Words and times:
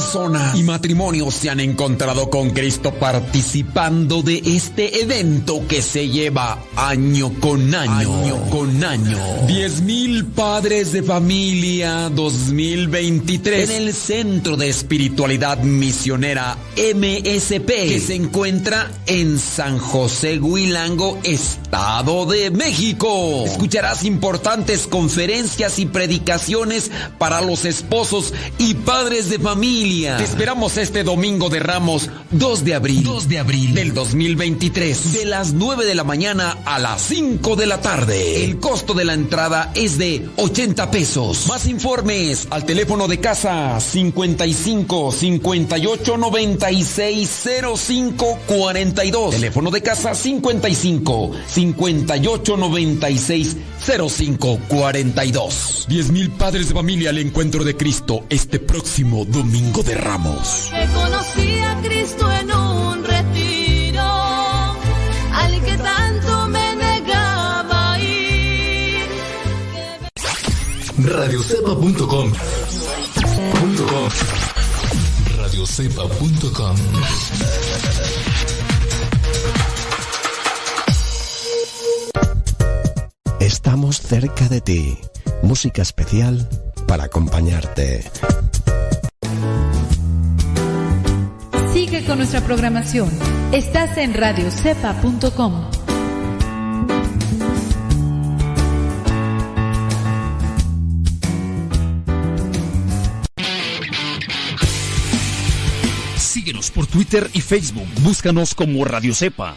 personas 0.00 0.58
y 0.58 0.62
matrimonios 0.62 1.34
se 1.34 1.50
han 1.50 1.60
encontrado 1.60 2.30
con 2.30 2.50
Cristo 2.50 2.94
participando 2.94 4.22
de 4.22 4.40
este 4.44 5.02
evento 5.02 5.66
que 5.68 5.82
se 5.82 6.08
lleva 6.08 6.58
año 6.74 7.30
con 7.38 7.74
año. 7.74 8.22
Año 8.22 8.50
con 8.50 8.82
año. 8.82 9.18
Diez 9.46 9.82
mil 9.82 10.24
padres 10.24 10.92
de 10.92 11.02
familia 11.02 12.08
2023 12.08 13.68
en 13.68 13.76
el 13.76 13.92
Centro 13.92 14.56
de 14.56 14.70
Espiritualidad 14.70 15.58
Misionera 15.62 16.56
MSP 16.76 17.66
que 17.66 18.00
se 18.00 18.14
encuentra 18.14 18.90
en 19.06 19.38
San 19.38 19.78
José 19.78 20.38
Huilango, 20.38 21.18
Estado 21.24 22.24
de 22.24 22.50
México. 22.50 23.44
Escucharás 23.46 24.04
importantes 24.04 24.86
conferencias 24.86 25.78
y 25.78 25.84
predicaciones 25.84 26.90
para 27.18 27.42
los 27.42 27.66
esposos 27.66 28.32
y 28.58 28.74
padres 28.74 29.28
de 29.28 29.38
familia. 29.38 29.89
Te 29.90 30.22
esperamos 30.22 30.76
este 30.76 31.02
domingo 31.02 31.48
de 31.48 31.58
Ramos 31.58 32.10
2 32.30 32.64
de 32.64 32.76
abril, 32.76 33.02
2 33.02 33.28
de 33.28 33.40
abril 33.40 33.74
del 33.74 33.92
2023, 33.92 35.14
de 35.14 35.24
las 35.24 35.52
9 35.52 35.84
de 35.84 35.96
la 35.96 36.04
mañana 36.04 36.58
a 36.64 36.78
las 36.78 37.02
5 37.02 37.56
de 37.56 37.66
la 37.66 37.80
tarde. 37.80 38.44
El 38.44 38.60
costo 38.60 38.94
de 38.94 39.04
la 39.04 39.14
entrada 39.14 39.72
es 39.74 39.98
de 39.98 40.28
80 40.36 40.92
pesos. 40.92 41.48
Más 41.48 41.66
informes 41.66 42.46
al 42.50 42.64
teléfono 42.64 43.08
de 43.08 43.18
casa 43.18 43.80
55 43.80 45.10
58 45.10 46.16
96 46.16 47.48
05 47.74 48.38
42. 48.46 49.30
Teléfono 49.32 49.72
de 49.72 49.82
casa 49.82 50.14
55 50.14 51.32
58 51.48 52.56
96 52.56 53.56
05 53.80 54.60
42. 54.68 55.86
10 55.88 56.10
mil 56.12 56.30
padres 56.30 56.68
de 56.68 56.74
familia 56.74 57.10
al 57.10 57.18
encuentro 57.18 57.64
de 57.64 57.76
Cristo 57.76 58.24
este 58.28 58.60
próximo 58.60 59.24
domingo 59.24 59.79
de 59.82 59.94
Ramos. 59.94 60.70
Que 60.70 60.86
conocí 60.92 61.58
a 61.60 61.80
Cristo 61.82 62.30
en 62.32 62.52
un 62.52 63.04
retiro, 63.04 64.02
al 65.32 65.64
que 65.64 65.76
tanto 65.76 66.48
me 66.48 66.76
negaba 66.76 67.98
ir. 67.98 69.08
Radiocepa.com 70.98 72.32
punto 73.60 73.86
com. 73.86 74.08
Radiocepa.com 75.38 76.76
Estamos 83.40 84.00
cerca 84.00 84.48
de 84.48 84.60
ti. 84.60 84.98
Música 85.42 85.82
especial 85.82 86.48
para 86.86 87.04
acompañarte. 87.04 88.04
Con 92.10 92.18
nuestra 92.18 92.40
programación. 92.40 93.08
Estás 93.52 93.96
en 93.96 94.14
radiocepa.com. 94.14 95.70
Síguenos 106.16 106.72
por 106.72 106.88
Twitter 106.88 107.30
y 107.32 107.40
Facebook. 107.42 107.86
Búscanos 108.00 108.56
como 108.56 108.84
Radio 108.84 109.14
Cepa. 109.14 109.54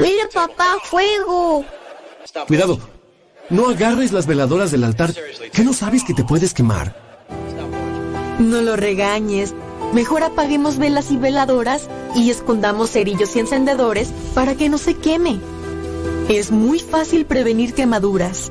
Mira, 0.00 0.28
papá, 0.34 0.78
fuego. 0.82 1.64
Cuidado. 2.48 2.95
No 3.48 3.68
agarres 3.68 4.12
las 4.12 4.26
veladoras 4.26 4.70
del 4.70 4.84
altar. 4.84 5.14
¿Qué 5.52 5.62
no 5.62 5.72
sabes 5.72 6.02
que 6.04 6.14
te 6.14 6.24
puedes 6.24 6.52
quemar? 6.52 6.96
No 8.38 8.60
lo 8.60 8.76
regañes. 8.76 9.54
Mejor 9.92 10.24
apaguemos 10.24 10.78
velas 10.78 11.10
y 11.10 11.16
veladoras 11.16 11.88
y 12.14 12.30
escondamos 12.30 12.90
cerillos 12.90 13.36
y 13.36 13.40
encendedores 13.40 14.08
para 14.34 14.56
que 14.56 14.68
no 14.68 14.78
se 14.78 14.94
queme. 14.94 15.38
Es 16.28 16.50
muy 16.50 16.80
fácil 16.80 17.24
prevenir 17.24 17.72
quemaduras. 17.72 18.50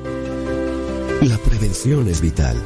La 1.20 1.36
prevención 1.38 2.08
es 2.08 2.20
vital. 2.20 2.56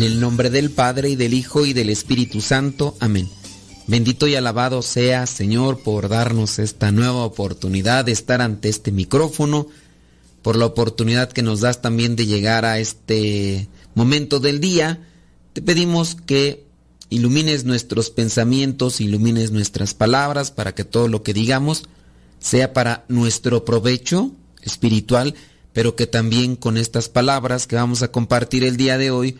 En 0.00 0.06
el 0.06 0.18
nombre 0.18 0.48
del 0.48 0.70
Padre 0.70 1.10
y 1.10 1.16
del 1.16 1.34
Hijo 1.34 1.66
y 1.66 1.74
del 1.74 1.90
Espíritu 1.90 2.40
Santo. 2.40 2.96
Amén. 3.00 3.28
Bendito 3.86 4.26
y 4.26 4.34
alabado 4.34 4.80
sea, 4.80 5.26
Señor, 5.26 5.82
por 5.82 6.08
darnos 6.08 6.58
esta 6.58 6.90
nueva 6.90 7.22
oportunidad 7.22 8.06
de 8.06 8.12
estar 8.12 8.40
ante 8.40 8.70
este 8.70 8.92
micrófono, 8.92 9.66
por 10.40 10.56
la 10.56 10.64
oportunidad 10.64 11.30
que 11.30 11.42
nos 11.42 11.60
das 11.60 11.82
también 11.82 12.16
de 12.16 12.24
llegar 12.24 12.64
a 12.64 12.78
este 12.78 13.68
momento 13.94 14.40
del 14.40 14.58
día. 14.58 15.06
Te 15.52 15.60
pedimos 15.60 16.14
que 16.14 16.64
ilumines 17.10 17.66
nuestros 17.66 18.08
pensamientos, 18.08 19.02
ilumines 19.02 19.50
nuestras 19.50 19.92
palabras, 19.92 20.50
para 20.50 20.74
que 20.74 20.84
todo 20.84 21.08
lo 21.08 21.22
que 21.22 21.34
digamos 21.34 21.84
sea 22.38 22.72
para 22.72 23.04
nuestro 23.08 23.66
provecho 23.66 24.32
espiritual, 24.62 25.34
pero 25.74 25.94
que 25.94 26.06
también 26.06 26.56
con 26.56 26.78
estas 26.78 27.10
palabras 27.10 27.66
que 27.66 27.76
vamos 27.76 28.02
a 28.02 28.10
compartir 28.10 28.64
el 28.64 28.78
día 28.78 28.96
de 28.96 29.10
hoy 29.10 29.38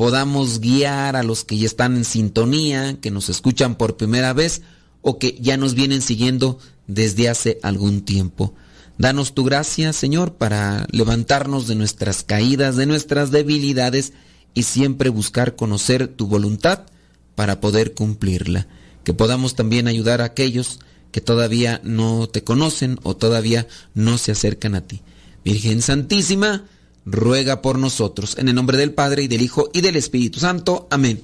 podamos 0.00 0.60
guiar 0.60 1.14
a 1.14 1.22
los 1.22 1.44
que 1.44 1.58
ya 1.58 1.66
están 1.66 1.94
en 1.94 2.06
sintonía, 2.06 2.96
que 3.02 3.10
nos 3.10 3.28
escuchan 3.28 3.74
por 3.74 3.98
primera 3.98 4.32
vez 4.32 4.62
o 5.02 5.18
que 5.18 5.36
ya 5.42 5.58
nos 5.58 5.74
vienen 5.74 6.00
siguiendo 6.00 6.58
desde 6.86 7.28
hace 7.28 7.58
algún 7.62 8.00
tiempo. 8.00 8.54
Danos 8.96 9.34
tu 9.34 9.44
gracia, 9.44 9.92
Señor, 9.92 10.36
para 10.36 10.86
levantarnos 10.90 11.68
de 11.68 11.74
nuestras 11.74 12.24
caídas, 12.24 12.76
de 12.76 12.86
nuestras 12.86 13.30
debilidades 13.30 14.14
y 14.54 14.62
siempre 14.62 15.10
buscar 15.10 15.54
conocer 15.54 16.08
tu 16.08 16.26
voluntad 16.26 16.86
para 17.34 17.60
poder 17.60 17.92
cumplirla. 17.92 18.68
Que 19.04 19.12
podamos 19.12 19.54
también 19.54 19.86
ayudar 19.86 20.22
a 20.22 20.32
aquellos 20.32 20.78
que 21.12 21.20
todavía 21.20 21.82
no 21.84 22.26
te 22.26 22.42
conocen 22.42 22.98
o 23.02 23.18
todavía 23.18 23.68
no 23.92 24.16
se 24.16 24.32
acercan 24.32 24.76
a 24.76 24.80
ti. 24.80 25.02
Virgen 25.44 25.82
Santísima, 25.82 26.64
ruega 27.10 27.60
por 27.60 27.78
nosotros. 27.78 28.38
En 28.38 28.48
el 28.48 28.54
nombre 28.54 28.78
del 28.78 28.94
Padre 28.94 29.24
y 29.24 29.28
del 29.28 29.42
Hijo 29.42 29.68
y 29.72 29.80
del 29.80 29.96
Espíritu 29.96 30.40
Santo. 30.40 30.86
Amén. 30.90 31.22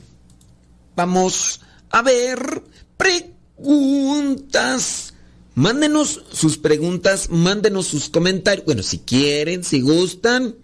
Vamos 0.97 1.61
a 1.91 2.03
ver 2.03 2.63
preguntas. 2.97 5.15
Mándenos 5.55 6.23
sus 6.33 6.59
preguntas, 6.59 7.31
mándenos 7.31 7.87
sus 7.87 8.11
comentarios. 8.11 8.67
Bueno, 8.67 8.83
si 8.83 8.99
quieren, 8.99 9.65
si 9.65 9.81
gustan, 9.81 10.55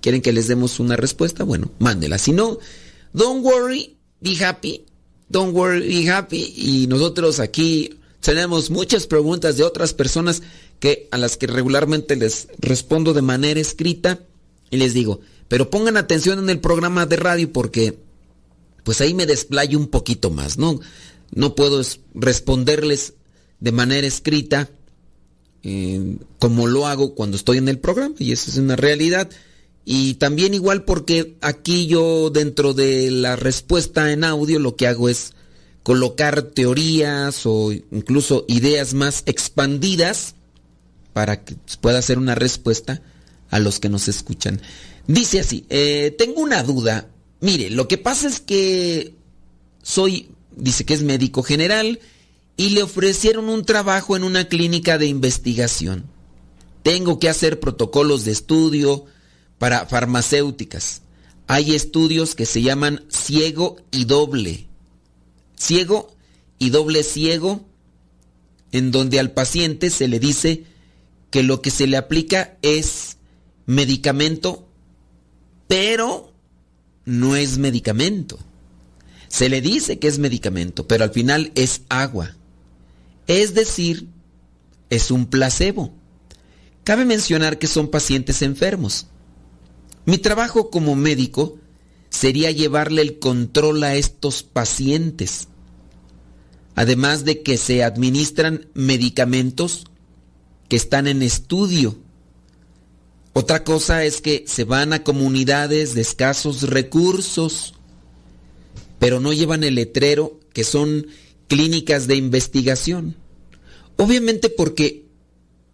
quieren 0.00 0.20
que 0.20 0.32
les 0.32 0.48
demos 0.48 0.80
una 0.80 0.96
respuesta, 0.96 1.44
bueno, 1.44 1.70
mándela. 1.78 2.18
Si 2.18 2.32
no, 2.32 2.58
don't 3.12 3.44
worry, 3.44 3.96
be 4.20 4.44
happy. 4.44 4.84
Don't 5.28 5.54
worry, 5.54 5.86
be 5.86 6.10
happy. 6.10 6.52
Y 6.56 6.86
nosotros 6.88 7.38
aquí 7.38 8.00
tenemos 8.20 8.70
muchas 8.70 9.06
preguntas 9.06 9.56
de 9.56 9.62
otras 9.62 9.94
personas 9.94 10.42
que 10.80 11.06
a 11.12 11.18
las 11.18 11.36
que 11.36 11.46
regularmente 11.46 12.16
les 12.16 12.48
respondo 12.58 13.12
de 13.12 13.22
manera 13.22 13.60
escrita 13.60 14.18
y 14.72 14.78
les 14.78 14.94
digo, 14.94 15.20
pero 15.48 15.70
pongan 15.70 15.98
atención 15.98 16.38
en 16.38 16.48
el 16.48 16.58
programa 16.58 17.04
de 17.04 17.16
radio 17.16 17.52
porque 17.52 17.98
pues 18.84 19.02
ahí 19.02 19.12
me 19.12 19.26
desplayo 19.26 19.78
un 19.78 19.88
poquito 19.88 20.30
más, 20.30 20.56
¿no? 20.58 20.80
No 21.30 21.54
puedo 21.54 21.82
responderles 22.14 23.12
de 23.60 23.70
manera 23.70 24.06
escrita 24.06 24.70
eh, 25.62 26.16
como 26.38 26.66
lo 26.66 26.86
hago 26.86 27.14
cuando 27.14 27.36
estoy 27.36 27.58
en 27.58 27.68
el 27.68 27.78
programa 27.78 28.14
y 28.18 28.32
eso 28.32 28.50
es 28.50 28.56
una 28.56 28.74
realidad. 28.74 29.30
Y 29.84 30.14
también 30.14 30.54
igual 30.54 30.84
porque 30.84 31.36
aquí 31.42 31.86
yo 31.86 32.30
dentro 32.30 32.72
de 32.72 33.10
la 33.10 33.36
respuesta 33.36 34.10
en 34.10 34.24
audio 34.24 34.58
lo 34.58 34.74
que 34.74 34.86
hago 34.86 35.10
es 35.10 35.34
colocar 35.82 36.40
teorías 36.40 37.44
o 37.44 37.72
incluso 37.72 38.46
ideas 38.48 38.94
más 38.94 39.22
expandidas 39.26 40.34
para 41.12 41.44
que 41.44 41.56
pueda 41.82 41.98
hacer 41.98 42.16
una 42.16 42.34
respuesta 42.34 43.02
a 43.52 43.60
los 43.60 43.78
que 43.78 43.88
nos 43.90 44.08
escuchan. 44.08 44.60
Dice 45.06 45.38
así, 45.38 45.66
eh, 45.68 46.16
tengo 46.18 46.40
una 46.40 46.64
duda. 46.64 47.08
Mire, 47.40 47.70
lo 47.70 47.86
que 47.86 47.98
pasa 47.98 48.26
es 48.26 48.40
que 48.40 49.14
soy, 49.82 50.30
dice 50.56 50.84
que 50.84 50.94
es 50.94 51.02
médico 51.02 51.42
general 51.42 52.00
y 52.56 52.70
le 52.70 52.82
ofrecieron 52.82 53.48
un 53.48 53.64
trabajo 53.64 54.16
en 54.16 54.24
una 54.24 54.48
clínica 54.48 54.96
de 54.96 55.06
investigación. 55.06 56.06
Tengo 56.82 57.18
que 57.18 57.28
hacer 57.28 57.60
protocolos 57.60 58.24
de 58.24 58.32
estudio 58.32 59.04
para 59.58 59.86
farmacéuticas. 59.86 61.02
Hay 61.46 61.74
estudios 61.74 62.34
que 62.34 62.46
se 62.46 62.62
llaman 62.62 63.04
ciego 63.08 63.76
y 63.90 64.06
doble. 64.06 64.66
Ciego 65.56 66.16
y 66.58 66.70
doble 66.70 67.02
ciego, 67.02 67.66
en 68.72 68.92
donde 68.92 69.20
al 69.20 69.32
paciente 69.32 69.90
se 69.90 70.08
le 70.08 70.18
dice 70.18 70.64
que 71.30 71.42
lo 71.42 71.60
que 71.60 71.70
se 71.70 71.86
le 71.86 71.98
aplica 71.98 72.56
es 72.62 73.11
medicamento, 73.66 74.68
pero 75.68 76.32
no 77.04 77.36
es 77.36 77.58
medicamento. 77.58 78.38
Se 79.28 79.48
le 79.48 79.60
dice 79.60 79.98
que 79.98 80.08
es 80.08 80.18
medicamento, 80.18 80.86
pero 80.86 81.04
al 81.04 81.10
final 81.10 81.52
es 81.54 81.82
agua. 81.88 82.36
Es 83.26 83.54
decir, 83.54 84.08
es 84.90 85.10
un 85.10 85.26
placebo. 85.26 85.94
Cabe 86.84 87.04
mencionar 87.04 87.58
que 87.58 87.66
son 87.66 87.88
pacientes 87.88 88.42
enfermos. 88.42 89.06
Mi 90.04 90.18
trabajo 90.18 90.70
como 90.70 90.96
médico 90.96 91.58
sería 92.10 92.50
llevarle 92.50 93.02
el 93.02 93.18
control 93.18 93.82
a 93.84 93.94
estos 93.94 94.42
pacientes. 94.42 95.48
Además 96.74 97.24
de 97.24 97.42
que 97.42 97.56
se 97.56 97.84
administran 97.84 98.66
medicamentos 98.74 99.86
que 100.68 100.76
están 100.76 101.06
en 101.06 101.22
estudio. 101.22 101.98
Otra 103.34 103.64
cosa 103.64 104.04
es 104.04 104.20
que 104.20 104.44
se 104.46 104.64
van 104.64 104.92
a 104.92 105.04
comunidades 105.04 105.94
de 105.94 106.02
escasos 106.02 106.62
recursos, 106.64 107.74
pero 108.98 109.20
no 109.20 109.32
llevan 109.32 109.64
el 109.64 109.76
letrero 109.76 110.38
que 110.52 110.64
son 110.64 111.06
clínicas 111.48 112.06
de 112.06 112.16
investigación. 112.16 113.16
Obviamente 113.96 114.50
porque 114.50 115.06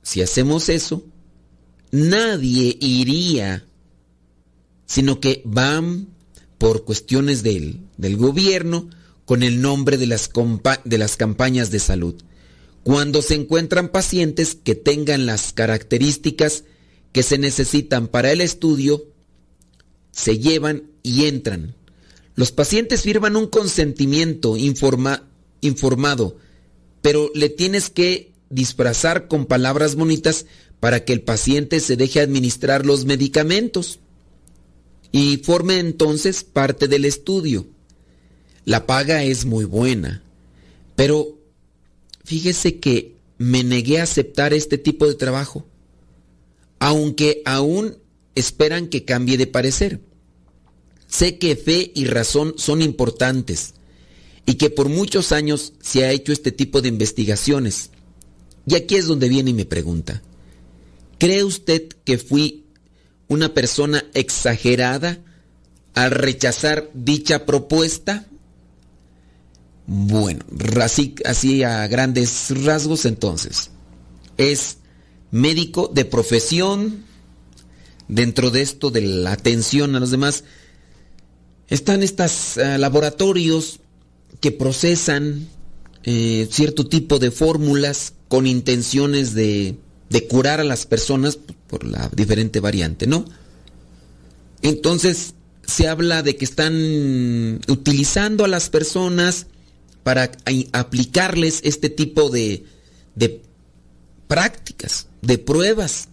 si 0.02 0.22
hacemos 0.22 0.68
eso, 0.68 1.04
nadie 1.90 2.76
iría, 2.80 3.66
sino 4.86 5.20
que 5.20 5.42
van 5.44 6.08
por 6.58 6.84
cuestiones 6.84 7.42
del, 7.42 7.80
del 7.96 8.16
gobierno 8.16 8.88
con 9.24 9.42
el 9.42 9.60
nombre 9.60 9.98
de 9.98 10.06
las, 10.06 10.30
de 10.84 10.98
las 10.98 11.16
campañas 11.16 11.70
de 11.70 11.80
salud. 11.80 12.14
Cuando 12.84 13.20
se 13.20 13.34
encuentran 13.34 13.88
pacientes 13.88 14.54
que 14.54 14.74
tengan 14.74 15.26
las 15.26 15.52
características 15.52 16.64
que 17.12 17.22
se 17.22 17.38
necesitan 17.38 18.08
para 18.08 18.32
el 18.32 18.40
estudio, 18.40 19.04
se 20.10 20.38
llevan 20.38 20.84
y 21.02 21.26
entran. 21.26 21.74
Los 22.34 22.52
pacientes 22.52 23.02
firman 23.02 23.36
un 23.36 23.46
consentimiento 23.46 24.56
informado, 24.56 26.36
pero 27.02 27.30
le 27.34 27.48
tienes 27.48 27.90
que 27.90 28.32
disfrazar 28.50 29.28
con 29.28 29.46
palabras 29.46 29.94
bonitas 29.94 30.46
para 30.80 31.04
que 31.04 31.12
el 31.12 31.22
paciente 31.22 31.80
se 31.80 31.96
deje 31.96 32.20
administrar 32.20 32.86
los 32.86 33.04
medicamentos 33.04 33.98
y 35.10 35.38
forme 35.38 35.78
entonces 35.78 36.44
parte 36.44 36.88
del 36.88 37.04
estudio. 37.04 37.66
La 38.64 38.86
paga 38.86 39.24
es 39.24 39.44
muy 39.44 39.64
buena, 39.64 40.22
pero 40.94 41.38
fíjese 42.24 42.78
que 42.78 43.16
me 43.38 43.64
negué 43.64 44.00
a 44.00 44.04
aceptar 44.04 44.52
este 44.52 44.78
tipo 44.78 45.06
de 45.06 45.14
trabajo, 45.14 45.66
aunque 46.78 47.42
aún 47.44 47.98
esperan 48.34 48.88
que 48.88 49.04
cambie 49.04 49.36
de 49.36 49.46
parecer. 49.46 50.00
Sé 51.06 51.38
que 51.38 51.56
fe 51.56 51.90
y 51.94 52.04
razón 52.04 52.54
son 52.56 52.82
importantes 52.82 53.74
y 54.46 54.54
que 54.54 54.70
por 54.70 54.88
muchos 54.88 55.32
años 55.32 55.74
se 55.80 56.04
ha 56.04 56.12
hecho 56.12 56.32
este 56.32 56.52
tipo 56.52 56.80
de 56.80 56.88
investigaciones. 56.88 57.90
Y 58.66 58.74
aquí 58.76 58.96
es 58.96 59.06
donde 59.06 59.28
viene 59.28 59.50
y 59.50 59.54
me 59.54 59.64
pregunta, 59.64 60.22
¿cree 61.18 61.44
usted 61.44 61.88
que 62.04 62.18
fui 62.18 62.64
una 63.28 63.52
persona 63.52 64.04
exagerada 64.14 65.18
al 65.94 66.10
rechazar 66.10 66.90
dicha 66.94 67.44
propuesta? 67.44 68.26
Bueno, 69.86 70.44
así, 70.82 71.14
así 71.24 71.62
a 71.62 71.86
grandes 71.86 72.50
rasgos 72.64 73.04
entonces. 73.04 73.70
Es 74.36 74.77
médico 75.30 75.90
de 75.92 76.04
profesión, 76.04 77.04
dentro 78.08 78.50
de 78.50 78.62
esto 78.62 78.90
de 78.90 79.02
la 79.02 79.32
atención 79.32 79.94
a 79.94 80.00
los 80.00 80.10
demás, 80.10 80.44
están 81.68 82.02
estos 82.02 82.56
eh, 82.56 82.78
laboratorios 82.78 83.80
que 84.40 84.52
procesan 84.52 85.48
eh, 86.04 86.48
cierto 86.50 86.86
tipo 86.86 87.18
de 87.18 87.30
fórmulas 87.30 88.14
con 88.28 88.46
intenciones 88.46 89.34
de, 89.34 89.76
curar 90.30 90.60
a 90.60 90.64
las 90.64 90.86
personas 90.86 91.38
por 91.66 91.84
la 91.84 92.08
diferente 92.14 92.60
variante, 92.60 93.06
¿no? 93.06 93.26
Entonces 94.62 95.34
se 95.66 95.86
habla 95.86 96.22
de 96.22 96.36
que 96.36 96.46
están 96.46 97.60
utilizando 97.68 98.44
a 98.44 98.48
las 98.48 98.70
personas 98.70 99.46
para 100.02 100.30
aplicarles 100.72 101.60
este 101.64 101.90
tipo 101.90 102.30
de 102.30 102.64
prácticas, 104.28 105.07
de 105.22 105.38
pruebas. 105.38 106.08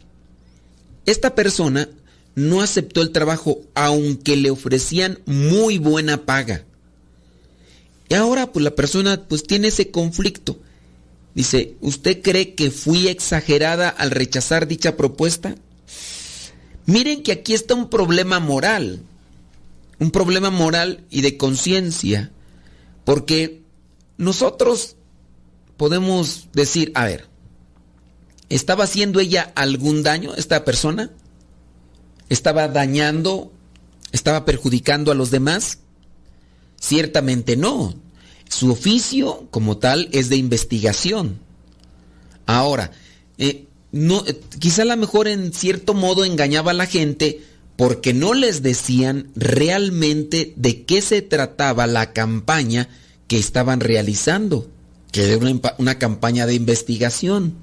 Esta 1.06 1.36
persona 1.36 1.90
no 2.36 2.62
aceptó 2.62 3.02
el 3.02 3.12
trabajo 3.12 3.62
aunque 3.74 4.36
le 4.36 4.50
ofrecían 4.50 5.20
muy 5.26 5.78
buena 5.78 6.26
paga. 6.26 6.66
Y 8.10 8.14
ahora 8.14 8.52
pues 8.52 8.64
la 8.64 8.76
persona 8.76 9.26
pues 9.28 9.44
tiene 9.44 9.70
ese 9.70 9.92
conflicto. 9.92 10.60
Dice, 11.34 11.76
¿usted 11.82 12.22
cree 12.22 12.56
que 12.56 12.72
fui 12.72 13.08
exagerada 13.08 13.90
al 13.90 14.12
rechazar 14.12 14.68
dicha 14.68 14.96
propuesta? 14.96 15.56
Miren 16.86 17.24
que 17.24 17.32
aquí 17.32 17.54
está 17.54 17.74
un 17.74 17.90
problema 17.90 18.40
moral. 18.40 19.02
Un 20.00 20.12
problema 20.12 20.50
moral 20.50 21.04
y 21.10 21.22
de 21.22 21.36
conciencia. 21.36 22.32
Porque 23.04 23.62
nosotros 24.18 24.96
podemos 25.78 26.48
decir, 26.54 26.92
a 26.96 27.06
ver, 27.06 27.28
¿estaba 28.50 28.86
haciendo 28.86 29.20
ella 29.20 29.52
algún 29.56 30.04
daño, 30.04 30.36
esta 30.36 30.66
persona? 30.66 31.12
¿Estaba 32.30 32.68
dañando? 32.68 33.52
¿Estaba 34.12 34.46
perjudicando 34.46 35.12
a 35.12 35.16
los 35.16 35.32
demás? 35.32 35.80
Ciertamente 36.80 37.58
no. 37.58 37.96
Su 38.50 38.72
oficio 38.72 39.48
como 39.52 39.78
tal 39.78 40.10
es 40.12 40.30
de 40.30 40.38
investigación. 40.38 41.40
Ahora, 42.46 42.92
eh, 43.38 43.66
eh, 43.92 44.42
quizá 44.60 44.84
a 44.84 44.86
lo 44.86 44.98
mejor 44.98 45.28
en 45.28 45.54
cierto 45.54 45.94
modo 45.94 46.26
engañaba 46.26 46.72
a 46.72 46.76
la 46.76 46.86
gente 46.86 47.42
porque 47.76 48.14
no 48.14 48.34
les 48.34 48.62
decían 48.62 49.32
realmente 49.36 50.54
de 50.56 50.84
qué 50.84 51.02
se 51.02 51.22
trataba 51.22 51.88
la 51.88 52.14
campaña 52.14 52.88
que 53.28 53.38
estaban 53.38 53.80
realizando, 53.80 54.70
que 55.12 55.34
era 55.34 55.40
una 55.78 55.98
campaña 55.98 56.46
de 56.46 56.54
investigación. 56.54 57.56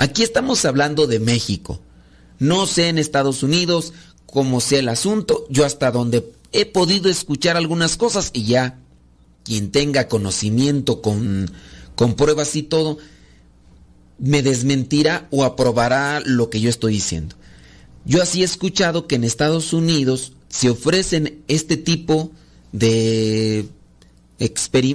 Aquí 0.00 0.22
estamos 0.22 0.64
hablando 0.64 1.06
de 1.06 1.20
México. 1.20 1.78
No 2.38 2.66
sé 2.66 2.88
en 2.88 2.96
Estados 2.96 3.42
Unidos 3.42 3.92
cómo 4.24 4.62
sea 4.62 4.78
el 4.78 4.88
asunto, 4.88 5.44
yo 5.50 5.66
hasta 5.66 5.90
donde 5.90 6.32
he 6.52 6.64
podido 6.64 7.10
escuchar 7.10 7.58
algunas 7.58 7.98
cosas 7.98 8.30
y 8.32 8.44
ya 8.44 8.78
quien 9.44 9.70
tenga 9.70 10.08
conocimiento 10.08 11.02
con, 11.02 11.50
con 11.96 12.14
pruebas 12.14 12.56
y 12.56 12.62
todo, 12.62 12.96
me 14.18 14.42
desmentirá 14.42 15.28
o 15.30 15.44
aprobará 15.44 16.20
lo 16.24 16.48
que 16.48 16.62
yo 16.62 16.70
estoy 16.70 16.94
diciendo. 16.94 17.36
Yo 18.06 18.22
así 18.22 18.40
he 18.40 18.46
escuchado 18.46 19.06
que 19.06 19.16
en 19.16 19.24
Estados 19.24 19.74
Unidos 19.74 20.32
se 20.48 20.70
ofrecen 20.70 21.42
este 21.46 21.76
tipo 21.76 22.30
de, 22.72 23.66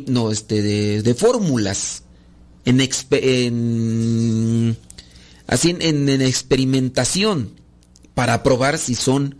no, 0.08 0.32
este, 0.32 0.64
de, 0.64 1.14
fórmulas 1.14 2.02
en, 2.66 2.82
en, 2.82 4.78
así 5.48 5.76
en, 5.80 6.10
experimentación 6.22 7.60
para 8.14 8.44
probar 8.44 8.78
si 8.78 8.96
son 8.96 9.38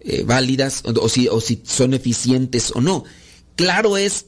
eh, 0.00 0.22
válidas 0.24 0.82
o, 0.84 1.08
si, 1.08 1.28
o 1.28 1.40
si 1.40 1.62
son 1.64 1.94
eficientes 1.94 2.72
o 2.74 2.80
no. 2.80 3.04
Claro 3.56 3.96
es 3.96 4.26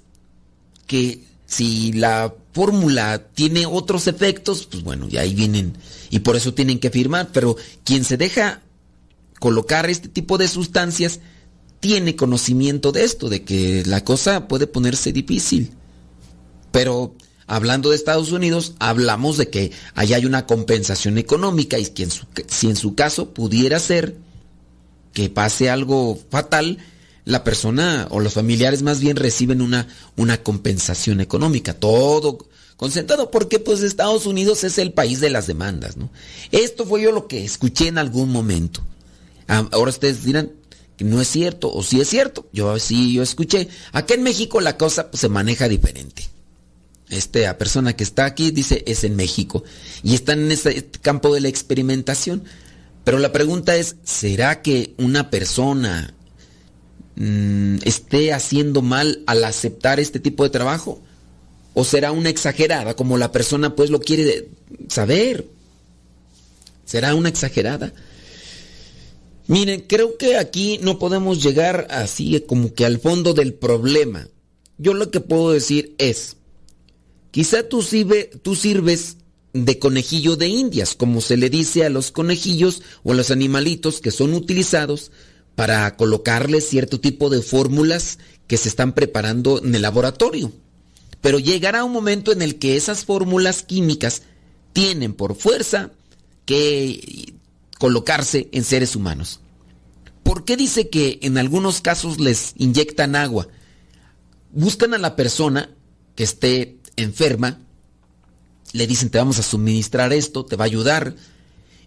que 0.87 1.25
si 1.47 1.93
la 1.93 2.35
fórmula 2.53 3.29
tiene 3.35 3.67
otros 3.67 4.07
efectos, 4.07 4.67
pues 4.71 4.83
bueno, 4.83 5.09
ya 5.09 5.21
ahí 5.21 5.35
vienen 5.35 5.77
y 6.11 6.21
por 6.21 6.37
eso 6.37 6.55
tienen 6.55 6.79
que 6.79 6.91
firmar, 6.91 7.31
pero 7.33 7.57
quien 7.85 8.05
se 8.05 8.17
deja 8.17 8.63
colocar 9.39 9.89
este 9.89 10.09
tipo 10.09 10.39
de 10.39 10.49
sustancias 10.49 11.21
tiene 11.81 12.15
conocimiento 12.15 12.93
de 12.93 13.05
esto, 13.05 13.29
de 13.29 13.43
que 13.43 13.83
la 13.87 14.05
cosa 14.05 14.47
puede 14.47 14.67
ponerse 14.67 15.13
difícil. 15.13 15.73
Pero 16.71 17.17
hablando 17.53 17.91
de 17.91 17.97
Estados 17.97 18.33
Unidos, 18.33 18.73
hablamos 18.79 19.37
de 19.37 19.51
que 19.51 19.73
allá 19.95 20.17
hay 20.17 20.25
una 20.25 20.47
compensación 20.47 21.19
económica 21.19 21.79
y 21.79 21.85
que 21.85 22.09
si 22.49 22.71
en 22.71 22.77
su 22.77 22.95
caso 22.95 23.35
pudiera 23.35 23.79
ser 23.79 24.17
que 25.13 25.29
pase 25.29 25.69
algo 25.69 26.19
fatal, 26.31 26.79
la 27.27 27.45
persona 27.45 28.09
o 28.11 28.21
los 28.21 28.33
familiares 28.33 28.81
más 28.81 29.01
bien 29.01 29.17
reciben 29.17 29.61
una, 29.61 29.87
una 30.17 30.43
compensación 30.43 31.21
económica. 31.21 31.75
Todo 31.75 32.39
concentrado 32.79 33.31
porque 33.31 33.59
pues 33.59 33.83
Estados 33.83 34.25
Unidos 34.25 34.65
es 34.65 34.79
el 34.79 34.95
país 34.95 35.21
de 35.21 35.29
las 35.29 35.47
demandas. 35.47 35.97
Esto 36.53 36.87
fue 36.87 37.03
yo 37.03 37.13
lo 37.13 37.29
que 37.29 37.45
escuché 37.45 37.89
en 37.89 37.99
algún 37.99 38.33
momento. 38.33 38.81
Ah, 39.47 39.69
ahora 39.73 39.91
ustedes 39.91 40.25
dirán 40.25 40.53
que 40.97 41.05
no 41.05 41.21
es 41.21 41.29
cierto 41.29 41.71
o 41.71 41.83
sí 41.83 42.01
es 42.01 42.09
cierto. 42.09 42.49
Yo 42.51 42.79
sí, 42.79 43.13
yo 43.13 43.23
escuché. 43.23 43.69
Acá 43.93 44.15
en 44.15 44.23
México 44.23 44.59
la 44.63 44.79
cosa 44.79 45.11
pues, 45.11 45.21
se 45.21 45.29
maneja 45.29 45.69
diferente. 45.69 46.33
Esta 47.13 47.57
persona 47.59 47.95
que 47.95 48.05
está 48.05 48.25
aquí 48.25 48.51
dice 48.51 48.83
es 48.87 49.05
en 49.05 49.17
México 49.17 49.63
y 50.03 50.15
está 50.15 50.33
en 50.33 50.51
este 50.51 50.89
campo 51.01 51.35
de 51.35 51.41
la 51.41 51.49
experimentación. 51.49 52.45
Pero 53.05 53.19
la 53.19 53.33
pregunta 53.33 53.77
es, 53.77 53.97
¿será 54.05 54.63
que 54.63 54.95
una 54.97 55.31
persona 55.31 56.15
Mm, 57.15 57.77
esté 57.85 58.33
haciendo 58.33 58.81
mal 58.81 59.23
al 59.27 59.45
aceptar 59.45 60.01
este 60.01 60.19
tipo 60.19 60.45
de 60.45 60.51
trabajo? 60.51 61.03
¿O 61.75 61.85
será 61.85 62.13
una 62.13 62.31
exagerada 62.31 62.95
como 62.95 63.19
la 63.19 63.33
persona 63.33 63.77
pues 63.77 63.91
lo 63.91 64.01
quiere 64.01 64.49
saber? 64.89 65.47
¿Será 66.85 67.15
una 67.15 67.29
exagerada? 67.29 67.93
Miren, 69.47 69.85
creo 69.87 70.17
que 70.17 70.37
aquí 70.37 70.79
no 70.83 70.99
podemos 70.99 71.43
llegar 71.43 71.87
así 71.91 72.43
como 72.47 72.73
que 72.75 72.87
al 72.87 72.99
fondo 72.99 73.35
del 73.35 73.55
problema. 73.55 74.29
Yo 74.79 74.95
lo 74.95 75.11
que 75.11 75.21
puedo 75.21 75.53
decir 75.53 75.95
es, 75.99 76.37
quizá 77.33 77.69
tú, 77.69 77.83
sirves 77.83 79.17
de 79.53 79.79
conejillo 79.81 80.37
de 80.37 80.47
indias, 80.47 80.95
como 80.95 81.21
se 81.21 81.37
le 81.37 81.51
dice 81.51 81.85
a 81.85 81.91
los 81.91 82.13
conejillos 82.13 82.83
o 83.03 83.13
a 83.13 83.15
los 83.17 83.33
animalitos 83.33 84.01
que 84.01 84.13
son 84.13 84.35
utilizados 84.35 85.11
para 85.57 85.97
colocarles 85.97 86.69
cierto 86.69 87.01
tipo 87.01 87.29
de 87.29 87.43
fórmulas 87.43 88.19
que 88.47 88.57
se 88.57 88.69
están 88.69 88.93
preparando 88.93 89.59
en 89.63 89.75
el 89.75 89.83
laboratorio. 89.83 90.53
Pero 91.21 91.39
llegará 91.39 91.85
un 91.85 91.93
momento 91.93 92.33
en 92.33 92.43
el 92.43 92.59
que 92.59 92.77
esas 92.77 93.05
fórmulas 93.05 93.63
químicas 93.63 94.23
tienen 94.73 95.13
por 95.13 95.35
fuerza 95.35 95.91
que 96.45 97.35
colocarse 97.79 98.49
en 98.53 98.65
seres 98.65 98.95
humanos. 98.97 99.41
¿Por 100.23 100.45
qué 100.45 100.57
dice 100.57 100.89
que 100.89 101.19
en 101.23 101.39
algunos 101.39 101.81
casos 101.81 102.21
les 102.21 102.55
inyectan 102.57 103.17
agua? 103.17 103.49
Buscan 104.53 104.95
a 104.95 104.99
la 104.99 105.17
persona 105.17 105.71
que 106.15 106.25
esté 106.25 106.79
enferma, 106.97 107.59
le 108.73 108.87
dicen 108.87 109.11
te 109.11 109.19
vamos 109.19 109.39
a 109.39 109.43
suministrar 109.43 110.13
esto, 110.13 110.45
te 110.45 110.57
va 110.57 110.65
a 110.65 110.67
ayudar, 110.67 111.15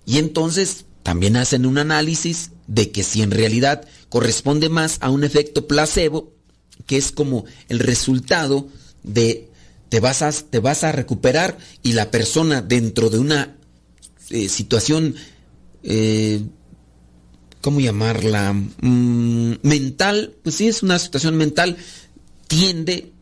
y 0.05 0.17
entonces 0.17 0.85
también 1.03 1.35
hacen 1.35 1.65
un 1.65 1.77
análisis 1.77 2.51
de 2.67 2.91
que 2.91 3.03
si 3.03 3.21
en 3.21 3.31
realidad 3.31 3.87
corresponde 4.09 4.69
más 4.69 4.97
a 5.01 5.09
un 5.09 5.23
efecto 5.23 5.67
placebo, 5.67 6.33
que 6.85 6.97
es 6.97 7.11
como 7.11 7.45
el 7.69 7.79
resultado 7.79 8.67
de 9.03 9.49
te 9.89 9.99
vas 9.99 10.21
a, 10.21 10.31
te 10.31 10.59
vas 10.59 10.83
a 10.83 10.91
recuperar 10.91 11.57
y 11.83 11.93
la 11.93 12.11
persona 12.11 12.61
dentro 12.61 13.09
de 13.09 13.19
una 13.19 13.55
eh, 14.29 14.49
situación, 14.49 15.15
eh, 15.83 16.41
¿cómo 17.61 17.79
llamarla? 17.79 18.53
Mm, 18.53 19.53
mental, 19.61 20.35
pues 20.43 20.55
sí, 20.55 20.67
es 20.67 20.83
una 20.83 20.99
situación 20.99 21.37
mental, 21.37 21.77
tiende 22.47 23.13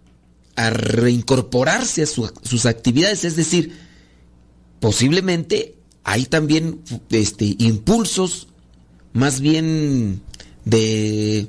a 0.55 0.69
reincorporarse 0.69 2.03
a 2.03 2.05
sus 2.05 2.65
actividades, 2.65 3.25
es 3.25 3.35
decir, 3.35 3.73
posiblemente 4.79 5.75
hay 6.03 6.25
también 6.25 6.81
este, 7.09 7.55
impulsos 7.57 8.47
más 9.13 9.39
bien 9.39 10.21
de, 10.65 11.47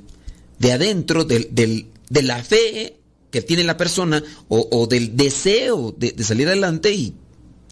de 0.58 0.73
adentro, 0.73 1.25
de, 1.25 1.87
la 2.11 2.42
fe 2.44 2.99
que 3.30 3.42
tiene 3.42 3.64
la 3.64 3.76
persona 3.76 4.23
o, 4.49 4.87
del 4.87 5.16
deseo 5.16 5.94
de, 5.96 6.14
salir 6.23 6.46
adelante 6.46 6.92
y, 6.92 7.14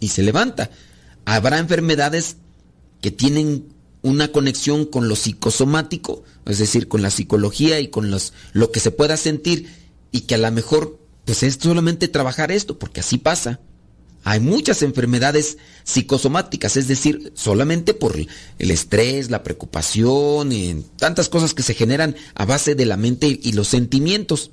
y, 0.01 0.09
se 0.09 0.23
levanta. 0.23 0.71
Habrá 1.25 1.59
enfermedades 1.59 2.37
que 3.01 3.11
tienen 3.11 3.67
una 4.03 4.33
conexión 4.33 4.87
con 4.87 5.09
lo 5.09 5.15
psicosomático, 5.15 6.25
es 6.47 6.59
decir, 6.59 6.89
con 6.89 7.03
la 7.03 7.11
psicología 7.11 7.79
y 7.79 7.89
con 7.89 8.11
los, 8.11 8.33
lo 8.53 8.73
que 8.73 8.81
se 8.81 8.91
pueda 8.91 9.17
sentir 9.17 9.69
y 10.11 10.23
que 10.23 10.35
a 10.35 10.39
lo 10.39 10.51
mejor 10.51 10.99
pues 11.25 11.43
es 11.43 11.59
solamente 11.61 12.09
trabajar 12.09 12.52
esto, 12.52 12.79
porque 12.79 13.00
así 13.00 13.19
pasa. 13.19 13.61
Hay 14.25 14.38
muchas 14.38 14.83
enfermedades 14.83 15.59
psicosomáticas, 15.83 16.76
es 16.76 16.87
decir, 16.87 17.33
solamente 17.35 17.93
por 17.93 18.17
el 18.17 18.71
estrés, 18.71 19.31
la 19.31 19.43
preocupación, 19.43 20.85
tantas 20.97 21.29
cosas 21.29 21.55
que 21.55 21.64
se 21.64 21.75
generan 21.75 22.14
a 22.35 22.45
base 22.45 22.76
de 22.76 22.87
la 22.87 22.97
mente 22.97 23.41
y 23.43 23.52
los 23.52 23.69
sentimientos. 23.69 24.52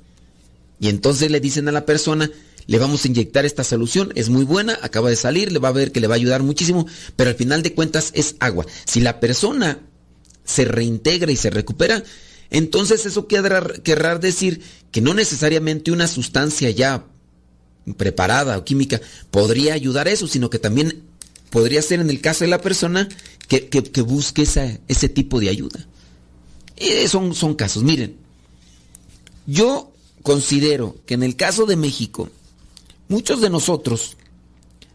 Y 0.80 0.88
entonces 0.88 1.30
le 1.30 1.38
dicen 1.38 1.68
a 1.68 1.72
la 1.72 1.86
persona, 1.86 2.30
le 2.66 2.78
vamos 2.78 3.04
a 3.04 3.08
inyectar 3.08 3.44
esta 3.44 3.62
solución, 3.62 4.12
es 4.16 4.28
muy 4.28 4.44
buena, 4.44 4.78
acaba 4.82 5.08
de 5.08 5.16
salir, 5.16 5.52
le 5.52 5.60
va 5.60 5.68
a 5.68 5.72
ver 5.72 5.92
que 5.92 6.00
le 6.00 6.08
va 6.08 6.14
a 6.14 6.16
ayudar 6.16 6.42
muchísimo, 6.42 6.86
pero 7.14 7.30
al 7.30 7.36
final 7.36 7.62
de 7.62 7.74
cuentas 7.74 8.10
es 8.14 8.36
agua. 8.40 8.66
Si 8.86 9.00
la 9.00 9.20
persona 9.20 9.78
se 10.44 10.64
reintegra 10.64 11.30
y 11.30 11.36
se 11.36 11.50
recupera, 11.50 12.02
entonces 12.50 13.06
eso 13.06 13.26
querrá 13.28 14.18
decir 14.18 14.60
que 14.90 15.00
no 15.00 15.14
necesariamente 15.14 15.92
una 15.92 16.08
sustancia 16.08 16.70
ya 16.70 17.06
preparada 17.96 18.58
o 18.58 18.64
química 18.64 19.00
podría 19.30 19.74
ayudar 19.74 20.08
a 20.08 20.10
eso, 20.10 20.26
sino 20.26 20.50
que 20.50 20.58
también 20.58 21.02
podría 21.50 21.82
ser 21.82 22.00
en 22.00 22.10
el 22.10 22.20
caso 22.20 22.44
de 22.44 22.50
la 22.50 22.60
persona 22.60 23.08
que, 23.48 24.02
busque 24.02 24.42
ese 24.42 25.08
tipo 25.08 25.40
de 25.40 25.48
ayuda. 25.48 25.86
Y 26.76 27.06
son, 27.08 27.34
son 27.34 27.54
casos. 27.54 27.82
Miren, 27.82 28.16
yo 29.46 29.92
considero 30.22 30.96
que 31.06 31.14
en 31.14 31.22
el 31.22 31.36
caso 31.36 31.66
de 31.66 31.76
México, 31.76 32.30
muchos 33.08 33.40
de 33.40 33.50
nosotros, 33.50 34.16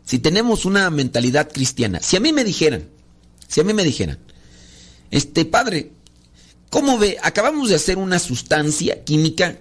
si 0.05 0.19
tenemos 0.19 0.65
una 0.65 0.89
mentalidad 0.89 1.51
cristiana, 1.51 1.99
si 2.01 2.15
a 2.15 2.19
mí 2.19 2.31
me 2.31 2.43
dijeran, 2.43 2.87
si 3.47 3.61
a 3.61 3.63
mí 3.63 3.73
me 3.73 3.83
dijeran, 3.83 4.19
este 5.11 5.45
padre, 5.45 5.91
¿cómo 6.69 6.97
ve? 6.97 7.17
Acabamos 7.21 7.69
de 7.69 7.75
hacer 7.75 7.97
una 7.97 8.19
sustancia 8.19 9.03
química 9.03 9.59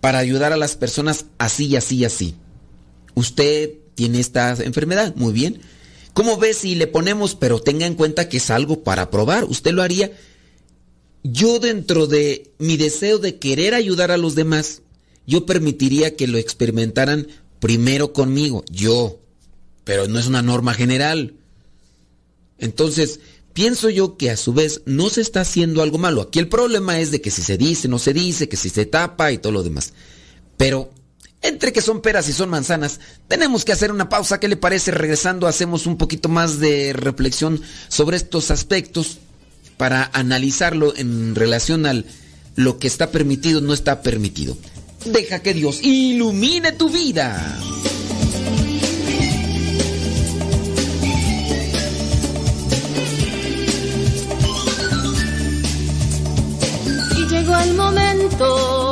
para 0.00 0.18
ayudar 0.18 0.52
a 0.52 0.56
las 0.56 0.76
personas 0.76 1.26
así, 1.38 1.76
así, 1.76 2.04
así 2.04 2.36
usted 3.14 3.70
tiene 3.94 4.20
esta 4.20 4.50
enfermedad, 4.62 5.14
muy 5.16 5.32
bien. 5.32 5.60
¿Cómo 6.12 6.36
ves 6.36 6.58
si 6.58 6.74
le 6.74 6.86
ponemos, 6.86 7.34
pero 7.34 7.60
tenga 7.60 7.86
en 7.86 7.94
cuenta 7.94 8.28
que 8.28 8.36
es 8.36 8.50
algo 8.50 8.84
para 8.84 9.10
probar? 9.10 9.44
¿Usted 9.44 9.72
lo 9.72 9.82
haría? 9.82 10.12
Yo 11.22 11.58
dentro 11.58 12.06
de 12.06 12.52
mi 12.58 12.76
deseo 12.76 13.18
de 13.18 13.38
querer 13.38 13.74
ayudar 13.74 14.10
a 14.10 14.16
los 14.16 14.34
demás, 14.34 14.82
yo 15.26 15.46
permitiría 15.46 16.16
que 16.16 16.28
lo 16.28 16.38
experimentaran 16.38 17.28
primero 17.60 18.12
conmigo, 18.12 18.64
yo. 18.70 19.20
Pero 19.84 20.06
no 20.06 20.18
es 20.18 20.26
una 20.26 20.42
norma 20.42 20.74
general. 20.74 21.34
Entonces, 22.58 23.20
pienso 23.54 23.88
yo 23.88 24.18
que 24.18 24.30
a 24.30 24.36
su 24.36 24.52
vez 24.52 24.82
no 24.84 25.08
se 25.08 25.22
está 25.22 25.40
haciendo 25.40 25.80
algo 25.82 25.96
malo. 25.96 26.20
Aquí 26.20 26.38
el 26.38 26.48
problema 26.48 27.00
es 27.00 27.10
de 27.10 27.22
que 27.22 27.30
si 27.30 27.40
se 27.40 27.56
dice, 27.56 27.88
no 27.88 27.98
se 27.98 28.12
dice, 28.12 28.48
que 28.48 28.56
si 28.56 28.68
se 28.68 28.84
tapa 28.84 29.32
y 29.32 29.38
todo 29.38 29.52
lo 29.52 29.62
demás. 29.62 29.94
Pero 30.58 30.90
entre 31.40 31.72
que 31.72 31.80
son 31.80 32.02
peras 32.02 32.28
y 32.28 32.32
son 32.32 32.50
manzanas, 32.50 33.00
tenemos 33.28 33.64
que 33.64 33.72
hacer 33.72 33.90
una 33.90 34.08
pausa. 34.08 34.40
¿Qué 34.40 34.48
le 34.48 34.56
parece? 34.56 34.90
Regresando 34.90 35.46
hacemos 35.46 35.86
un 35.86 35.96
poquito 35.96 36.28
más 36.28 36.58
de 36.58 36.92
reflexión 36.92 37.62
sobre 37.88 38.16
estos 38.16 38.50
aspectos 38.50 39.18
para 39.76 40.10
analizarlo 40.12 40.94
en 40.96 41.34
relación 41.34 41.86
al 41.86 42.06
lo 42.56 42.78
que 42.78 42.86
está 42.86 43.10
permitido, 43.10 43.60
no 43.60 43.74
está 43.74 44.02
permitido. 44.02 44.56
Deja 45.04 45.40
que 45.40 45.54
Dios 45.54 45.80
ilumine 45.82 46.72
tu 46.72 46.88
vida. 46.88 47.60
Momento 57.76 58.83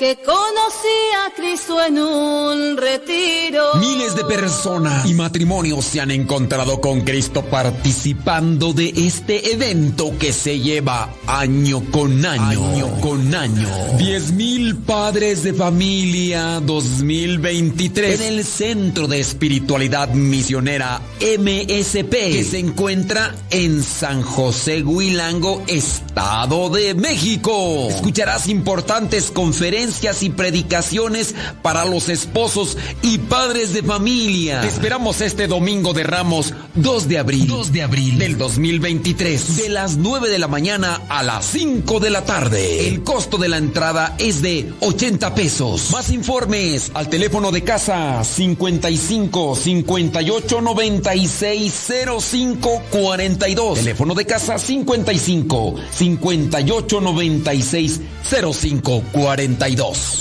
que 0.00 0.16
conocí 0.16 0.98
a 1.26 1.34
Cristo 1.34 1.84
en 1.84 1.98
un 1.98 2.78
retiro. 2.78 3.74
Miles 3.80 4.16
de 4.16 4.24
personas 4.24 5.04
y 5.04 5.12
matrimonios 5.12 5.84
se 5.84 6.00
han 6.00 6.10
encontrado 6.10 6.80
con 6.80 7.02
Cristo 7.02 7.44
participando 7.44 8.72
de 8.72 8.94
este 8.96 9.52
evento 9.52 10.16
que 10.18 10.32
se 10.32 10.58
lleva 10.58 11.10
año 11.26 11.82
con 11.90 12.24
año. 12.24 12.66
Año 12.70 13.00
con 13.02 13.34
año. 13.34 13.68
Diez 13.98 14.32
mil 14.32 14.78
padres 14.78 15.42
de 15.42 15.52
familia 15.52 16.60
2023 16.60 18.20
en 18.22 18.26
el 18.38 18.44
Centro 18.46 19.06
de 19.06 19.20
Espiritualidad 19.20 20.14
Misionera 20.14 21.02
MSP 21.20 22.10
que 22.10 22.44
se 22.44 22.58
encuentra 22.58 23.34
en 23.50 23.82
San 23.82 24.22
José 24.22 24.82
Huilango, 24.82 25.62
Estado 25.66 26.70
de 26.70 26.94
México. 26.94 27.88
Escucharás 27.90 28.48
importantes 28.48 29.30
conferencias 29.30 29.89
y 30.22 30.30
predicaciones 30.30 31.34
para 31.62 31.84
los 31.84 32.08
esposos 32.08 32.76
y 33.02 33.18
padres 33.18 33.72
de 33.72 33.82
familia. 33.82 34.60
Te 34.60 34.68
esperamos 34.68 35.20
este 35.20 35.48
domingo 35.48 35.92
de 35.92 36.04
Ramos 36.04 36.54
2 36.74 37.08
de 37.08 37.18
abril, 37.18 37.46
2 37.48 37.72
de 37.72 37.82
abril 37.82 38.18
del 38.18 38.38
2023, 38.38 39.56
de 39.56 39.68
las 39.68 39.96
9 39.96 40.28
de 40.28 40.38
la 40.38 40.46
mañana 40.46 41.02
a 41.08 41.22
las 41.22 41.44
5 41.46 41.98
de 41.98 42.10
la 42.10 42.24
tarde. 42.24 42.88
El 42.88 43.02
costo 43.02 43.36
de 43.36 43.48
la 43.48 43.56
entrada 43.56 44.14
es 44.18 44.42
de 44.42 44.72
80 44.80 45.34
pesos. 45.34 45.90
Más 45.90 46.10
informes 46.10 46.92
al 46.94 47.08
teléfono 47.08 47.50
de 47.50 47.62
casa 47.62 48.22
55 48.22 49.56
58 49.56 50.60
96 50.60 51.88
05 52.20 52.82
42. 52.90 53.78
Teléfono 53.78 54.14
de 54.14 54.24
casa 54.24 54.56
55 54.58 55.74
58 55.90 57.00
96 57.00 58.00
05 58.22 59.02
42. 59.12 59.79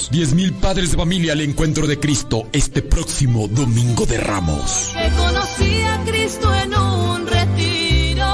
Diez 0.10 0.34
mil 0.34 0.54
padres 0.54 0.92
de 0.92 0.98
familia 0.98 1.34
al 1.34 1.42
encuentro 1.42 1.86
de 1.86 2.00
Cristo 2.00 2.48
este 2.54 2.82
próximo 2.82 3.50
domingo 3.50 4.06
de 4.06 4.18
Ramos. 4.18 4.94
Que 4.94 5.10
conocí 5.18 5.82
a 5.82 6.02
Cristo 6.06 6.56
en 6.56 6.74
un 6.74 7.28
retiro, 7.28 8.26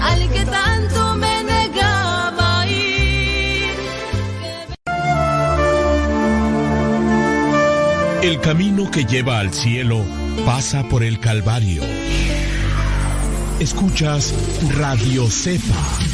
al 0.00 0.30
que 0.30 0.44
tanto 0.44 1.14
me 1.14 1.44
negaba 1.44 2.66
ir. 2.66 3.64
El 8.22 8.38
camino 8.42 8.90
que 8.90 9.06
lleva 9.06 9.40
al 9.40 9.54
cielo 9.54 10.04
pasa 10.44 10.86
por 10.86 11.02
el 11.02 11.18
Calvario. 11.18 11.82
Escuchas 13.58 14.34
Radio 14.76 15.30
Cepa. 15.30 16.13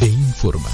e 0.00 0.06
informa. 0.06 0.70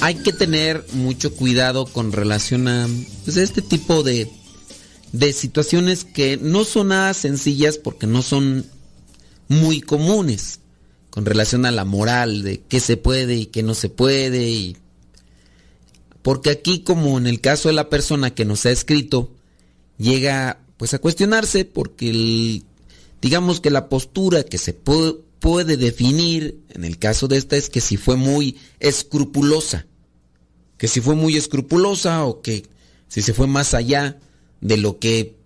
Hay 0.00 0.16
que 0.16 0.34
tener 0.34 0.84
mucho 0.92 1.34
cuidado 1.34 1.86
con 1.86 2.12
relación 2.12 2.68
a 2.68 2.86
pues, 3.24 3.38
este 3.38 3.62
tipo 3.62 4.02
de, 4.02 4.30
de 5.12 5.32
situaciones 5.32 6.04
que 6.04 6.36
no 6.36 6.64
son 6.64 6.88
nada 6.88 7.14
sencillas 7.14 7.78
porque 7.78 8.06
no 8.06 8.20
son 8.20 8.66
muy 9.48 9.80
comunes 9.80 10.60
con 11.08 11.24
relación 11.24 11.64
a 11.64 11.70
la 11.70 11.84
moral 11.84 12.42
de 12.42 12.60
qué 12.60 12.80
se 12.80 12.96
puede 12.96 13.36
y 13.36 13.46
qué 13.46 13.62
no 13.62 13.74
se 13.74 13.88
puede 13.88 14.50
y 14.50 14.76
porque 16.24 16.48
aquí 16.48 16.80
como 16.80 17.18
en 17.18 17.26
el 17.26 17.42
caso 17.42 17.68
de 17.68 17.74
la 17.74 17.90
persona 17.90 18.34
que 18.34 18.46
nos 18.46 18.64
ha 18.64 18.70
escrito 18.70 19.30
llega 19.98 20.58
pues 20.78 20.94
a 20.94 20.98
cuestionarse 20.98 21.66
porque 21.66 22.62
digamos 23.20 23.60
que 23.60 23.70
la 23.70 23.90
postura 23.90 24.42
que 24.42 24.56
se 24.56 24.72
puede, 24.72 25.16
puede 25.38 25.76
definir 25.76 26.62
en 26.70 26.84
el 26.84 26.98
caso 26.98 27.28
de 27.28 27.36
esta 27.36 27.56
es 27.56 27.68
que 27.68 27.82
si 27.82 27.98
fue 27.98 28.16
muy 28.16 28.56
escrupulosa 28.80 29.84
que 30.78 30.88
si 30.88 31.02
fue 31.02 31.14
muy 31.14 31.36
escrupulosa 31.36 32.24
o 32.24 32.40
que 32.40 32.64
si 33.08 33.20
se 33.20 33.34
fue 33.34 33.46
más 33.46 33.74
allá 33.74 34.18
de 34.62 34.78
lo 34.78 34.98
que 34.98 35.36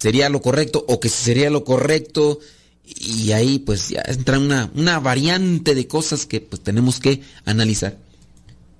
sería 0.00 0.28
lo 0.28 0.42
correcto 0.42 0.84
o 0.88 0.98
que 0.98 1.08
si 1.08 1.22
sería 1.22 1.50
lo 1.50 1.62
correcto 1.62 2.40
y 2.84 3.30
ahí 3.30 3.60
pues 3.60 3.90
ya 3.90 4.02
entra 4.06 4.40
una, 4.40 4.72
una 4.74 4.98
variante 4.98 5.76
de 5.76 5.86
cosas 5.86 6.26
que 6.26 6.40
pues 6.40 6.60
tenemos 6.62 6.98
que 6.98 7.20
analizar. 7.44 7.96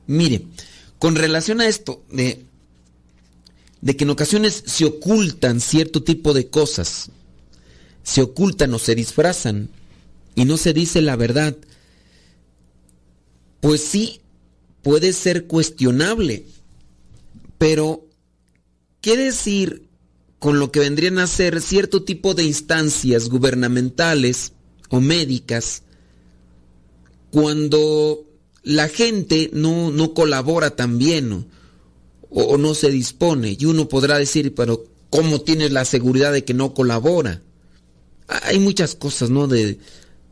Mire, 0.09 0.43
con 1.01 1.17
relación 1.17 1.63
a 1.63 1.67
esto 1.67 2.05
de, 2.11 2.45
de 3.81 3.97
que 3.97 4.05
en 4.05 4.11
ocasiones 4.11 4.63
se 4.67 4.85
ocultan 4.85 5.61
cierto 5.61 6.03
tipo 6.03 6.35
de 6.35 6.49
cosas, 6.49 7.11
se 8.03 8.21
ocultan 8.21 8.75
o 8.75 8.79
se 8.79 8.95
disfrazan 8.95 9.71
y 10.35 10.45
no 10.45 10.59
se 10.59 10.75
dice 10.75 11.01
la 11.01 11.17
verdad, 11.17 11.57
pues 13.61 13.81
sí, 13.81 14.21
puede 14.83 15.15
ser 15.15 15.47
cuestionable, 15.47 16.45
pero 17.57 18.07
¿qué 19.01 19.17
decir 19.17 19.89
con 20.39 20.59
lo 20.59 20.71
que 20.71 20.81
vendrían 20.81 21.19
a 21.19 21.27
ser 21.27 21.63
cierto 21.63 22.03
tipo 22.03 22.35
de 22.35 22.45
instancias 22.45 23.31
gubernamentales 23.31 24.53
o 24.91 25.01
médicas 25.01 25.83
cuando 27.31 28.30
la 28.63 28.89
gente 28.89 29.51
no, 29.53 29.91
no 29.91 30.15
colabora 30.15 30.77
tan 30.77 30.99
bien 30.99 31.33
o, 31.33 31.47
o, 32.31 32.59
no 32.59 32.75
se 32.75 32.91
dispone? 32.91 33.57
Y 33.59 33.65
uno 33.65 33.89
podrá 33.89 34.19
decir, 34.19 34.55
pero 34.55 34.85
¿cómo 35.09 35.41
tienes 35.41 35.73
la 35.73 35.85
seguridad 35.85 36.33
de 36.33 36.45
que 36.45 36.55
no 36.55 36.75
colabora? 36.75 37.43
Hay 38.29 38.59
muchas 38.59 38.95
cosas, 38.95 39.31
¿no? 39.31 39.49
De, 39.49 39.79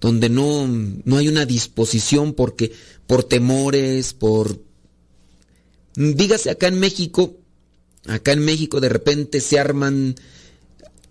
donde 0.01 0.29
no, 0.29 0.67
no 0.67 1.17
hay 1.17 1.29
una 1.29 1.47
disposición 1.47 2.33
porque 2.35 2.73
por 3.07 3.25
temores, 3.25 4.13
por... 4.15 4.63
Dígase 5.95 6.51
acá 6.51 6.69
en 6.69 6.79
México, 6.79 7.37
acá 8.07 8.33
en 8.33 8.45
México 8.45 8.81
de 8.81 8.89
repente 8.89 9.41
se 9.41 9.59
arman 9.59 10.15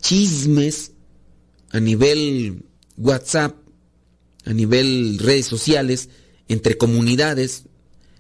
chismes 0.02 0.92
a 1.72 1.80
nivel 1.82 2.64
WhatsApp, 2.96 3.56
a 4.46 4.54
nivel 4.54 5.20
redes 5.20 5.46
sociales, 5.46 6.08
entre 6.48 6.78
comunidades, 6.78 7.64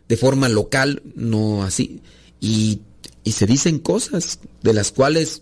de 0.07 0.17
forma 0.17 0.49
local, 0.49 1.01
no 1.15 1.63
así. 1.63 2.01
Y 2.39 2.81
y 3.27 3.33
se 3.33 3.45
dicen 3.45 3.79
cosas 3.79 4.39
de 4.63 4.73
las 4.73 4.93
cuales 4.93 5.41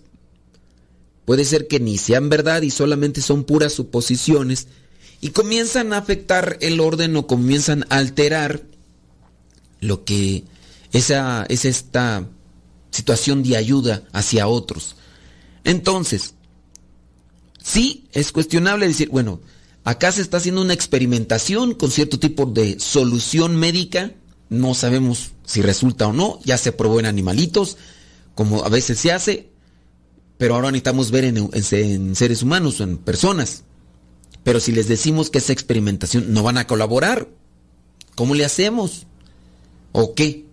puede 1.23 1.45
ser 1.45 1.67
que 1.67 1.79
ni 1.79 1.99
sean 1.99 2.29
verdad 2.29 2.63
y 2.63 2.71
solamente 2.71 3.21
son 3.21 3.43
puras 3.43 3.73
suposiciones 3.73 4.69
y 5.21 5.29
comienzan 5.29 5.93
a 5.93 5.99
afectar 5.99 6.57
el 6.61 6.79
orden 6.79 7.15
o 7.15 7.27
comienzan 7.27 7.85
a 7.89 7.97
alterar 7.97 8.63
lo 9.81 10.03
que 10.03 10.45
esa 10.93 11.45
es 11.47 11.65
esta 11.65 12.27
situación 12.89 13.43
de 13.43 13.55
ayuda 13.55 14.01
hacia 14.13 14.47
otros. 14.47 14.95
Entonces, 15.63 16.33
sí 17.63 18.07
es 18.13 18.31
cuestionable 18.31 18.87
decir, 18.87 19.09
bueno, 19.09 19.41
acá 19.85 20.11
se 20.11 20.21
está 20.21 20.37
haciendo 20.37 20.61
una 20.61 20.73
experimentación 20.73 21.75
con 21.75 21.91
cierto 21.91 22.19
tipo 22.19 22.45
de 22.45 22.79
solución 22.79 23.55
médica, 23.55 24.11
no 24.49 24.73
sabemos 24.73 25.31
si 25.45 25.61
resulta 25.61 26.07
o 26.07 26.13
no, 26.13 26.39
ya 26.43 26.57
se 26.57 26.71
probó 26.71 26.99
en 26.99 27.05
animalitos, 27.05 27.77
como 28.33 28.65
a 28.65 28.69
veces 28.69 28.99
se 28.99 29.11
hace, 29.11 29.49
pero 30.37 30.55
ahora 30.55 30.71
necesitamos 30.71 31.11
ver 31.11 31.25
en, 31.25 31.49
en 31.53 32.15
seres 32.15 32.41
humanos 32.43 32.81
en 32.81 32.97
personas. 32.97 33.63
Pero 34.43 34.59
si 34.59 34.71
les 34.71 34.87
decimos 34.87 35.29
que 35.29 35.37
esa 35.37 35.53
experimentación 35.53 36.33
no 36.33 36.43
van 36.43 36.57
a 36.57 36.67
colaborar, 36.67 37.27
¿cómo 38.15 38.35
le 38.35 38.43
hacemos? 38.43 39.05
¿O 39.91 40.13
qué? 40.13 40.45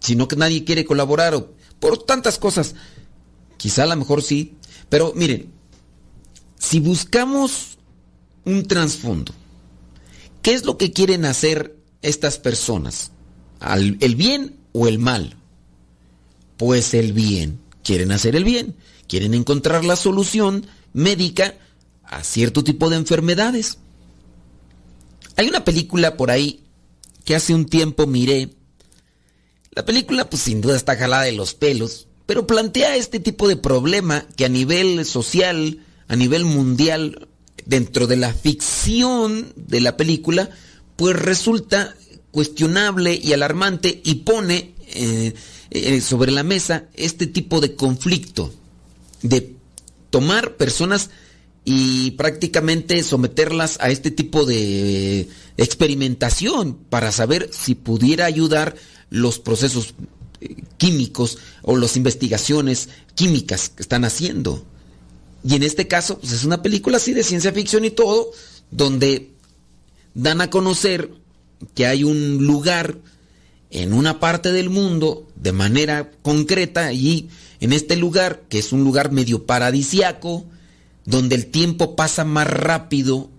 Si 0.00 0.16
no 0.16 0.28
que 0.28 0.36
nadie 0.36 0.64
quiere 0.64 0.84
colaborar 0.84 1.34
o 1.34 1.52
por 1.80 2.02
tantas 2.04 2.38
cosas. 2.38 2.74
Quizá 3.56 3.82
a 3.82 3.86
lo 3.86 3.96
mejor 3.96 4.22
sí. 4.22 4.54
Pero 4.88 5.12
miren, 5.16 5.50
si 6.58 6.80
buscamos 6.80 7.75
un 8.46 8.66
trasfondo, 8.66 9.34
¿qué 10.40 10.54
es 10.54 10.64
lo 10.64 10.78
que 10.78 10.92
quieren 10.92 11.26
hacer 11.26 11.76
estas 12.00 12.38
personas? 12.38 13.10
¿El 13.60 14.16
bien 14.16 14.56
o 14.72 14.88
el 14.88 14.98
mal? 14.98 15.36
Pues 16.56 16.94
el 16.94 17.12
bien. 17.12 17.58
Quieren 17.82 18.12
hacer 18.12 18.36
el 18.36 18.44
bien. 18.44 18.74
Quieren 19.08 19.34
encontrar 19.34 19.84
la 19.84 19.96
solución 19.96 20.66
médica 20.92 21.54
a 22.04 22.22
cierto 22.22 22.64
tipo 22.64 22.88
de 22.88 22.96
enfermedades. 22.96 23.78
Hay 25.36 25.48
una 25.48 25.64
película 25.64 26.16
por 26.16 26.30
ahí 26.30 26.64
que 27.24 27.34
hace 27.34 27.54
un 27.54 27.66
tiempo 27.66 28.06
miré. 28.06 28.50
La 29.72 29.84
película 29.84 30.30
pues 30.30 30.42
sin 30.42 30.60
duda 30.60 30.76
está 30.76 30.96
jalada 30.96 31.24
de 31.24 31.32
los 31.32 31.54
pelos, 31.54 32.06
pero 32.24 32.46
plantea 32.46 32.96
este 32.96 33.20
tipo 33.20 33.48
de 33.48 33.56
problema 33.56 34.26
que 34.36 34.46
a 34.46 34.48
nivel 34.48 35.04
social, 35.04 35.84
a 36.08 36.16
nivel 36.16 36.44
mundial, 36.44 37.28
dentro 37.66 38.06
de 38.06 38.16
la 38.16 38.32
ficción 38.32 39.52
de 39.56 39.80
la 39.80 39.96
película, 39.96 40.48
pues 40.96 41.14
resulta 41.16 41.94
cuestionable 42.30 43.18
y 43.22 43.32
alarmante 43.32 44.00
y 44.04 44.16
pone 44.16 44.74
eh, 44.94 45.34
eh, 45.70 46.00
sobre 46.00 46.32
la 46.32 46.42
mesa 46.42 46.84
este 46.94 47.26
tipo 47.26 47.60
de 47.60 47.74
conflicto 47.74 48.52
de 49.22 49.56
tomar 50.10 50.56
personas 50.56 51.10
y 51.64 52.12
prácticamente 52.12 53.02
someterlas 53.02 53.78
a 53.80 53.90
este 53.90 54.10
tipo 54.10 54.46
de 54.46 55.28
experimentación 55.56 56.74
para 56.88 57.10
saber 57.10 57.50
si 57.52 57.74
pudiera 57.74 58.24
ayudar 58.26 58.76
los 59.10 59.40
procesos 59.40 59.94
eh, 60.40 60.56
químicos 60.76 61.38
o 61.62 61.76
las 61.76 61.96
investigaciones 61.96 62.88
químicas 63.14 63.70
que 63.70 63.82
están 63.82 64.04
haciendo. 64.04 64.64
Y 65.46 65.54
en 65.54 65.62
este 65.62 65.86
caso, 65.86 66.18
pues 66.18 66.32
es 66.32 66.44
una 66.44 66.60
película 66.60 66.96
así 66.96 67.12
de 67.12 67.22
ciencia 67.22 67.52
ficción 67.52 67.84
y 67.84 67.90
todo, 67.90 68.32
donde 68.72 69.30
dan 70.12 70.40
a 70.40 70.50
conocer 70.50 71.12
que 71.74 71.86
hay 71.86 72.02
un 72.02 72.44
lugar 72.44 72.98
en 73.70 73.92
una 73.92 74.18
parte 74.18 74.50
del 74.50 74.70
mundo 74.70 75.28
de 75.36 75.52
manera 75.52 76.10
concreta 76.22 76.92
y 76.92 77.28
en 77.60 77.72
este 77.72 77.94
lugar, 77.96 78.42
que 78.48 78.58
es 78.58 78.72
un 78.72 78.82
lugar 78.82 79.12
medio 79.12 79.46
paradisiaco, 79.46 80.44
donde 81.04 81.36
el 81.36 81.46
tiempo 81.46 81.94
pasa 81.94 82.24
más 82.24 82.48
rápido 82.48 83.30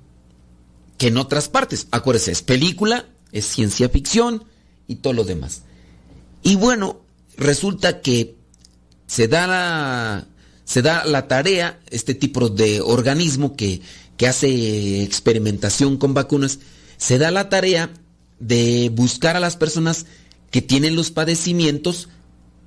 que 0.98 1.08
en 1.08 1.18
otras 1.18 1.50
partes. 1.50 1.88
Acuérdense, 1.92 2.32
es 2.32 2.42
película, 2.42 3.06
es 3.34 3.46
ciencia 3.46 3.90
ficción 3.90 4.46
y 4.88 4.96
todo 4.96 5.12
lo 5.12 5.26
demás. 5.26 5.64
Y 6.42 6.56
bueno, 6.56 7.02
resulta 7.36 8.00
que 8.00 8.38
se 9.08 9.28
da 9.28 9.46
la, 9.46 10.28
se 10.68 10.82
da 10.82 11.06
la 11.06 11.30
tarea, 11.30 11.80
este 11.90 12.14
tipo 12.14 12.50
de 12.50 12.82
organismo 12.82 13.56
que, 13.56 13.80
que 14.18 14.28
hace 14.28 15.02
experimentación 15.02 15.96
con 15.96 16.14
vacunas, 16.14 16.60
se 16.98 17.18
da 17.18 17.32
la 17.32 17.48
tarea 17.48 17.90
de 18.42 18.92
buscar 18.94 19.38
a 19.38 19.40
las 19.40 19.56
personas 19.56 20.06
que 20.52 20.62
tienen 20.62 20.98
los 20.98 21.10
padecimientos 21.10 22.10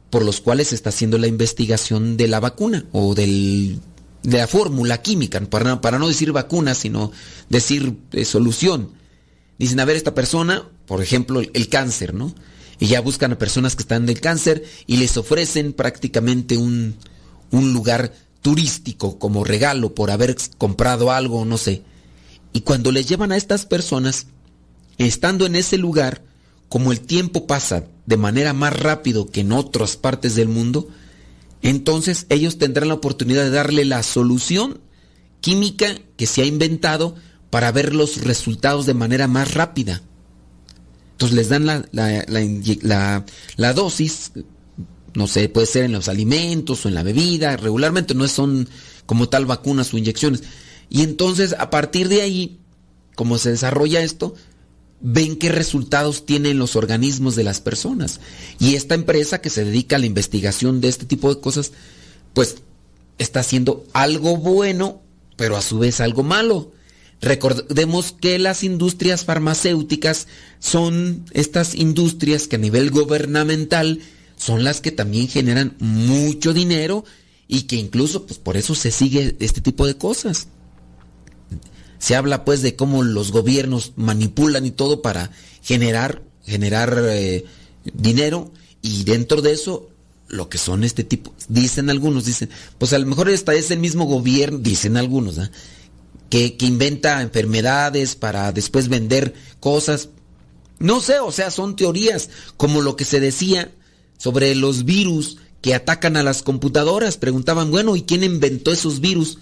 por 0.09 0.25
los 0.25 0.41
cuales 0.41 0.69
se 0.69 0.77
está 0.77 0.89
haciendo 0.89 1.19
la 1.19 1.27
investigación 1.27 2.17
de 2.17 2.27
la 2.27 2.41
vacuna 2.41 2.87
o 2.93 3.15
del 3.15 3.81
de 4.23 4.39
la 4.39 4.47
fórmula 4.47 5.03
química, 5.03 5.41
para, 5.41 5.81
para, 5.81 5.99
no 5.99 6.09
decir 6.09 6.33
vacuna, 6.33 6.75
sino 6.75 7.11
decir 7.49 7.97
eh, 8.13 8.25
solución. 8.25 8.93
Dicen, 9.59 9.81
a 9.81 9.87
ver, 9.87 9.97
esta 9.97 10.15
persona, 10.15 10.69
por 10.87 11.03
ejemplo, 11.03 11.41
el, 11.41 11.51
el, 11.55 11.69
cáncer, 11.71 12.13
¿no? 12.13 12.35
Y 12.79 12.87
ya 12.89 13.01
buscan 13.01 13.33
a 13.33 13.39
personas 13.39 13.77
que 13.77 13.83
están 13.83 14.05
del 14.05 14.21
cáncer 14.21 14.65
y 14.87 14.99
les 14.99 15.17
ofrecen 15.17 15.73
prácticamente 15.73 16.59
un, 16.59 16.97
un 17.51 17.73
lugar 17.73 18.13
turístico 18.43 19.19
como 19.19 19.45
regalo 19.45 19.95
por 19.95 20.11
haber 20.11 20.37
comprado 20.59 21.11
algo, 21.11 21.45
no 21.45 21.59
sé. 21.59 21.83
Y 22.53 22.63
cuando 22.63 22.93
les 22.93 23.07
llevan 23.07 23.33
a 23.33 23.37
estas 23.37 23.67
personas, 23.67 24.27
estando 24.99 25.47
en 25.47 25.57
ese 25.57 25.79
lugar, 25.79 26.23
como 26.69 26.93
el 26.93 27.01
tiempo 27.01 27.47
pasa 27.47 27.85
de 28.07 28.17
manera 28.17 28.53
más 28.53 28.79
rápido 28.79 29.31
que 29.31 29.41
en 29.41 29.53
otras 29.53 29.97
partes 29.97 30.35
del 30.35 30.49
mundo, 30.49 30.89
entonces 31.63 32.27
ellos 32.29 32.59
tendrán 32.59 32.89
la 32.89 32.95
oportunidad 32.95 33.45
de 33.45 33.51
darle 33.51 33.85
la 33.85 34.03
solución 34.03 34.81
química 35.41 35.95
que 36.17 36.27
se 36.27 36.43
ha 36.43 36.47
inventado 36.47 37.15
para 37.51 37.73
ver 37.73 37.95
los 37.95 38.23
resultados 38.23 38.87
de 38.87 38.95
manera 38.95 39.27
más 39.27 39.55
rápida. 39.55 40.03
Entonces 41.13 41.37
les 41.37 41.49
dan 41.49 41.67
la, 41.67 41.85
la, 41.93 42.25
la, 42.83 43.25
la, 43.57 43.73
dosis, 43.75 44.33
no 45.15 45.27
sé, 45.27 45.49
puede 45.49 45.67
ser 45.67 45.85
en 45.85 45.93
los 45.93 46.09
alimentos 46.09 46.85
o 46.85 46.89
en 46.89 46.95
la 46.95 47.03
bebida, 47.03 47.57
regularmente 47.57 48.15
no 48.15 48.27
son 48.29 48.69
como 49.07 49.29
tal 49.29 49.47
vacunas 49.47 49.93
o 49.93 49.99
inyecciones. 49.99 50.43
Y 50.89 51.03
entonces 51.03 51.55
a 51.59 51.71
partir 51.71 52.09
de 52.09 52.23
ahí, 52.23 52.59
como 53.15 53.39
se 53.39 53.51
desarrolla 53.51 54.03
esto, 54.03 54.35
ven 55.01 55.37
qué 55.37 55.49
resultados 55.49 56.27
tienen 56.27 56.59
los 56.59 56.77
organismos 56.77 57.37
de 57.37 57.45
las 57.45 57.61
personas. 57.61 58.21
Y 58.59 58.75
esta 58.75 58.95
empresa 58.95 59.41
que 59.41 59.51
se 59.51 59.65
dedica 59.65 59.97
a 59.97 59.99
la 59.99 60.07
investigación 60.07 60.81
de 60.81 60.89
este 60.89 61.07
tipo 61.07 61.35
de 61.35 61.41
cosas, 61.41 61.73
pues 62.35 62.57
está 63.19 63.41
haciendo 63.41 63.85
algo 63.93 64.37
bueno, 64.37 65.03
pero 65.37 65.57
a 65.57 65.63
su 65.63 65.79
vez 65.79 66.01
algo 66.01 66.23
malo. 66.23 66.73
Recordemos 67.23 68.13
que 68.13 68.39
las 68.39 68.65
industrias 68.65 69.25
farmacéuticas 69.25 70.27
son 70.59 71.25
estas 71.33 71.75
industrias 71.75 72.49
que 72.49 72.57
a 72.57 72.61
nivel 72.61 72.91
gubernamental 72.91 74.01
son 74.41 74.65
las 74.65 74.81
que 74.81 74.91
también 74.91 75.29
generan 75.29 75.77
mucho 75.81 76.55
dinero 76.55 77.05
y 77.47 77.63
que 77.63 77.77
incluso 77.77 78.25
pues 78.25 78.39
por 78.39 78.57
eso 78.57 78.75
se 78.75 78.91
sigue 78.91 79.37
este 79.39 79.61
tipo 79.61 79.87
de 79.87 79.99
cosas. 79.99 80.49
Se 81.99 82.17
habla 82.17 82.47
pues 82.47 82.63
de 82.63 82.75
cómo 82.75 83.03
los 83.03 83.33
gobiernos 83.33 83.93
manipulan 83.97 84.65
y 84.65 84.71
todo 84.71 85.03
para 85.03 85.31
generar, 85.63 86.23
generar 86.47 86.97
eh, 87.11 87.45
dinero 87.93 88.51
y 88.81 89.05
dentro 89.05 89.43
de 89.43 89.53
eso 89.53 89.91
lo 90.29 90.49
que 90.49 90.57
son 90.57 90.85
este 90.85 91.05
tipo, 91.05 91.35
dicen 91.49 91.91
algunos, 91.91 92.25
dicen, 92.25 92.49
pues 92.79 92.95
a 92.95 92.99
lo 92.99 93.05
mejor 93.05 93.29
esta 93.29 93.53
es 93.53 93.71
el 93.71 93.79
mismo 93.81 94.07
gobierno, 94.07 94.59
dicen 94.59 94.97
algunos, 94.97 95.37
¿eh? 95.37 95.51
que, 96.31 96.57
que 96.57 96.65
inventa 96.65 97.21
enfermedades 97.21 98.15
para 98.15 98.53
después 98.53 98.89
vender 98.89 99.35
cosas. 99.59 100.09
No 100.79 101.03
sé, 101.03 101.19
o 101.19 101.31
sea, 101.31 101.51
son 101.51 101.77
teorías, 101.77 102.31
como 102.57 102.81
lo 102.81 102.97
que 102.97 103.05
se 103.05 103.21
decía 103.21 103.73
sobre 104.21 104.55
los 104.55 104.85
virus 104.85 105.39
que 105.63 105.75
atacan 105.75 106.17
a 106.17 106.23
las 106.23 106.43
computadoras. 106.43 107.17
Preguntaban, 107.17 107.71
bueno, 107.71 107.97
¿y 107.97 108.03
quién 108.03 108.23
inventó 108.23 108.71
esos 108.71 109.01
virus? 109.01 109.39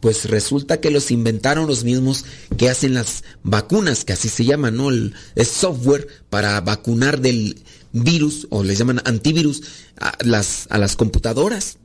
Pues 0.00 0.26
resulta 0.26 0.78
que 0.80 0.90
los 0.90 1.10
inventaron 1.10 1.66
los 1.66 1.84
mismos 1.84 2.26
que 2.58 2.68
hacen 2.68 2.94
las 2.94 3.24
vacunas, 3.42 4.04
que 4.04 4.12
así 4.12 4.28
se 4.28 4.44
llaman, 4.44 4.76
¿no? 4.76 4.90
El, 4.90 5.14
es 5.34 5.48
software 5.48 6.06
para 6.28 6.60
vacunar 6.60 7.20
del 7.20 7.62
virus, 7.92 8.46
o 8.50 8.62
les 8.62 8.78
llaman 8.78 9.00
antivirus, 9.04 9.62
a 9.98 10.16
las, 10.20 10.66
a 10.68 10.76
las 10.76 10.96
computadoras. 10.96 11.78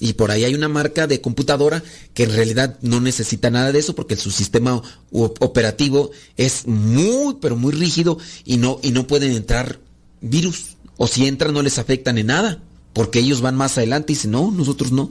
Y 0.00 0.14
por 0.14 0.32
ahí 0.32 0.44
hay 0.44 0.54
una 0.54 0.68
marca 0.68 1.06
de 1.06 1.20
computadora 1.20 1.84
que 2.14 2.24
en 2.24 2.32
realidad 2.32 2.78
no 2.82 3.00
necesita 3.00 3.50
nada 3.50 3.70
de 3.70 3.78
eso 3.78 3.94
porque 3.94 4.16
su 4.16 4.30
sistema 4.30 4.82
operativo 5.10 6.10
es 6.36 6.66
muy, 6.66 7.36
pero 7.40 7.56
muy 7.56 7.72
rígido 7.72 8.18
y 8.44 8.56
no, 8.56 8.80
y 8.82 8.90
no 8.90 9.06
pueden 9.06 9.32
entrar 9.32 9.80
virus. 10.20 10.77
O 10.98 11.06
si 11.06 11.26
entran 11.26 11.54
no 11.54 11.62
les 11.62 11.78
afectan 11.78 12.18
en 12.18 12.26
nada 12.26 12.62
porque 12.92 13.20
ellos 13.20 13.40
van 13.40 13.56
más 13.56 13.78
adelante 13.78 14.12
y 14.12 14.16
dicen, 14.16 14.32
no, 14.32 14.50
nosotros 14.50 14.92
no. 14.92 15.08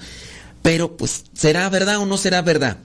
Pero 0.61 0.97
pues, 0.97 1.23
¿será 1.33 1.67
verdad 1.69 1.97
o 1.97 2.05
no 2.05 2.17
será 2.17 2.43
verdad? 2.43 2.79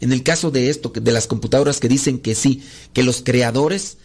En 0.00 0.12
el 0.12 0.22
caso 0.22 0.50
de 0.50 0.70
esto, 0.70 0.92
de 0.94 1.12
las 1.12 1.28
computadoras 1.28 1.78
que 1.78 1.88
dicen 1.88 2.18
que 2.18 2.34
sí, 2.34 2.62
que 2.92 3.02
los 3.04 3.22
creadores 3.22 3.98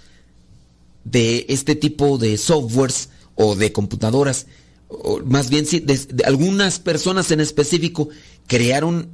de 1.03 1.45
este 1.49 1.75
tipo 1.75 2.19
de 2.19 2.37
softwares 2.37 3.09
o 3.35 3.55
de 3.55 3.71
computadoras 3.71 4.45
o 4.91 5.21
más 5.23 5.49
bien 5.49 5.65
sí, 5.65 5.79
de, 5.79 5.99
algunas 6.25 6.79
personas 6.79 7.31
en 7.31 7.39
específico 7.39 8.09
crearon 8.47 9.09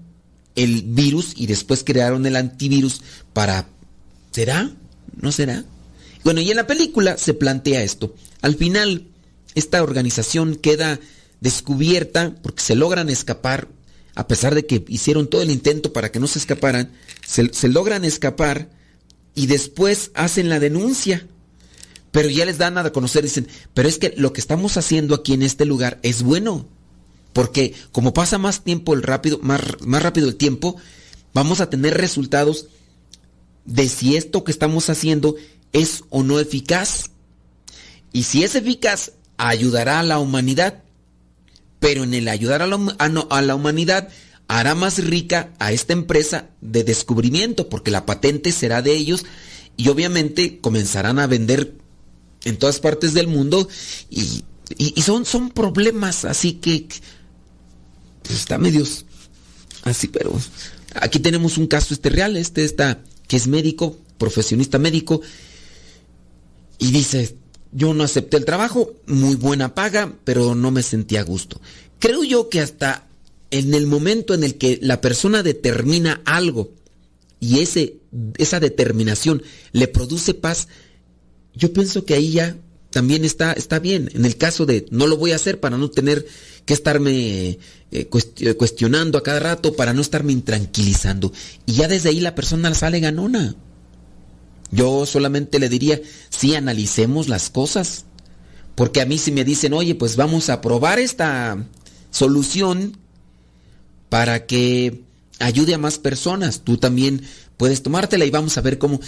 el 0.55 0.81
virus 0.81 1.33
y 1.35 1.45
después 1.45 1.83
crearon 1.83 2.25
el 2.25 2.35
antivirus 2.35 3.01
para... 3.33 3.69
¿Será? 4.31 4.71
¿No 5.21 5.31
será? 5.31 5.63
Bueno, 6.27 6.41
y 6.41 6.51
en 6.51 6.57
la 6.57 6.67
película 6.67 7.17
se 7.17 7.33
plantea 7.33 7.83
esto. 7.83 8.13
Al 8.41 8.55
final, 8.55 9.07
esta 9.55 9.81
organización 9.81 10.55
queda 10.55 10.99
descubierta 11.39 12.35
porque 12.43 12.61
se 12.61 12.75
logran 12.75 13.09
escapar, 13.09 13.69
a 14.13 14.27
pesar 14.27 14.53
de 14.53 14.65
que 14.65 14.83
hicieron 14.89 15.29
todo 15.29 15.41
el 15.41 15.51
intento 15.51 15.93
para 15.93 16.11
que 16.11 16.19
no 16.19 16.27
se 16.27 16.39
escaparan, 16.39 16.91
se, 17.25 17.69
logran 17.69 18.03
escapar 18.03 18.69
y 19.35 19.45
después 19.45 20.11
hacen 20.15 20.49
la 20.49 20.59
denuncia. 20.59 21.25
Pero 22.11 22.27
ya 22.27 22.43
les 22.43 22.57
dan 22.57 22.77
a 22.77 22.91
conocer, 22.91 23.23
dicen, 23.23 23.47
pero 23.73 23.87
es 23.87 23.97
que 23.97 24.13
lo 24.17 24.33
que 24.33 24.41
estamos 24.41 24.75
haciendo 24.75 25.15
aquí 25.15 25.31
en 25.31 25.43
este 25.43 25.63
lugar 25.63 25.97
es 26.03 26.23
bueno. 26.23 26.67
Porque 27.31 27.73
como 27.93 28.13
pasa 28.13 28.37
más 28.37 28.65
tiempo 28.65 28.93
el 28.93 29.03
rápido, 29.03 29.39
más, 29.41 29.61
más 29.79 30.03
rápido 30.03 30.27
el 30.27 30.35
tiempo, 30.35 30.75
vamos 31.33 31.61
a 31.61 31.69
tener 31.69 31.93
resultados 31.93 32.67
de 33.63 33.87
si 33.87 34.17
esto 34.17 34.43
que 34.43 34.51
estamos 34.51 34.89
haciendo 34.89 35.37
es 35.73 36.03
o 36.09 36.23
no 36.23 36.39
eficaz. 36.39 37.11
Y 38.13 38.23
si 38.23 38.43
es 38.43 38.55
eficaz, 38.55 39.13
ayudará 39.37 39.99
a 39.99 40.03
la 40.03 40.19
humanidad. 40.19 40.83
Pero 41.79 42.03
en 42.03 42.13
el 42.13 42.27
ayudar 42.27 42.61
a 42.61 42.67
la, 42.67 42.95
a 42.97 43.09
no, 43.09 43.27
a 43.29 43.41
la 43.41 43.55
humanidad, 43.55 44.09
hará 44.47 44.75
más 44.75 45.03
rica 45.03 45.53
a 45.59 45.71
esta 45.71 45.93
empresa 45.93 46.49
de 46.61 46.83
descubrimiento, 46.83 47.69
porque 47.69 47.91
la 47.91 48.05
patente 48.05 48.51
será 48.51 48.81
de 48.81 48.95
ellos 48.95 49.25
y 49.75 49.89
obviamente 49.89 50.59
comenzarán 50.59 51.19
a 51.19 51.27
vender 51.27 51.75
en 52.45 52.57
todas 52.57 52.79
partes 52.79 53.13
del 53.13 53.27
mundo 53.27 53.67
y, 54.09 54.43
y, 54.77 55.01
son, 55.01 55.25
son 55.25 55.49
problemas 55.49 56.25
así 56.25 56.53
que 56.53 56.87
está 58.29 58.57
medios 58.57 59.05
así, 59.83 60.07
pero 60.07 60.33
aquí 60.95 61.19
tenemos 61.19 61.57
un 61.57 61.67
caso 61.67 61.93
este 61.93 62.09
real, 62.09 62.37
este 62.37 62.63
está 62.63 63.03
que 63.27 63.37
es 63.37 63.47
médico, 63.47 63.97
profesionista 64.17 64.79
médico 64.79 65.21
y 66.79 66.91
dice, 66.91 67.35
yo 67.71 67.93
no 67.93 68.03
acepté 68.03 68.37
el 68.37 68.45
trabajo, 68.45 68.93
muy 69.07 69.35
buena 69.35 69.75
paga, 69.75 70.13
pero 70.23 70.55
no 70.55 70.71
me 70.71 70.83
sentía 70.83 71.21
a 71.21 71.23
gusto. 71.23 71.61
Creo 71.99 72.23
yo 72.23 72.49
que 72.49 72.61
hasta 72.61 73.07
en 73.51 73.73
el 73.73 73.87
momento 73.87 74.33
en 74.33 74.43
el 74.43 74.55
que 74.55 74.79
la 74.81 75.01
persona 75.01 75.43
determina 75.43 76.21
algo 76.25 76.71
y 77.39 77.59
ese, 77.59 77.97
esa 78.37 78.59
determinación 78.59 79.43
le 79.71 79.87
produce 79.87 80.33
paz, 80.33 80.67
yo 81.53 81.73
pienso 81.73 82.05
que 82.05 82.13
ahí 82.13 82.31
ya 82.31 82.57
también 82.91 83.25
está, 83.25 83.53
está 83.53 83.79
bien. 83.79 84.09
En 84.13 84.25
el 84.25 84.37
caso 84.37 84.65
de 84.65 84.85
no 84.91 85.07
lo 85.07 85.17
voy 85.17 85.31
a 85.31 85.35
hacer 85.35 85.59
para 85.59 85.77
no 85.77 85.89
tener 85.89 86.25
que 86.65 86.73
estarme 86.73 87.59
eh, 87.91 88.07
cuestionando 88.57 89.17
a 89.17 89.23
cada 89.23 89.39
rato, 89.39 89.75
para 89.75 89.93
no 89.93 90.01
estarme 90.01 90.33
intranquilizando. 90.33 91.31
Y 91.65 91.73
ya 91.73 91.87
desde 91.87 92.09
ahí 92.09 92.19
la 92.19 92.35
persona 92.35 92.73
sale 92.73 92.99
ganona. 92.99 93.55
Yo 94.71 95.05
solamente 95.05 95.59
le 95.59 95.69
diría, 95.69 96.01
sí, 96.29 96.55
analicemos 96.55 97.29
las 97.29 97.49
cosas. 97.49 98.05
Porque 98.75 99.01
a 99.01 99.05
mí 99.05 99.17
si 99.17 99.31
me 99.31 99.43
dicen, 99.43 99.73
oye, 99.73 99.95
pues 99.95 100.15
vamos 100.15 100.49
a 100.49 100.61
probar 100.61 100.99
esta 100.99 101.57
solución 102.11 102.97
para 104.09 104.45
que 104.45 105.01
ayude 105.39 105.73
a 105.73 105.79
más 105.79 105.97
personas. 105.97 106.61
Tú 106.61 106.77
también 106.77 107.23
puedes 107.57 107.81
tomártela 107.81 108.25
y 108.25 108.29
vamos 108.29 108.57
a 108.57 108.61
ver 108.61 108.77
cómo. 108.77 108.99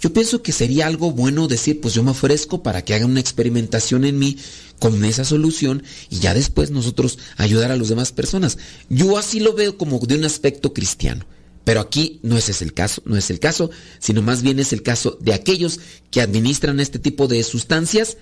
Yo 0.00 0.12
pienso 0.12 0.42
que 0.42 0.52
sería 0.52 0.86
algo 0.86 1.12
bueno 1.12 1.48
decir, 1.48 1.80
pues 1.80 1.94
yo 1.94 2.02
me 2.02 2.10
ofrezco 2.10 2.62
para 2.62 2.82
que 2.82 2.94
hagan 2.94 3.10
una 3.10 3.20
experimentación 3.20 4.04
en 4.04 4.18
mí 4.18 4.36
con 4.78 5.04
esa 5.04 5.24
solución 5.24 5.82
y 6.10 6.18
ya 6.18 6.34
después 6.34 6.70
nosotros 6.70 7.18
ayudar 7.36 7.70
a 7.70 7.76
las 7.76 7.88
demás 7.88 8.12
personas. 8.12 8.58
Yo 8.88 9.16
así 9.16 9.40
lo 9.40 9.54
veo 9.54 9.78
como 9.78 9.98
de 9.98 10.16
un 10.16 10.24
aspecto 10.24 10.72
cristiano. 10.74 11.24
Pero 11.64 11.80
aquí 11.80 12.20
no 12.22 12.36
ese 12.36 12.52
es 12.52 12.62
el 12.62 12.74
caso, 12.74 13.02
no 13.06 13.16
es 13.16 13.30
el 13.30 13.40
caso, 13.40 13.70
sino 13.98 14.22
más 14.22 14.42
bien 14.42 14.58
es 14.58 14.72
el 14.72 14.82
caso 14.82 15.18
de 15.20 15.32
aquellos 15.32 15.80
que 16.10 16.20
administran 16.20 16.78
este 16.78 16.98
tipo 16.98 17.26
de 17.26 17.42
sustancias 17.42 18.18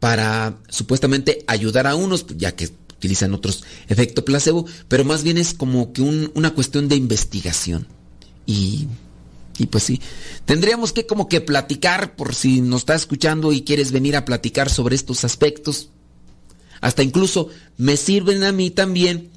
para 0.00 0.58
supuestamente 0.68 1.44
ayudar 1.46 1.86
a 1.86 1.94
unos, 1.94 2.26
ya 2.36 2.56
que 2.56 2.70
utilizan 2.96 3.34
otros 3.34 3.64
efecto 3.88 4.24
placebo, 4.24 4.66
pero 4.88 5.04
más 5.04 5.22
bien 5.22 5.36
es 5.36 5.52
como 5.54 5.92
que 5.92 6.02
un, 6.02 6.30
una 6.34 6.54
cuestión 6.54 6.88
de 6.88 6.96
investigación. 6.96 7.86
Y, 8.46 8.86
y 9.58 9.66
pues 9.66 9.84
sí, 9.84 10.00
tendríamos 10.44 10.92
que 10.92 11.06
como 11.06 11.28
que 11.28 11.40
platicar 11.40 12.16
por 12.16 12.34
si 12.34 12.60
nos 12.60 12.82
está 12.82 12.94
escuchando 12.94 13.52
y 13.52 13.62
quieres 13.62 13.92
venir 13.92 14.16
a 14.16 14.24
platicar 14.24 14.70
sobre 14.70 14.96
estos 14.96 15.24
aspectos. 15.24 15.90
Hasta 16.80 17.02
incluso 17.02 17.48
me 17.76 17.96
sirven 17.96 18.44
a 18.44 18.52
mí 18.52 18.70
también 18.70 19.30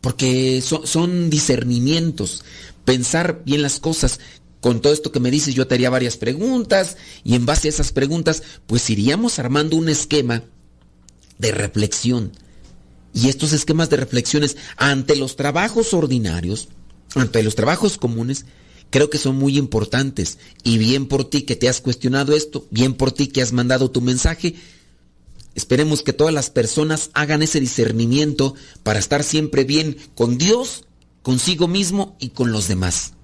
porque 0.00 0.62
son 0.62 1.30
discernimientos, 1.30 2.44
pensar 2.86 3.42
bien 3.44 3.60
las 3.60 3.78
cosas. 3.78 4.20
Con 4.62 4.80
todo 4.80 4.94
esto 4.94 5.12
que 5.12 5.20
me 5.20 5.30
dices, 5.30 5.54
yo 5.54 5.66
te 5.66 5.74
haría 5.74 5.90
varias 5.90 6.16
preguntas 6.16 6.96
y 7.22 7.34
en 7.34 7.44
base 7.44 7.68
a 7.68 7.70
esas 7.70 7.92
preguntas, 7.92 8.42
pues 8.66 8.88
iríamos 8.88 9.38
armando 9.38 9.76
un 9.76 9.90
esquema 9.90 10.44
de 11.36 11.52
reflexión. 11.52 12.32
Y 13.12 13.28
estos 13.28 13.52
esquemas 13.52 13.90
de 13.90 13.98
reflexiones 13.98 14.56
ante 14.78 15.16
los 15.16 15.36
trabajos 15.36 15.92
ordinarios, 15.92 16.68
ante 17.14 17.42
los 17.42 17.54
trabajos 17.54 17.98
comunes, 17.98 18.46
creo 18.90 19.10
que 19.10 19.18
son 19.18 19.36
muy 19.36 19.58
importantes. 19.58 20.38
Y 20.64 20.78
bien 20.78 21.06
por 21.06 21.28
ti 21.28 21.42
que 21.42 21.56
te 21.56 21.68
has 21.68 21.80
cuestionado 21.80 22.34
esto, 22.34 22.66
bien 22.70 22.94
por 22.94 23.12
ti 23.12 23.26
que 23.26 23.42
has 23.42 23.52
mandado 23.52 23.90
tu 23.90 24.00
mensaje, 24.00 24.54
esperemos 25.54 26.02
que 26.02 26.12
todas 26.12 26.34
las 26.34 26.50
personas 26.50 27.10
hagan 27.14 27.42
ese 27.42 27.60
discernimiento 27.60 28.54
para 28.82 28.98
estar 28.98 29.22
siempre 29.22 29.64
bien 29.64 29.96
con 30.14 30.38
Dios, 30.38 30.85
consigo 31.26 31.66
mismo 31.66 32.14
y 32.20 32.28
con 32.28 32.52
los 32.52 32.68
demás. 32.68 33.14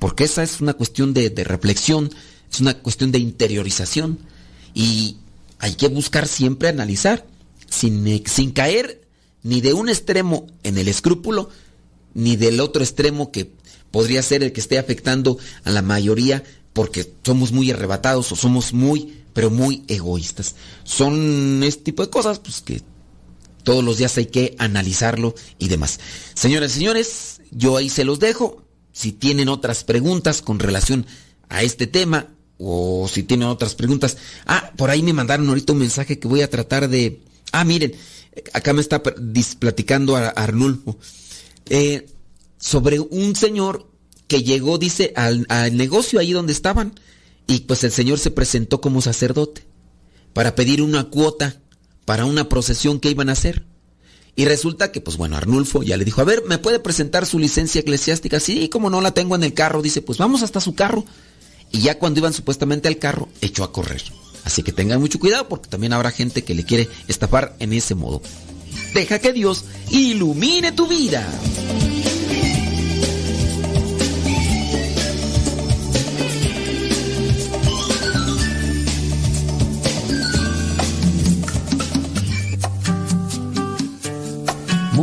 Porque 0.00 0.24
esa 0.24 0.42
es 0.42 0.60
una 0.60 0.72
cuestión 0.72 1.14
de, 1.14 1.32
reflexión, 1.44 2.10
es 2.50 2.58
una 2.58 2.74
cuestión 2.74 3.12
de 3.12 3.20
interiorización. 3.20 4.18
Y 4.74 5.18
hay 5.60 5.74
que 5.74 5.86
buscar 5.86 6.26
siempre 6.26 6.68
analizar, 6.68 7.24
sin, 7.70 8.26
sin 8.26 8.50
caer 8.50 9.02
ni 9.44 9.60
de 9.60 9.74
un 9.74 9.88
extremo 9.88 10.48
en 10.64 10.76
el 10.76 10.88
escrúpulo, 10.88 11.50
ni 12.14 12.34
del 12.34 12.58
otro 12.58 12.82
extremo 12.82 13.30
que 13.30 13.52
podría 13.92 14.24
ser 14.24 14.42
el 14.42 14.50
que 14.52 14.60
esté 14.60 14.76
afectando 14.76 15.38
a 15.62 15.70
la 15.70 15.82
mayoría 15.82 16.42
porque 16.72 17.12
somos 17.22 17.52
muy 17.52 17.70
arrebatados 17.70 18.32
o 18.32 18.34
somos 18.34 18.72
muy, 18.72 19.22
pero 19.34 19.50
muy 19.50 19.84
egoístas. 19.86 20.56
Son 20.82 21.62
este 21.62 21.84
tipo 21.84 22.02
de 22.02 22.10
cosas 22.10 22.40
pues 22.40 22.60
que 22.60 22.82
todos 23.62 23.84
los 23.84 23.98
días 23.98 24.16
hay 24.16 24.26
que 24.26 24.54
analizarlo 24.58 25.34
y 25.58 25.68
demás. 25.68 26.00
Señoras 26.34 26.72
y 26.72 26.74
señores, 26.74 27.40
yo 27.50 27.76
ahí 27.76 27.88
se 27.88 28.04
los 28.04 28.18
dejo. 28.18 28.64
Si 28.92 29.12
tienen 29.12 29.48
otras 29.48 29.84
preguntas 29.84 30.42
con 30.42 30.58
relación 30.58 31.06
a 31.48 31.62
este 31.62 31.86
tema 31.86 32.28
o 32.58 33.08
si 33.08 33.22
tienen 33.22 33.48
otras 33.48 33.74
preguntas. 33.74 34.16
Ah, 34.46 34.72
por 34.76 34.90
ahí 34.90 35.02
me 35.02 35.12
mandaron 35.12 35.48
ahorita 35.48 35.72
un 35.72 35.80
mensaje 35.80 36.18
que 36.18 36.28
voy 36.28 36.42
a 36.42 36.50
tratar 36.50 36.88
de... 36.88 37.20
Ah, 37.50 37.64
miren, 37.64 37.94
acá 38.52 38.72
me 38.72 38.80
está 38.80 39.02
platicando 39.02 40.16
a 40.16 40.28
Arnulfo. 40.28 40.98
Eh, 41.66 42.08
sobre 42.58 43.00
un 43.00 43.34
señor 43.34 43.90
que 44.28 44.42
llegó, 44.42 44.78
dice, 44.78 45.12
al, 45.16 45.46
al, 45.48 45.76
negocio 45.76 46.20
ahí 46.20 46.32
donde 46.32 46.52
estaban. 46.52 46.94
Y 47.46 47.60
pues 47.60 47.84
el 47.84 47.92
señor 47.92 48.18
se 48.18 48.30
presentó 48.30 48.80
como 48.80 49.02
sacerdote 49.02 49.64
para 50.32 50.54
pedir 50.54 50.80
una 50.80 51.04
cuota 51.04 51.61
para 52.04 52.24
una 52.24 52.48
procesión 52.48 53.00
que 53.00 53.10
iban 53.10 53.28
a 53.28 53.32
hacer. 53.32 53.64
Y 54.34 54.46
resulta 54.46 54.92
que, 54.92 55.00
pues 55.00 55.16
bueno, 55.16 55.36
Arnulfo 55.36 55.82
ya 55.82 55.96
le 55.96 56.04
dijo, 56.04 56.20
a 56.20 56.24
ver, 56.24 56.42
¿me 56.46 56.58
puede 56.58 56.80
presentar 56.80 57.26
su 57.26 57.38
licencia 57.38 57.80
eclesiástica? 57.80 58.40
Sí, 58.40 58.68
como 58.68 58.88
no 58.88 59.00
la 59.00 59.12
tengo 59.12 59.34
en 59.34 59.42
el 59.42 59.52
carro, 59.52 59.82
dice, 59.82 60.00
pues 60.00 60.18
vamos 60.18 60.42
hasta 60.42 60.60
su 60.60 60.74
carro. 60.74 61.04
Y 61.70 61.80
ya 61.80 61.98
cuando 61.98 62.20
iban 62.20 62.32
supuestamente 62.32 62.88
al 62.88 62.98
carro, 62.98 63.28
echó 63.40 63.64
a 63.64 63.72
correr. 63.72 64.02
Así 64.44 64.62
que 64.62 64.72
tengan 64.72 65.00
mucho 65.00 65.18
cuidado 65.18 65.48
porque 65.48 65.68
también 65.68 65.92
habrá 65.92 66.10
gente 66.10 66.42
que 66.44 66.54
le 66.54 66.64
quiere 66.64 66.88
estafar 67.08 67.56
en 67.58 67.72
ese 67.72 67.94
modo. 67.94 68.22
Deja 68.94 69.18
que 69.18 69.32
Dios 69.32 69.64
ilumine 69.90 70.72
tu 70.72 70.86
vida. 70.86 71.26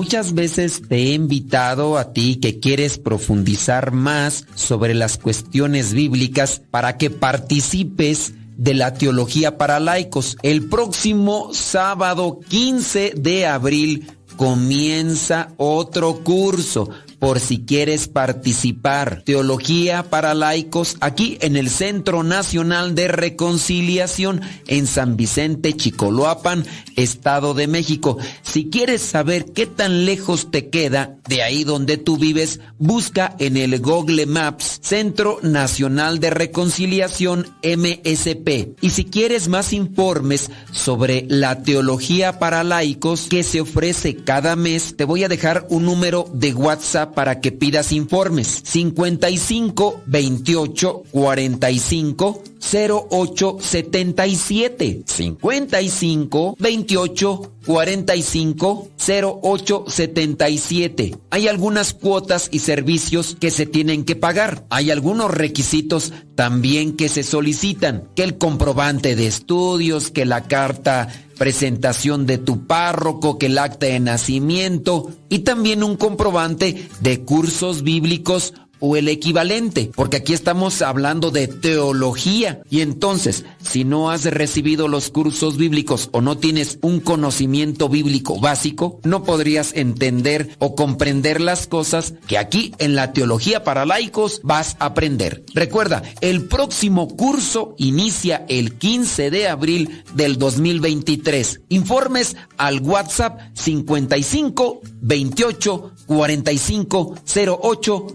Muchas 0.10 0.34
veces 0.34 0.82
te 0.90 0.96
he 0.96 1.14
invitado 1.14 1.96
a 2.00 2.14
ti 2.14 2.38
que 2.38 2.60
quieres 2.60 2.98
profundizar 2.98 3.92
más 3.92 4.48
sobre 4.56 4.96
las 4.96 5.20
cuestiones 5.20 5.94
bíblicas 5.94 6.64
para 6.72 6.98
que 6.98 7.12
participes 7.12 8.34
de 8.58 8.74
la 8.74 8.96
teología 8.96 9.60
para 9.60 9.80
laicos. 9.80 10.36
El 10.42 10.68
próximo 10.68 11.54
sábado 11.54 12.40
15 12.50 13.14
de 13.18 13.46
abril 13.46 14.08
comienza 14.36 15.54
otro 15.58 16.24
curso 16.24 16.90
por 17.20 17.40
si 17.40 17.60
quieres 17.60 18.08
participar. 18.08 19.24
Teología 19.26 20.04
para 20.04 20.34
laicos 20.34 20.98
aquí 21.02 21.38
en 21.42 21.58
el 21.58 21.70
Centro 21.70 22.24
Nacional 22.24 22.96
de 22.96 23.10
Reconciliación 23.10 24.42
en 24.68 24.88
San 24.88 25.18
Vicente, 25.18 25.74
Chicoloapan, 25.74 26.66
Estado 26.96 27.54
de 27.54 27.68
México. 27.68 28.18
Si 28.42 28.70
quieres 28.70 29.02
saber 29.02 29.46
qué 29.54 29.66
tan 29.68 30.06
lejos 30.06 30.50
te 30.50 30.70
queda 30.70 31.18
de 31.28 31.44
ahí 31.44 31.64
donde 31.64 31.98
tú 31.98 32.18
vives, 32.18 32.60
busca 32.78 33.36
en 33.40 33.58
el 33.58 33.80
Google 33.80 34.26
Maps 34.26 34.80
Centro 34.82 35.40
Nacional 35.42 36.20
de 36.20 36.30
Reconciliación 36.30 37.48
MSP. 37.64 38.76
Y 38.82 38.90
si 38.92 39.06
quieres 39.06 39.48
más 39.48 39.74
informes 39.74 40.50
sobre 40.72 41.26
la 41.28 41.62
teología 41.64 42.40
para 42.40 42.64
laicos 42.64 43.28
que 43.30 43.44
se 43.44 43.62
ofrece 43.62 44.16
cada 44.16 44.56
mes, 44.56 44.96
te 44.96 45.04
voy 45.04 45.24
a 45.24 45.30
dejar 45.30 45.68
un 45.70 45.86
número 45.86 46.26
de 46.34 46.54
WhatsApp 46.54 47.09
para 47.12 47.42
que 47.42 47.52
pidas 47.52 47.92
informes. 47.92 48.62
55 48.64 50.04
28 50.06 51.04
45 51.12 52.44
0877 52.60 55.04
55 55.06 56.56
28 56.60 57.52
45 57.66 58.90
0877. 58.98 61.18
Hay 61.30 61.48
algunas 61.48 61.94
cuotas 61.94 62.50
y 62.52 62.60
servicios 62.60 63.38
que 63.40 63.52
se 63.52 63.66
tienen 63.66 64.04
que 64.04 64.16
pagar. 64.16 64.66
Hay 64.70 64.92
algunos 64.92 65.32
requisitos 65.32 66.14
también 66.36 66.96
que 66.96 67.10
se 67.10 67.24
solicitan, 67.24 68.08
que 68.16 68.24
el 68.24 68.38
comprobante 68.38 69.16
de 69.16 69.28
estudios, 69.28 70.12
que 70.12 70.26
la 70.26 70.44
carta 70.44 71.08
presentación 71.40 72.28
de 72.28 72.38
tu 72.38 72.68
párroco, 72.68 73.40
que 73.40 73.48
el 73.48 73.58
acta 73.58 73.88
de 73.88 74.00
nacimiento 74.00 75.10
y 75.30 75.40
también 75.40 75.84
un 75.84 75.96
comprobante 75.96 76.88
de 77.00 77.22
cursos 77.22 77.82
bíblicos 77.82 78.54
o 78.80 78.96
el 78.96 79.08
equivalente, 79.08 79.92
porque 79.96 80.18
aquí 80.18 80.34
estamos 80.34 80.82
hablando 80.82 81.32
de 81.32 81.48
teología. 81.48 82.62
Y 82.70 82.82
entonces, 82.82 83.46
si 83.64 83.84
no 83.84 84.12
has 84.12 84.26
recibido 84.26 84.88
los 84.88 85.10
cursos 85.10 85.58
bíblicos 85.58 86.10
o 86.12 86.22
no 86.22 86.38
tienes 86.38 86.80
un 86.82 87.00
conocimiento 87.00 87.90
bíblico 87.90 88.40
básico, 88.40 89.00
no 89.04 89.24
podrías 89.24 89.74
entender 89.76 90.56
o 90.60 90.76
comprender 90.76 91.42
las 91.42 91.68
cosas 91.68 92.14
que 92.28 92.38
aquí 92.38 92.74
en 92.78 92.96
la 92.96 93.14
teología 93.14 93.64
para 93.64 93.86
laicos 93.86 94.42
vas 94.44 94.76
a 94.80 94.86
aprender. 94.88 95.44
Recuerda, 95.54 96.04
el 96.22 96.46
próximo 96.46 97.08
curso 97.08 97.76
inicia 97.78 98.46
el 98.48 98.74
15 98.74 99.30
de 99.32 99.48
abril 99.48 100.04
del 100.14 100.38
2023. 100.38 101.62
Informes 101.70 102.36
al 102.58 102.82
WhatsApp 102.82 103.40
55 103.54 104.82
28 105.02 105.92
45 106.06 107.16
08 107.26 108.08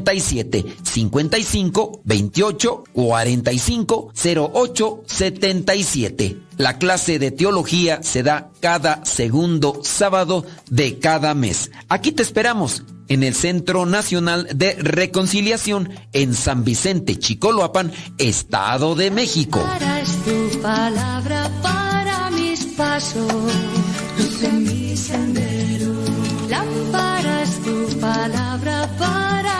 77 0.00 0.64
55 0.82 2.00
28 2.04 2.84
45 2.92 4.12
08 4.52 5.02
77. 5.06 6.36
La 6.56 6.78
clase 6.78 7.18
de 7.18 7.30
teología 7.30 8.02
se 8.02 8.22
da 8.22 8.50
cada 8.60 9.04
segundo 9.04 9.80
sábado 9.82 10.44
de 10.68 10.98
cada 10.98 11.34
mes. 11.34 11.70
Aquí 11.88 12.12
te 12.12 12.22
esperamos 12.22 12.82
en 13.08 13.24
el 13.24 13.34
Centro 13.34 13.86
Nacional 13.86 14.46
de 14.54 14.74
Reconciliación 14.74 15.90
en 16.12 16.32
San 16.32 16.64
Vicente, 16.64 17.18
Chicoloapan, 17.18 17.92
Estado 18.18 18.94
de 18.94 19.10
México. 19.10 19.60
Para 19.60 20.00
es 20.00 20.12
tu 20.24 20.60
palabra 20.60 21.50
para 21.60 22.30
mis 22.30 22.64
pasos, 22.76 23.32
luz 24.16 24.42
en 24.44 24.62
mi 24.62 24.96
sendero. 24.96 25.92
Lámpara 26.48 27.42
es 27.42 27.62
tu 27.62 28.00
palabra 28.00 28.88
para 28.96 29.59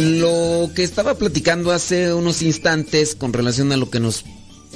Lo 0.00 0.70
que 0.74 0.82
estaba 0.82 1.18
platicando 1.18 1.72
hace 1.72 2.14
unos 2.14 2.40
instantes 2.40 3.14
con 3.14 3.34
relación 3.34 3.70
a 3.70 3.76
lo 3.76 3.90
que 3.90 4.00
nos 4.00 4.24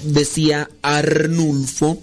decía 0.03 0.69
Arnulfo, 0.83 2.03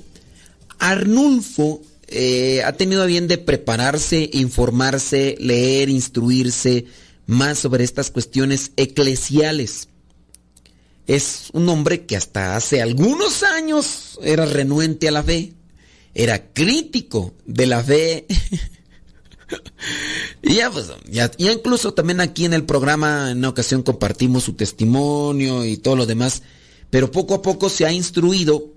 Arnulfo 0.79 1.83
eh, 2.07 2.63
ha 2.65 2.73
tenido 2.73 3.03
a 3.03 3.05
bien 3.05 3.27
de 3.27 3.37
prepararse, 3.37 4.27
informarse, 4.33 5.35
leer, 5.39 5.89
instruirse 5.89 6.85
más 7.27 7.59
sobre 7.59 7.83
estas 7.83 8.09
cuestiones 8.09 8.71
eclesiales. 8.75 9.87
Es 11.05 11.49
un 11.53 11.69
hombre 11.69 12.07
que 12.07 12.17
hasta 12.17 12.55
hace 12.55 12.81
algunos 12.81 13.43
años 13.43 14.19
era 14.23 14.45
renuente 14.45 15.07
a 15.07 15.11
la 15.11 15.21
fe, 15.21 15.53
era 16.15 16.51
crítico 16.53 17.35
de 17.45 17.67
la 17.67 17.83
fe. 17.83 18.25
Y 20.43 20.55
ya, 20.55 20.71
pues, 20.71 20.87
ya, 21.09 21.31
ya 21.37 21.51
incluso 21.51 21.93
también 21.93 22.19
aquí 22.19 22.45
en 22.45 22.53
el 22.53 22.65
programa 22.65 23.31
en 23.31 23.39
una 23.39 23.49
ocasión 23.49 23.83
compartimos 23.83 24.43
su 24.43 24.53
testimonio 24.53 25.65
y 25.65 25.77
todo 25.77 25.95
lo 25.95 26.05
demás, 26.05 26.41
pero 26.89 27.11
poco 27.11 27.35
a 27.35 27.41
poco 27.41 27.69
se 27.69 27.85
ha 27.85 27.91
instruido 27.91 28.73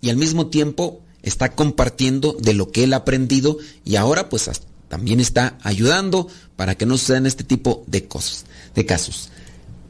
y 0.00 0.10
al 0.10 0.16
mismo 0.16 0.46
tiempo 0.46 1.02
está 1.22 1.54
compartiendo 1.54 2.36
de 2.38 2.54
lo 2.54 2.70
que 2.70 2.84
él 2.84 2.92
ha 2.92 2.98
aprendido 2.98 3.58
y 3.84 3.96
ahora 3.96 4.28
pues 4.28 4.48
también 4.88 5.20
está 5.20 5.58
ayudando 5.62 6.28
para 6.56 6.76
que 6.76 6.86
no 6.86 6.96
sean 6.98 7.26
este 7.26 7.44
tipo 7.44 7.84
de 7.86 8.06
cosas, 8.06 8.46
de 8.74 8.86
casos. 8.86 9.30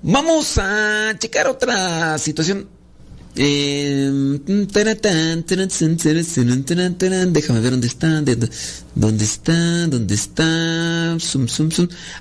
Vamos 0.03 0.59
a 0.59 1.15
checar 1.19 1.49
otra 1.49 2.19
situación. 2.19 2.69
Taratán, 4.73 5.45
Déjame 7.33 7.61
ver 7.61 7.71
dónde 7.71 7.87
está. 7.87 8.21
de- 8.23 8.49
¿Dónde 8.95 9.25
está? 9.25 9.87
¿Dónde 9.87 10.15
está? 10.15 11.17
Zum. 11.21 11.47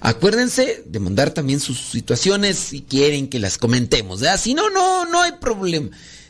Acuérdense 0.01 0.83
de 0.85 0.99
mandar 0.99 1.31
también 1.31 1.59
sus 1.59 1.79
situaciones 1.79 2.57
si 2.57 2.81
quieren 2.81 3.27
que 3.29 3.39
las 3.39 3.57
comentemos. 3.57 4.21
Si 4.37 4.53
no, 4.53 4.69
no, 4.69 5.05
no 5.05 5.21
hay 5.21 5.31
problema. 5.41 5.89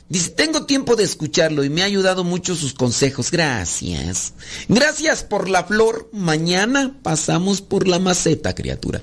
Dice, 0.09 0.30
tengo 0.30 0.65
tiempo 0.65 0.95
de 0.95 1.03
escucharlo 1.03 1.65
y 1.65 1.69
me 1.69 1.82
ha 1.82 1.86
ayudado 1.86 2.23
mucho 2.23 2.55
sus 2.55 2.73
consejos. 2.73 3.30
Gracias. 3.30 4.34
Gracias 4.69 5.23
por 5.23 5.49
la 5.49 5.65
flor. 5.65 6.09
Mañana 6.13 6.95
pasamos 7.03 7.59
por 7.61 7.88
la 7.89 7.99
maceta, 7.99 8.55
criatura. 8.55 9.01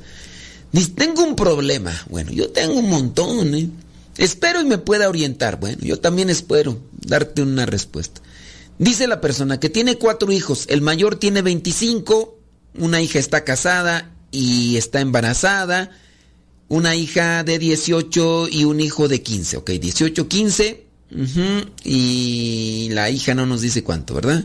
Dice, 0.72 0.92
tengo 0.96 1.22
un 1.22 1.36
problema. 1.36 1.92
Bueno, 2.08 2.32
yo 2.32 2.48
tengo 2.50 2.78
un 2.78 2.88
montón, 2.88 3.54
¿eh? 3.54 3.68
Espero 4.16 4.60
y 4.60 4.64
me 4.64 4.78
pueda 4.78 5.08
orientar. 5.08 5.58
Bueno, 5.58 5.78
yo 5.82 5.98
también 5.98 6.30
espero 6.30 6.78
darte 6.92 7.42
una 7.42 7.66
respuesta. 7.66 8.20
Dice 8.78 9.06
la 9.06 9.20
persona 9.20 9.60
que 9.60 9.70
tiene 9.70 9.98
cuatro 9.98 10.32
hijos. 10.32 10.66
El 10.68 10.80
mayor 10.80 11.16
tiene 11.16 11.42
25, 11.42 12.38
una 12.78 13.00
hija 13.00 13.18
está 13.18 13.44
casada 13.44 14.12
y 14.30 14.76
está 14.76 15.00
embarazada, 15.00 15.90
una 16.68 16.96
hija 16.96 17.44
de 17.44 17.58
18 17.58 18.48
y 18.50 18.64
un 18.64 18.80
hijo 18.80 19.06
de 19.08 19.22
15. 19.22 19.58
Ok, 19.58 19.70
18, 19.70 20.28
15. 20.28 20.86
ujú, 21.12 21.70
y 21.84 22.88
la 22.92 23.10
hija 23.10 23.34
no 23.34 23.46
nos 23.46 23.60
dice 23.60 23.84
cuánto, 23.84 24.14
¿verdad? 24.14 24.44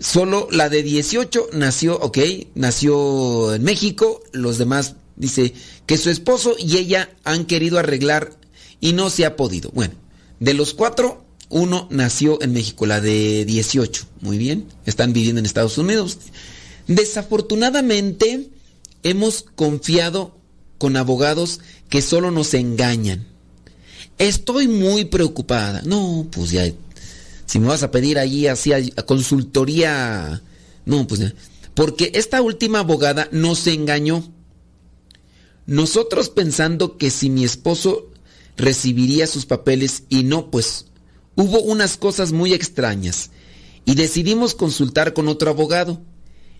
Solo 0.00 0.48
la 0.50 0.68
de 0.68 0.82
18 0.82 1.50
nació, 1.52 1.98
ok, 1.98 2.18
nació 2.54 3.54
en 3.54 3.64
México, 3.64 4.22
los 4.32 4.58
demás 4.58 4.94
dice 5.16 5.54
que 5.86 5.98
su 5.98 6.10
esposo 6.10 6.54
y 6.58 6.76
ella 6.76 7.10
han 7.24 7.44
querido 7.44 7.78
arreglar 7.78 8.32
y 8.80 8.92
no 8.92 9.10
se 9.10 9.24
ha 9.24 9.36
podido. 9.36 9.70
Bueno, 9.70 9.94
de 10.40 10.54
los 10.54 10.74
cuatro, 10.74 11.24
uno 11.48 11.88
nació 11.90 12.42
en 12.42 12.52
México, 12.52 12.86
la 12.86 13.00
de 13.00 13.44
18. 13.44 14.04
Muy 14.20 14.38
bien. 14.38 14.66
Están 14.84 15.12
viviendo 15.12 15.38
en 15.38 15.46
Estados 15.46 15.78
Unidos. 15.78 16.18
Desafortunadamente, 16.88 18.48
hemos 19.02 19.46
confiado 19.54 20.36
con 20.78 20.96
abogados 20.96 21.60
que 21.88 22.02
solo 22.02 22.30
nos 22.30 22.54
engañan. 22.54 23.26
Estoy 24.18 24.68
muy 24.68 25.04
preocupada. 25.04 25.82
No, 25.84 26.26
pues 26.30 26.50
ya. 26.50 26.70
Si 27.46 27.58
me 27.58 27.68
vas 27.68 27.82
a 27.82 27.90
pedir 27.90 28.18
allí 28.18 28.46
así 28.46 28.72
consultoría. 29.06 30.42
No, 30.84 31.06
pues 31.06 31.20
ya. 31.20 31.32
Porque 31.74 32.10
esta 32.14 32.42
última 32.42 32.80
abogada 32.80 33.28
nos 33.30 33.66
engañó. 33.66 34.24
Nosotros 35.66 36.30
pensando 36.30 36.96
que 36.96 37.10
si 37.10 37.28
mi 37.28 37.44
esposo 37.44 38.10
recibiría 38.56 39.26
sus 39.26 39.46
papeles 39.46 40.04
y 40.08 40.22
no, 40.22 40.50
pues 40.50 40.86
hubo 41.34 41.60
unas 41.60 41.96
cosas 41.96 42.32
muy 42.32 42.54
extrañas 42.54 43.30
y 43.84 43.94
decidimos 43.94 44.54
consultar 44.54 45.12
con 45.12 45.28
otro 45.28 45.50
abogado 45.50 46.00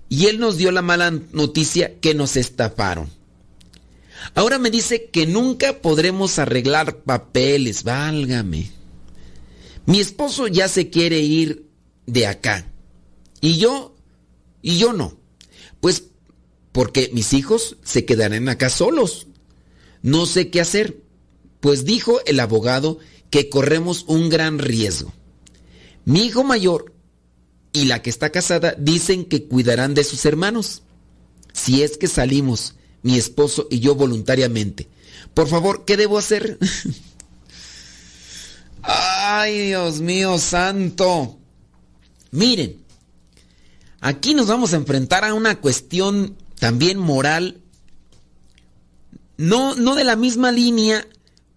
y 0.08 0.26
él 0.26 0.38
nos 0.38 0.56
dio 0.56 0.70
la 0.70 0.82
mala 0.82 1.10
noticia 1.32 1.98
que 2.00 2.14
nos 2.14 2.36
estafaron. 2.36 3.10
Ahora 4.34 4.58
me 4.58 4.70
dice 4.70 5.06
que 5.10 5.26
nunca 5.26 5.80
podremos 5.80 6.38
arreglar 6.38 6.98
papeles, 6.98 7.84
válgame. 7.84 8.70
Mi 9.86 10.00
esposo 10.00 10.48
ya 10.48 10.68
se 10.68 10.90
quiere 10.90 11.20
ir 11.20 11.68
de 12.06 12.26
acá 12.26 12.66
y 13.40 13.58
yo, 13.58 13.94
y 14.62 14.78
yo 14.78 14.92
no. 14.92 15.16
Pues 15.80 16.04
porque 16.76 17.08
mis 17.14 17.32
hijos 17.32 17.78
se 17.84 18.04
quedarán 18.04 18.50
acá 18.50 18.68
solos. 18.68 19.28
No 20.02 20.26
sé 20.26 20.50
qué 20.50 20.60
hacer, 20.60 20.98
pues 21.60 21.86
dijo 21.86 22.20
el 22.26 22.38
abogado 22.38 22.98
que 23.30 23.48
corremos 23.48 24.04
un 24.08 24.28
gran 24.28 24.58
riesgo. 24.58 25.10
Mi 26.04 26.26
hijo 26.26 26.44
mayor 26.44 26.92
y 27.72 27.86
la 27.86 28.02
que 28.02 28.10
está 28.10 28.28
casada 28.28 28.74
dicen 28.76 29.24
que 29.24 29.44
cuidarán 29.44 29.94
de 29.94 30.04
sus 30.04 30.26
hermanos. 30.26 30.82
Si 31.54 31.82
es 31.82 31.96
que 31.96 32.08
salimos, 32.08 32.74
mi 33.00 33.16
esposo 33.16 33.68
y 33.70 33.80
yo 33.80 33.94
voluntariamente. 33.94 34.86
Por 35.32 35.48
favor, 35.48 35.86
¿qué 35.86 35.96
debo 35.96 36.18
hacer? 36.18 36.58
Ay, 38.82 39.68
Dios 39.68 40.02
mío 40.02 40.38
santo. 40.38 41.38
Miren, 42.32 42.84
aquí 44.02 44.34
nos 44.34 44.48
vamos 44.48 44.74
a 44.74 44.76
enfrentar 44.76 45.24
a 45.24 45.32
una 45.32 45.58
cuestión 45.58 46.36
también 46.58 46.98
moral, 46.98 47.60
no, 49.36 49.74
no 49.74 49.94
de 49.94 50.04
la 50.04 50.16
misma 50.16 50.52
línea 50.52 51.06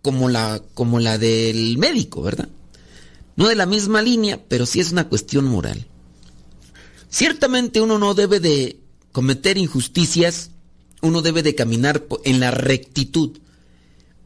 como 0.02 0.30
la, 0.30 0.62
como 0.74 1.00
la 1.00 1.18
del 1.18 1.78
médico, 1.78 2.22
¿verdad? 2.22 2.50
No 3.36 3.48
de 3.48 3.56
la 3.56 3.66
misma 3.66 4.02
línea, 4.02 4.44
pero 4.48 4.66
sí 4.66 4.80
es 4.80 4.92
una 4.92 5.08
cuestión 5.08 5.46
moral. 5.46 5.88
Ciertamente 7.10 7.82
uno 7.82 7.98
no 7.98 8.14
debe 8.14 8.40
de 8.40 8.80
cometer 9.12 9.58
injusticias, 9.58 10.52
uno 11.02 11.22
debe 11.22 11.42
de 11.44 11.56
caminar 11.56 12.06
en 12.26 12.40
la 12.40 12.52
rectitud, 12.52 13.40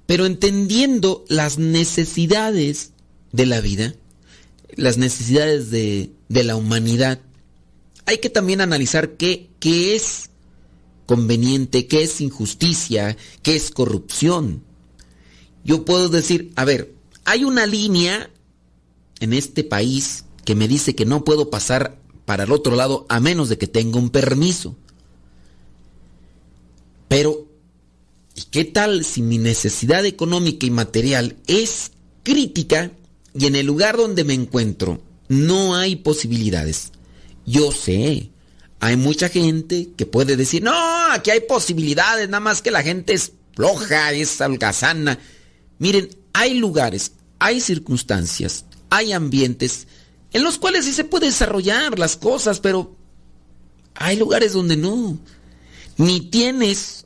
pero 0.06 0.26
entendiendo 0.26 1.24
las 1.30 1.58
necesidades 1.58 2.92
de 3.32 3.46
la 3.46 3.62
vida, 3.62 3.96
las 4.76 4.98
necesidades 4.98 5.70
de, 5.70 6.12
de 6.30 6.44
la 6.44 6.56
humanidad, 6.56 7.20
hay 8.06 8.18
que 8.18 8.30
también 8.30 8.62
analizar 8.62 9.12
qué, 9.12 9.50
qué 9.60 9.96
es 9.96 10.30
conveniente, 11.06 11.88
qué 11.88 12.04
es 12.04 12.22
injusticia, 12.22 13.18
qué 13.42 13.56
es 13.56 13.72
corrupción. 13.72 14.64
Yo 15.64 15.86
puedo 15.86 16.10
decir, 16.10 16.52
a 16.56 16.66
ver, 16.66 16.94
hay 17.26 17.44
una 17.44 17.66
línea 17.66 18.30
en 19.20 19.34
este 19.34 19.64
país 19.64 20.26
que 20.46 20.56
me 20.56 20.68
dice 20.68 20.96
que 20.96 21.06
no 21.06 21.24
puedo 21.24 21.50
pasar 21.50 21.98
para 22.26 22.44
el 22.44 22.52
otro 22.52 22.76
lado 22.76 23.06
a 23.10 23.20
menos 23.20 23.50
de 23.50 23.58
que 23.58 23.68
tenga 23.68 24.00
un 24.00 24.10
permiso. 24.10 24.76
Pero, 27.08 27.48
¿y 28.36 28.42
qué 28.50 28.66
tal 28.66 29.06
si 29.06 29.22
mi 29.22 29.38
necesidad 29.38 30.06
económica 30.06 30.66
y 30.66 30.72
material 30.72 31.38
es 31.48 31.92
crítica 32.24 32.92
y 33.38 33.46
en 33.46 33.56
el 33.56 33.66
lugar 33.66 33.98
donde 33.98 34.24
me 34.24 34.34
encuentro 34.34 35.02
no 35.30 35.76
hay 35.76 35.96
posibilidades? 35.96 36.92
Yo 37.46 37.72
sé, 37.72 38.32
hay 38.84 38.98
mucha 38.98 39.30
gente 39.30 39.92
que 39.96 40.06
puede 40.06 40.36
decir, 40.36 40.62
no, 40.62 40.74
aquí 41.10 41.32
hay 41.32 41.40
posibilidades, 41.40 42.28
nada 42.28 42.42
más 42.42 42.62
que 42.62 42.70
la 42.70 42.84
gente 42.84 43.14
es 43.14 43.32
floja, 43.56 44.12
es 44.12 44.42
algazana. 44.42 45.20
Miren, 45.80 46.10
hay 46.34 46.56
lugares, 46.56 47.14
hay 47.40 47.62
circunstancias, 47.62 48.66
hay 48.90 49.14
ambientes 49.14 49.88
en 50.34 50.44
los 50.44 50.58
cuales 50.58 50.84
sí 50.84 50.92
se 50.92 51.06
puede 51.06 51.28
desarrollar 51.28 51.98
las 51.98 52.18
cosas, 52.18 52.60
pero 52.60 52.94
hay 53.96 54.18
lugares 54.18 54.52
donde 54.52 54.76
no. 54.76 55.18
Ni 55.96 56.20
tienes 56.20 57.06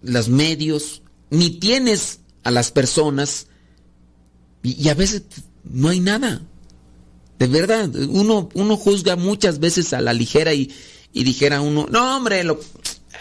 los 0.00 0.30
medios, 0.30 1.02
ni 1.28 1.50
tienes 1.50 2.20
a 2.44 2.50
las 2.50 2.72
personas, 2.72 3.48
y, 4.62 4.82
y 4.82 4.88
a 4.88 4.94
veces 4.94 5.24
no 5.64 5.90
hay 5.90 6.00
nada. 6.00 6.40
De 7.38 7.46
verdad, 7.46 7.94
uno, 7.94 8.48
uno 8.54 8.76
juzga 8.78 9.16
muchas 9.16 9.58
veces 9.58 9.92
a 9.92 10.00
la 10.00 10.14
ligera 10.14 10.54
y, 10.54 10.72
y 11.12 11.24
dijera 11.24 11.60
uno, 11.60 11.86
no 11.90 12.16
hombre, 12.16 12.44
lo, 12.44 12.60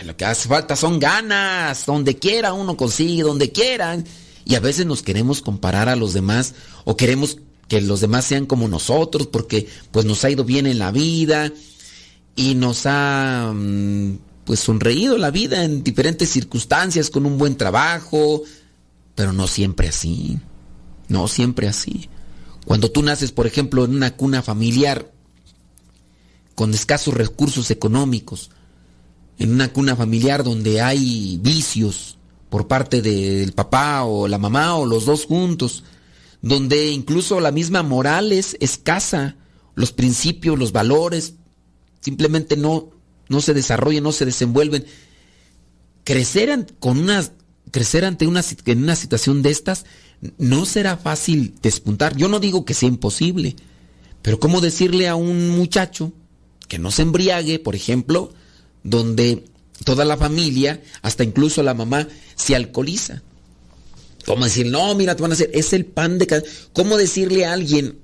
lo, 0.06 0.18
que 0.18 0.26
hace 0.26 0.48
falta 0.48 0.76
son 0.76 1.00
ganas, 1.00 1.86
donde 1.86 2.18
quiera 2.18 2.54
uno 2.54 2.78
consigue, 2.78 3.24
donde 3.24 3.52
quiera. 3.52 3.98
Y 4.46 4.56
a 4.56 4.60
veces 4.60 4.86
nos 4.86 5.04
queremos 5.04 5.42
comparar 5.42 5.90
a 5.90 5.96
los 5.96 6.14
demás 6.14 6.54
o 6.86 6.96
queremos 6.96 7.38
que 7.68 7.82
los 7.82 8.02
demás 8.02 8.26
sean 8.26 8.46
como 8.46 8.68
nosotros 8.68 9.28
porque 9.28 9.68
pues 9.92 10.06
nos 10.06 10.24
ha 10.24 10.30
ido 10.32 10.44
bien 10.44 10.66
en 10.66 10.80
la 10.80 10.92
vida 10.92 11.52
y 12.36 12.56
nos 12.56 12.86
ha 12.86 13.52
mm, 13.54 14.18
pues 14.46 14.60
sonreído 14.60 15.18
la 15.18 15.30
vida 15.30 15.64
en 15.64 15.84
diferentes 15.84 16.30
circunstancias 16.30 17.10
con 17.10 17.26
un 17.26 17.38
buen 17.38 17.58
trabajo, 17.58 18.42
pero 19.14 19.34
no 19.34 19.48
siempre 19.48 19.90
así. 19.90 20.40
No 21.08 21.28
siempre 21.28 21.68
así. 21.68 22.10
Cuando 22.66 22.92
tú 22.92 23.02
naces, 23.04 23.32
por 23.32 23.48
ejemplo, 23.48 23.86
en 23.86 23.96
una 23.96 24.16
cuna 24.16 24.42
familiar 24.42 25.12
con 26.60 26.74
escasos 26.74 27.14
recursos 27.14 27.72
económicos, 27.72 28.50
en 29.38 29.54
una 29.54 29.72
cuna 29.72 29.96
familiar 29.96 30.44
donde 30.44 30.82
hay 30.82 31.40
vicios 31.42 32.18
por 32.50 32.68
parte 32.68 33.02
del 33.02 33.54
papá 33.54 34.04
o 34.04 34.28
la 34.28 34.38
mamá 34.38 34.76
o 34.76 34.86
los 34.86 35.06
dos 35.06 35.24
juntos, 35.24 35.86
donde 36.42 36.90
incluso 36.90 37.40
la 37.40 37.54
misma 37.54 37.82
moral 37.82 38.34
es 38.34 38.58
escasa, 38.60 39.38
los 39.76 39.94
principios, 39.94 40.60
los 40.60 40.74
valores 40.74 41.36
simplemente 42.02 42.58
no, 42.58 42.90
no 43.30 43.40
se 43.40 43.54
desarrollan, 43.54 44.04
no 44.04 44.12
se 44.12 44.26
desenvuelven. 44.26 44.86
Crecer, 46.04 46.68
con 46.82 47.00
una, 47.00 47.24
crecer 47.72 48.04
ante 48.04 48.28
una, 48.28 48.44
en 48.66 48.84
una 48.84 48.98
situación 48.98 49.44
de 49.44 49.52
estas 49.52 49.86
no 50.38 50.66
será 50.66 50.98
fácil 50.98 51.56
despuntar. 51.62 52.18
Yo 52.18 52.28
no 52.28 52.42
digo 52.42 52.66
que 52.66 52.74
sea 52.74 52.90
imposible, 52.90 53.56
pero 54.22 54.42
¿cómo 54.42 54.60
decirle 54.60 55.08
a 55.08 55.16
un 55.16 55.52
muchacho 55.52 56.12
que 56.70 56.80
no 56.80 56.92
se 56.92 57.02
embriague, 57.02 57.60
por 57.60 57.76
ejemplo, 57.76 58.32
donde 58.84 59.44
toda 59.84 60.06
la 60.06 60.16
familia, 60.16 60.82
hasta 61.02 61.26
incluso 61.26 61.62
la 61.64 61.74
mamá, 61.74 62.08
se 62.36 62.56
alcoholiza. 62.56 63.22
¿Cómo 64.26 64.46
decir, 64.46 64.68
no, 64.68 64.96
mira, 64.96 65.16
te 65.16 65.22
van 65.22 65.32
a 65.32 65.34
hacer, 65.34 65.50
es 65.54 65.74
el 65.74 65.86
pan 65.86 66.18
de 66.18 66.28
cada... 66.28 66.44
¿Cómo 66.72 66.98
decirle 66.98 67.46
a 67.46 67.54
alguien 67.54 67.98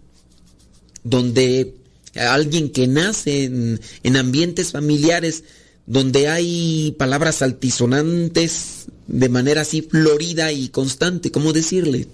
donde, 1.03 1.75
a 2.15 2.33
alguien 2.33 2.71
que 2.71 2.87
nace 2.87 3.45
en, 3.45 3.79
en 4.03 4.17
ambientes 4.17 4.71
familiares, 4.71 5.43
donde 5.85 6.27
hay 6.27 6.95
palabras 6.97 7.41
altisonantes 7.41 8.87
de 9.07 9.29
manera 9.29 9.61
así 9.61 9.83
florida 9.83 10.51
y 10.51 10.69
constante, 10.69 11.31
¿cómo 11.31 11.53
decirle? 11.53 12.07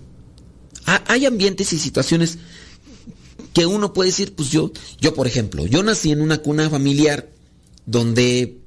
Hay 0.85 1.25
ambientes 1.25 1.71
y 1.71 1.79
situaciones 1.79 2.37
que 3.53 3.65
uno 3.65 3.93
puede 3.93 4.09
decir, 4.09 4.35
pues 4.35 4.49
yo, 4.49 4.71
yo 4.99 5.13
por 5.13 5.27
ejemplo, 5.27 5.65
yo 5.65 5.83
nací 5.83 6.11
en 6.11 6.21
una 6.21 6.39
cuna 6.39 6.69
familiar 6.69 7.29
donde 7.85 8.59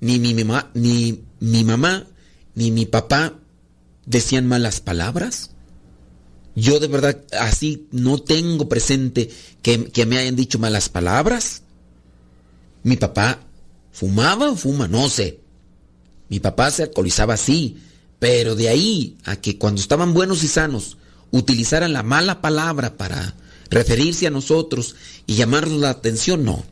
ni 0.00 0.18
mi 0.18 0.34
mamá, 0.34 0.70
ni 0.74 1.24
mi 1.40 1.64
mamá, 1.64 2.06
ni 2.54 2.70
mi 2.70 2.86
papá 2.86 3.34
decían 4.06 4.46
malas 4.46 4.80
palabras. 4.80 5.50
Yo 6.54 6.80
de 6.80 6.88
verdad 6.88 7.22
así 7.38 7.86
no 7.90 8.18
tengo 8.18 8.68
presente 8.68 9.30
que, 9.62 9.84
que 9.86 10.06
me 10.06 10.18
hayan 10.18 10.36
dicho 10.36 10.58
malas 10.58 10.88
palabras. 10.88 11.62
Mi 12.82 12.96
papá 12.96 13.40
fumaba 13.92 14.50
o 14.50 14.56
fuma, 14.56 14.88
no 14.88 15.08
sé. 15.08 15.40
Mi 16.28 16.40
papá 16.40 16.70
se 16.70 16.84
alcoholizaba 16.84 17.34
así, 17.34 17.78
pero 18.18 18.54
de 18.54 18.68
ahí 18.68 19.16
a 19.24 19.36
que 19.36 19.58
cuando 19.58 19.80
estaban 19.80 20.14
buenos 20.14 20.44
y 20.44 20.48
sanos 20.48 20.96
utilizaran 21.30 21.92
la 21.92 22.02
mala 22.02 22.40
palabra 22.40 22.96
para 22.96 23.34
referirse 23.70 24.26
a 24.26 24.30
nosotros 24.30 24.96
y 25.26 25.36
llamarnos 25.36 25.80
la 25.80 25.90
atención, 25.90 26.44
no. 26.44 26.64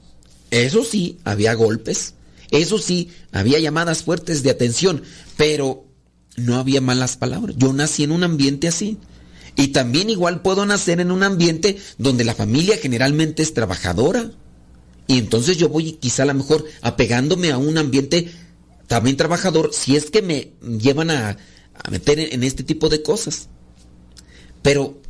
Eso 0.51 0.85
sí, 0.85 1.19
había 1.25 1.55
golpes, 1.55 2.15
eso 2.51 2.79
sí, 2.79 3.11
había 3.33 3.59
llamadas 3.59 4.03
fuertes 4.03 4.43
de 4.43 4.51
atención, 4.51 5.03
pero 5.37 5.85
no 6.37 6.57
había 6.57 6.81
malas 6.81 7.17
palabras. 7.17 7.57
Yo 7.59 7.73
nací 7.73 8.05
en 8.05 8.13
un 8.13 8.25
ambiente 8.25 8.69
así. 8.69 8.99
Y 9.57 9.69
también 9.69 10.09
igual 10.09 10.41
puedo 10.41 10.65
nacer 10.67 11.01
en 11.01 11.11
un 11.11 11.25
ambiente 11.25 11.79
donde 11.99 12.25
la 12.25 12.35
familia 12.35 12.77
generalmente 12.77 13.43
es 13.43 13.55
trabajadora. 13.55 14.31
Y 15.09 15.19
entonces 15.19 15.57
yo 15.57 15.69
voy 15.69 15.93
quizá 15.93 16.23
a 16.23 16.27
lo 16.27 16.35
mejor 16.35 16.65
apegándome 16.81 17.51
a 17.51 17.59
un 17.59 17.77
ambiente 17.77 18.31
también 18.87 19.17
trabajador 19.17 19.71
si 19.73 19.97
es 19.97 20.11
que 20.11 20.23
me 20.23 20.53
llevan 20.79 21.11
a, 21.11 21.37
a 21.75 21.91
meter 21.91 22.21
en 22.21 22.45
este 22.45 22.63
tipo 22.63 22.89
de 22.89 23.03
cosas. 23.03 23.49
Pero 24.63 25.01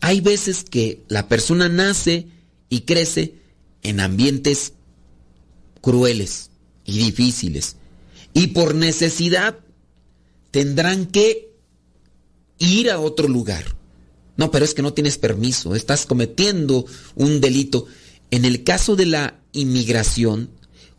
hay 0.00 0.20
veces 0.20 0.64
que 0.64 1.02
la 1.08 1.28
persona 1.28 1.68
nace 1.68 2.28
y 2.68 2.82
crece 2.82 3.34
en 3.82 4.00
ambientes 4.00 4.72
crueles 5.80 6.50
y 6.84 6.98
difíciles. 6.98 7.76
Y 8.32 8.48
por 8.48 8.74
necesidad 8.74 9.58
tendrán 10.50 11.06
que 11.06 11.50
ir 12.58 12.90
a 12.90 13.00
otro 13.00 13.28
lugar. 13.28 13.76
No, 14.36 14.50
pero 14.50 14.64
es 14.64 14.74
que 14.74 14.82
no 14.82 14.94
tienes 14.94 15.18
permiso, 15.18 15.74
estás 15.74 16.06
cometiendo 16.06 16.86
un 17.14 17.40
delito. 17.40 17.86
En 18.30 18.44
el 18.44 18.64
caso 18.64 18.96
de 18.96 19.06
la 19.06 19.40
inmigración, 19.52 20.50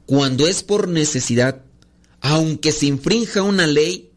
cuando 0.05 0.47
es 0.47 0.61
por 0.61 0.87
necesidad, 0.87 1.63
aunque 2.19 2.71
se 2.71 2.85
infrinja 2.85 3.41
una 3.41 3.65
ley, 3.65 4.11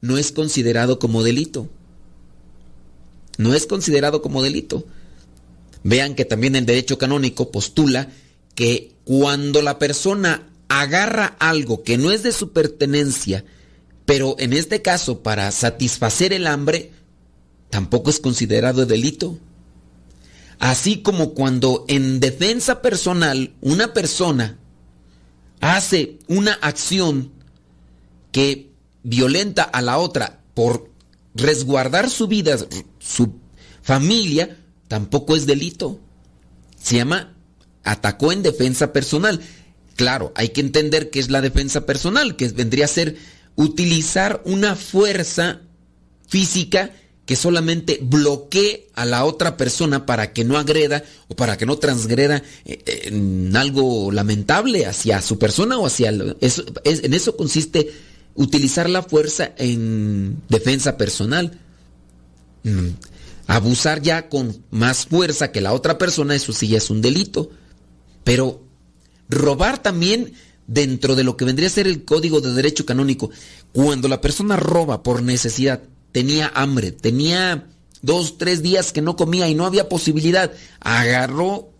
no 0.00 0.16
es 0.16 0.30
considerado 0.30 0.98
como 0.98 1.24
delito. 1.24 1.68
No 3.38 3.54
es 3.54 3.66
considerado 3.66 4.20
como 4.20 4.42
delito. 4.42 4.84
Vean 5.84 6.14
que 6.14 6.26
también 6.26 6.56
el 6.56 6.66
derecho 6.66 6.98
canónico 6.98 7.50
postula 7.50 8.10
que 8.54 8.92
cuando 9.04 9.62
la 9.62 9.78
persona 9.78 10.50
agarra 10.68 11.36
algo 11.38 11.82
que 11.82 11.96
no 11.96 12.10
es 12.10 12.22
de 12.22 12.32
su 12.32 12.52
pertenencia, 12.52 13.44
pero 14.04 14.36
en 14.38 14.52
este 14.52 14.82
caso 14.82 15.22
para 15.22 15.50
satisfacer 15.50 16.32
el 16.32 16.46
hambre, 16.46 16.92
tampoco 17.70 18.10
es 18.10 18.20
considerado 18.20 18.84
delito. 18.84 19.38
Así 20.58 21.02
como 21.02 21.34
cuando 21.34 21.84
en 21.88 22.18
defensa 22.18 22.82
personal 22.82 23.54
una 23.60 23.94
persona 23.94 24.58
hace 25.60 26.18
una 26.26 26.54
acción 26.54 27.30
que 28.32 28.72
violenta 29.04 29.62
a 29.62 29.80
la 29.80 29.98
otra 29.98 30.42
por 30.54 30.87
resguardar 31.38 32.10
su 32.10 32.26
vida, 32.28 32.56
su 32.98 33.32
familia, 33.82 34.58
tampoco 34.88 35.34
es 35.36 35.46
delito. 35.46 35.98
Se 36.80 36.96
llama 36.96 37.34
atacó 37.84 38.32
en 38.32 38.42
defensa 38.42 38.92
personal. 38.92 39.40
Claro, 39.96 40.32
hay 40.36 40.50
que 40.50 40.60
entender 40.60 41.10
qué 41.10 41.20
es 41.20 41.30
la 41.30 41.40
defensa 41.40 41.86
personal, 41.86 42.36
que 42.36 42.48
vendría 42.48 42.84
a 42.84 42.88
ser 42.88 43.16
utilizar 43.56 44.42
una 44.44 44.76
fuerza 44.76 45.62
física 46.28 46.92
que 47.24 47.36
solamente 47.36 47.98
bloquee 48.00 48.88
a 48.94 49.04
la 49.04 49.24
otra 49.24 49.56
persona 49.56 50.06
para 50.06 50.32
que 50.32 50.44
no 50.44 50.56
agreda 50.56 51.04
o 51.28 51.36
para 51.36 51.58
que 51.58 51.66
no 51.66 51.76
transgreda 51.76 52.42
eh, 52.64 52.82
eh, 52.86 53.00
en 53.04 53.54
algo 53.54 54.10
lamentable 54.12 54.86
hacia 54.86 55.20
su 55.20 55.38
persona 55.38 55.78
o 55.78 55.86
hacia... 55.86 56.10
Eso, 56.40 56.64
en 56.84 57.12
eso 57.12 57.36
consiste 57.36 57.90
utilizar 58.38 58.88
la 58.88 59.02
fuerza 59.02 59.52
en 59.58 60.40
defensa 60.48 60.96
personal. 60.96 61.58
Mm, 62.62 62.90
abusar 63.48 64.00
ya 64.00 64.28
con 64.28 64.64
más 64.70 65.06
fuerza 65.06 65.50
que 65.50 65.60
la 65.60 65.72
otra 65.72 65.98
persona, 65.98 66.34
eso 66.34 66.52
sí 66.52 66.68
ya 66.68 66.78
es 66.78 66.88
un 66.88 67.02
delito. 67.02 67.50
Pero 68.24 68.62
robar 69.28 69.82
también 69.82 70.32
dentro 70.68 71.16
de 71.16 71.24
lo 71.24 71.36
que 71.36 71.44
vendría 71.44 71.68
a 71.68 71.72
ser 71.72 71.88
el 71.88 72.04
código 72.04 72.40
de 72.40 72.54
derecho 72.54 72.86
canónico, 72.86 73.30
cuando 73.72 74.06
la 74.06 74.20
persona 74.20 74.56
roba 74.56 75.02
por 75.02 75.22
necesidad, 75.22 75.82
tenía 76.12 76.52
hambre, 76.54 76.92
tenía 76.92 77.66
dos, 78.02 78.38
tres 78.38 78.62
días 78.62 78.92
que 78.92 79.02
no 79.02 79.16
comía 79.16 79.48
y 79.48 79.54
no 79.54 79.66
había 79.66 79.88
posibilidad, 79.88 80.52
agarró 80.80 81.72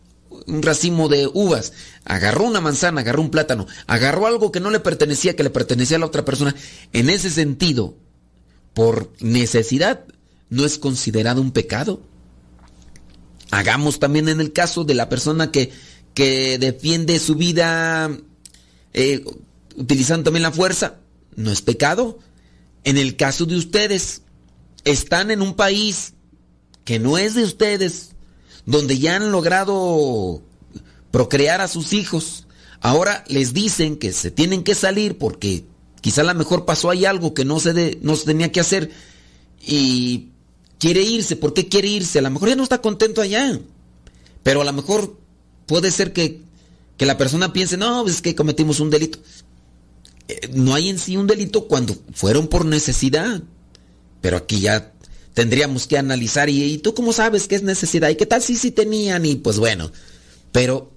un 0.47 0.62
racimo 0.62 1.09
de 1.09 1.28
uvas, 1.32 1.72
agarró 2.05 2.45
una 2.45 2.61
manzana, 2.61 3.01
agarró 3.01 3.22
un 3.22 3.30
plátano, 3.30 3.66
agarró 3.86 4.26
algo 4.26 4.53
que 4.53 4.61
no 4.61 4.70
le 4.70 4.80
pertenecía, 4.80 5.36
que 5.36 5.43
le 5.43 5.51
pertenecía 5.51 5.97
a 5.97 6.01
la 6.01 6.07
otra 6.07 6.24
persona. 6.24 6.55
En 6.93 7.11
ese 7.11 7.30
sentido, 7.30 7.97
por 8.74 9.12
necesidad, 9.20 10.05
no 10.51 10.64
es 10.64 10.78
considerado 10.78 11.41
un 11.41 11.53
pecado. 11.53 12.03
Hagamos 13.51 13.99
también 13.99 14.28
en 14.28 14.41
el 14.41 14.53
caso 14.53 14.84
de 14.84 14.95
la 14.95 15.09
persona 15.09 15.51
que, 15.51 15.72
que 16.14 16.59
defiende 16.59 17.18
su 17.18 17.34
vida 17.34 18.11
eh, 18.93 19.24
utilizando 19.76 20.24
también 20.24 20.43
la 20.43 20.53
fuerza, 20.53 20.97
no 21.36 21.51
es 21.51 21.62
pecado. 21.62 22.18
En 22.84 22.99
el 22.99 23.16
caso 23.16 23.47
de 23.47 23.57
ustedes, 23.57 24.22
están 24.84 25.30
en 25.30 25.43
un 25.43 25.55
país 25.55 26.14
que 26.84 26.99
no 26.99 27.18
es 27.18 27.34
de 27.34 27.45
ustedes, 27.45 28.12
donde 28.68 28.98
ya 28.98 29.16
han 29.16 29.32
logrado 29.32 30.42
procrear 31.10 31.62
a 31.62 31.68
sus 31.68 31.94
hijos. 31.94 32.46
Ahora 32.80 33.24
les 33.26 33.54
dicen 33.54 33.96
que 33.96 34.12
se 34.12 34.30
tienen 34.30 34.62
que 34.62 34.74
salir 34.74 35.16
porque 35.16 35.64
quizá 36.02 36.20
a 36.20 36.24
lo 36.24 36.34
mejor 36.34 36.66
pasó 36.66 36.90
ahí 36.90 37.06
algo 37.06 37.32
que 37.32 37.46
no 37.46 37.60
se, 37.60 37.98
no 38.02 38.14
se 38.14 38.26
tenía 38.26 38.52
que 38.52 38.60
hacer 38.60 38.90
y 39.66 40.28
quiere 40.78 41.00
irse. 41.00 41.34
¿Por 41.34 41.54
qué 41.54 41.68
quiere 41.68 41.88
irse? 41.88 42.18
A 42.18 42.22
lo 42.22 42.30
mejor 42.30 42.50
ya 42.50 42.56
no 42.56 42.62
está 42.62 42.82
contento 42.82 43.22
allá. 43.22 43.58
Pero 44.42 44.60
a 44.60 44.64
lo 44.64 44.72
mejor 44.74 45.16
puede 45.64 45.90
ser 45.90 46.12
que, 46.12 46.42
que 46.98 47.06
la 47.06 47.16
persona 47.16 47.54
piense, 47.54 47.78
no, 47.78 48.06
es 48.06 48.20
que 48.20 48.34
cometimos 48.34 48.80
un 48.80 48.90
delito. 48.90 49.18
Eh, 50.28 50.50
no 50.52 50.74
hay 50.74 50.90
en 50.90 50.98
sí 50.98 51.16
un 51.16 51.26
delito 51.26 51.68
cuando 51.68 51.96
fueron 52.12 52.48
por 52.48 52.66
necesidad. 52.66 53.42
Pero 54.20 54.36
aquí 54.36 54.60
ya 54.60 54.92
tendríamos 55.39 55.86
que 55.86 55.97
analizar 55.97 56.49
y, 56.49 56.78
tú 56.78 56.95
cómo 56.95 57.12
sabes 57.12 57.47
que 57.47 57.55
es 57.55 57.62
necesidad 57.62 58.09
y 58.09 58.16
qué 58.16 58.26
tal 58.26 58.43
si 58.43 58.57
sí 58.57 58.72
tenían 58.72 59.24
y 59.24 59.36
pues 59.36 59.61
bueno, 59.61 59.93
pero 60.51 60.91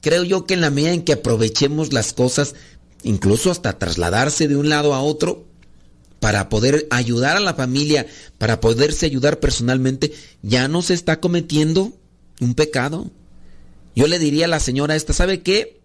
creo 0.00 0.24
yo 0.24 0.46
que 0.46 0.54
en 0.54 0.62
la 0.62 0.70
medida 0.70 0.92
en 0.92 1.02
que 1.02 1.12
aprovechemos 1.12 1.92
las 1.92 2.14
cosas, 2.14 2.54
incluso 3.02 3.50
hasta 3.50 3.78
trasladarse 3.78 4.48
de 4.48 4.56
un 4.56 4.70
lado 4.70 4.94
a 4.94 5.02
otro, 5.02 5.44
para 6.18 6.48
poder 6.48 6.86
ayudar 6.88 7.36
a 7.36 7.40
la 7.40 7.52
familia, 7.52 8.06
para 8.38 8.58
poderse 8.58 9.04
ayudar 9.04 9.38
personalmente, 9.38 10.14
ya 10.40 10.66
no 10.66 10.80
se 10.80 10.94
está 10.94 11.20
cometiendo 11.20 11.92
un 12.40 12.54
pecado. 12.54 13.10
Yo 13.94 14.06
le 14.06 14.18
diría 14.18 14.46
a 14.46 14.48
la 14.48 14.60
señora 14.60 14.96
esta, 14.96 15.12
¿sabe 15.12 15.42
qué? 15.42 15.77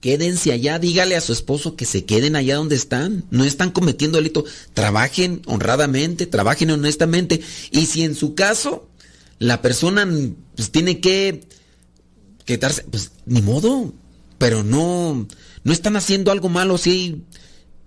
Quédense 0.00 0.52
allá, 0.52 0.78
dígale 0.78 1.16
a 1.16 1.20
su 1.20 1.32
esposo 1.32 1.76
que 1.76 1.84
se 1.84 2.04
queden 2.04 2.36
allá 2.36 2.56
donde 2.56 2.76
están, 2.76 3.24
no 3.30 3.44
están 3.44 3.70
cometiendo 3.70 4.18
delito, 4.18 4.44
trabajen 4.74 5.42
honradamente, 5.46 6.26
trabajen 6.26 6.70
honestamente, 6.70 7.40
y 7.70 7.86
si 7.86 8.02
en 8.02 8.14
su 8.14 8.34
caso 8.34 8.88
la 9.38 9.62
persona 9.62 10.08
pues, 10.54 10.70
tiene 10.70 11.00
que 11.00 11.46
quedarse, 12.44 12.84
pues 12.84 13.12
ni 13.26 13.42
modo, 13.42 13.92
pero 14.38 14.62
no, 14.62 15.26
no 15.64 15.72
están 15.72 15.96
haciendo 15.96 16.30
algo 16.30 16.48
malo, 16.48 16.78
sí. 16.78 17.22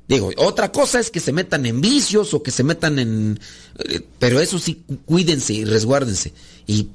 Digo, 0.08 0.32
otra 0.38 0.72
cosa 0.72 1.00
es 1.00 1.12
que 1.12 1.20
se 1.20 1.32
metan 1.32 1.68
en 1.68 1.82
vicios 1.82 2.34
o 2.34 2.42
que 2.42 2.50
se 2.50 2.64
metan 2.64 2.98
en... 2.98 3.40
Eh, 3.78 4.02
pero 4.18 4.40
eso 4.40 4.58
sí, 4.58 4.84
cuídense 5.06 5.54
y 5.54 5.66
resguárdense. 5.66 6.34
Y 6.66 6.88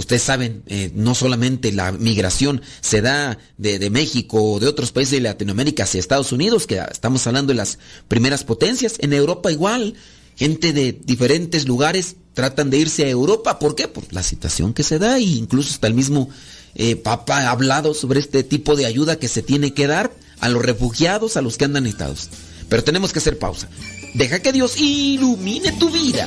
Ustedes 0.00 0.22
saben, 0.22 0.62
eh, 0.66 0.90
no 0.94 1.14
solamente 1.14 1.72
la 1.72 1.92
migración 1.92 2.62
se 2.80 3.02
da 3.02 3.36
de, 3.58 3.90
México 3.90 4.42
o 4.54 4.58
de 4.58 4.66
otros 4.66 4.92
países 4.92 5.12
de 5.12 5.20
Latinoamérica 5.20 5.82
hacia 5.82 6.00
Estados 6.00 6.32
Unidos, 6.32 6.66
que 6.66 6.82
estamos 6.90 7.26
hablando 7.26 7.52
de 7.52 7.58
las 7.58 7.78
primeras 8.08 8.42
potencias, 8.42 8.94
en 9.00 9.12
Europa 9.12 9.52
igual, 9.52 9.92
gente 10.36 10.72
de 10.72 10.98
diferentes 11.04 11.68
lugares 11.68 12.16
tratan 12.32 12.70
de 12.70 12.78
irse 12.78 13.04
a 13.04 13.10
Europa, 13.10 13.58
¿por 13.58 13.74
qué? 13.74 13.88
Por 13.88 14.10
la 14.10 14.22
situación 14.22 14.72
que 14.72 14.84
se 14.84 14.98
da 14.98 15.18
e 15.18 15.22
incluso 15.22 15.74
hasta 15.74 15.86
el 15.86 15.92
mismo 15.92 16.30
eh, 16.76 16.96
Papa 16.96 17.42
ha 17.42 17.50
hablado 17.50 17.92
sobre 17.92 18.20
este 18.20 18.42
tipo 18.42 18.76
de 18.76 18.86
ayuda 18.86 19.18
que 19.18 19.28
se 19.28 19.42
tiene 19.42 19.74
que 19.74 19.86
dar 19.86 20.14
a 20.40 20.48
los 20.48 20.64
refugiados, 20.64 21.36
a 21.36 21.42
los 21.42 21.58
que 21.58 21.66
andan 21.66 21.82
necesitados. 21.82 22.30
Pero 22.70 22.82
tenemos 22.82 23.12
que 23.12 23.18
hacer 23.18 23.38
pausa. 23.38 23.68
Deja 24.14 24.40
que 24.40 24.54
Dios 24.54 24.80
ilumine 24.80 25.72
tu 25.72 25.90
vida. 25.90 26.26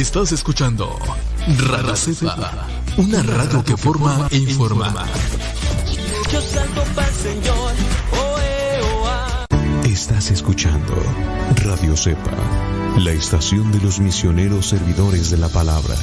Estás 0.00 0.32
escuchando 0.32 0.98
Radio 1.68 1.94
Cepa, 1.94 2.66
una 2.96 3.22
radio 3.22 3.62
que 3.62 3.76
forma 3.76 4.28
e 4.30 4.38
informa. 4.38 5.06
Estás 9.84 10.30
escuchando 10.30 10.94
Radio 11.56 11.94
Cepa, 11.98 12.32
la 12.96 13.10
estación 13.10 13.70
de 13.72 13.80
los 13.80 14.00
misioneros 14.00 14.70
servidores 14.70 15.30
de 15.30 15.36
la 15.36 15.50
palabra. 15.50 15.96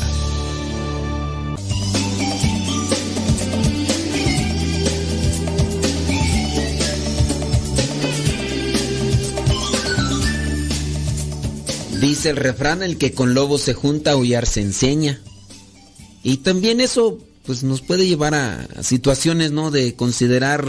Dice 12.00 12.30
el 12.30 12.38
refrán, 12.38 12.84
el 12.84 12.98
que 12.98 13.12
con 13.12 13.34
lobos 13.34 13.62
se 13.62 13.74
junta, 13.74 14.12
aullar 14.12 14.46
se 14.46 14.62
enseña. 14.62 15.20
Y 16.24 16.38
también 16.38 16.80
eso 16.80 17.20
pues 17.44 17.64
nos 17.64 17.82
puede 17.82 18.06
llevar 18.06 18.36
a, 18.36 18.64
a 18.76 18.84
situaciones, 18.84 19.52
¿no? 19.52 19.72
De 19.72 19.96
considerar 19.96 20.68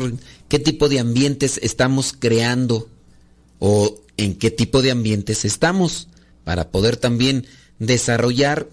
qué 0.49 0.59
tipo 0.59 0.89
de 0.89 1.01
ambientes 1.01 1.61
estamos 1.63 2.15
creando 2.19 2.89
o 3.59 4.01
en 4.17 4.37
qué 4.37 4.51
tipo 4.51 4.81
de 4.81 4.91
ambientes 4.91 5.45
estamos 5.45 6.09
para 6.45 6.71
poder 6.71 6.97
también 6.97 7.47
desarrollar 7.79 8.69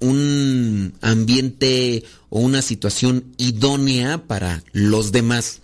un 0.00 0.94
ambiente 1.00 2.04
o 2.30 2.40
una 2.40 2.62
situación 2.62 3.34
idónea 3.36 4.26
para 4.26 4.64
los 4.72 5.12
demás. 5.12 5.60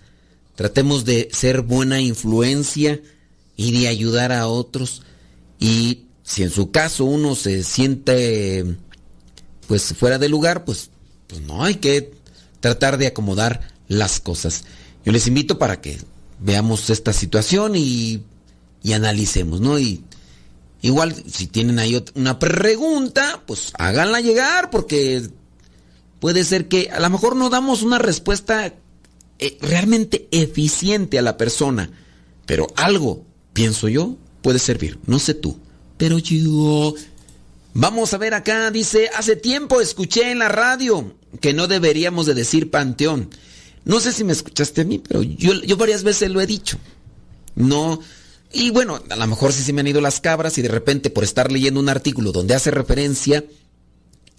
Tratemos 0.55 1.05
de 1.05 1.29
ser 1.31 1.61
buena 1.61 2.01
influencia 2.01 3.01
y 3.57 3.71
de 3.79 3.87
ayudar 3.87 4.31
a 4.31 4.47
otros. 4.47 5.01
Y 5.59 6.03
si 6.29 6.43
en 6.43 6.51
su 6.51 6.69
caso 6.69 7.05
uno 7.05 7.33
se 7.33 7.63
siente 7.63 8.63
pues 9.67 9.95
fuera 9.95 10.19
de 10.19 10.29
lugar, 10.29 10.63
pues, 10.63 10.91
pues 11.25 11.41
no 11.41 11.63
hay 11.63 11.75
que 11.75 12.11
tratar 12.59 12.99
de 12.99 13.07
acomodar 13.07 13.73
las 13.87 14.19
cosas. 14.19 14.63
Yo 15.03 15.11
les 15.11 15.25
invito 15.25 15.57
para 15.57 15.81
que 15.81 15.97
veamos 16.39 16.91
esta 16.91 17.13
situación 17.13 17.75
y, 17.75 18.21
y 18.83 18.93
analicemos, 18.93 19.59
¿no? 19.59 19.79
Y 19.79 20.03
igual 20.83 21.15
si 21.27 21.47
tienen 21.47 21.79
ahí 21.79 21.99
una 22.13 22.37
pregunta, 22.37 23.41
pues 23.47 23.73
háganla 23.79 24.21
llegar 24.21 24.69
porque 24.69 25.27
puede 26.19 26.43
ser 26.43 26.67
que 26.67 26.91
a 26.91 26.99
lo 26.99 27.09
mejor 27.09 27.35
no 27.37 27.49
damos 27.49 27.81
una 27.81 27.97
respuesta 27.97 28.71
eh, 29.39 29.57
realmente 29.61 30.27
eficiente 30.29 31.17
a 31.17 31.23
la 31.23 31.37
persona, 31.37 31.89
pero 32.45 32.67
algo, 32.75 33.25
pienso 33.53 33.87
yo, 33.87 34.15
puede 34.43 34.59
servir. 34.59 34.99
No 35.07 35.17
sé 35.17 35.33
tú, 35.33 35.59
pero 35.99 36.17
yo... 36.17 36.95
Vamos 37.75 38.15
a 38.15 38.17
ver 38.17 38.33
acá, 38.33 38.71
dice, 38.71 39.11
hace 39.15 39.35
tiempo 39.35 39.79
escuché 39.79 40.31
en 40.31 40.39
la 40.39 40.49
radio 40.49 41.13
que 41.39 41.53
no 41.53 41.67
deberíamos 41.67 42.25
de 42.25 42.33
decir 42.33 42.71
panteón. 42.71 43.29
No 43.85 43.99
sé 43.99 44.11
si 44.11 44.23
me 44.23 44.33
escuchaste 44.33 44.81
a 44.81 44.85
mí, 44.85 44.97
pero 44.97 45.21
yo, 45.21 45.77
varias 45.77 46.01
veces 46.01 46.31
lo 46.31 46.41
he 46.41 46.47
dicho. 46.47 46.79
No, 47.55 47.99
y 48.51 48.71
bueno, 48.71 48.99
a 49.09 49.15
lo 49.15 49.27
mejor 49.27 49.53
sí 49.53 49.61
se 49.61 49.71
me 49.71 49.81
han 49.81 49.87
ido 49.87 50.01
las 50.01 50.19
cabras 50.19 50.57
y 50.57 50.63
de 50.63 50.67
repente 50.67 51.11
por 51.11 51.23
estar 51.23 51.51
leyendo 51.51 51.79
un 51.79 51.89
artículo 51.89 52.31
donde 52.31 52.55
hace 52.55 52.71
referencia 52.71 53.45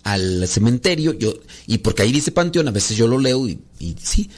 al 0.03 0.49
cementerio, 0.49 1.13
yo, 1.13 1.35
y 1.69 1.79
porque 1.79 2.03
ahí 2.03 2.11
dice 2.11 2.33
panteón, 2.33 2.67
a 2.67 2.73
veces 2.73 2.97
yo 2.97 3.07
lo 3.07 3.21
leo 3.21 3.47
y 3.47 3.61
sí. 4.03 4.29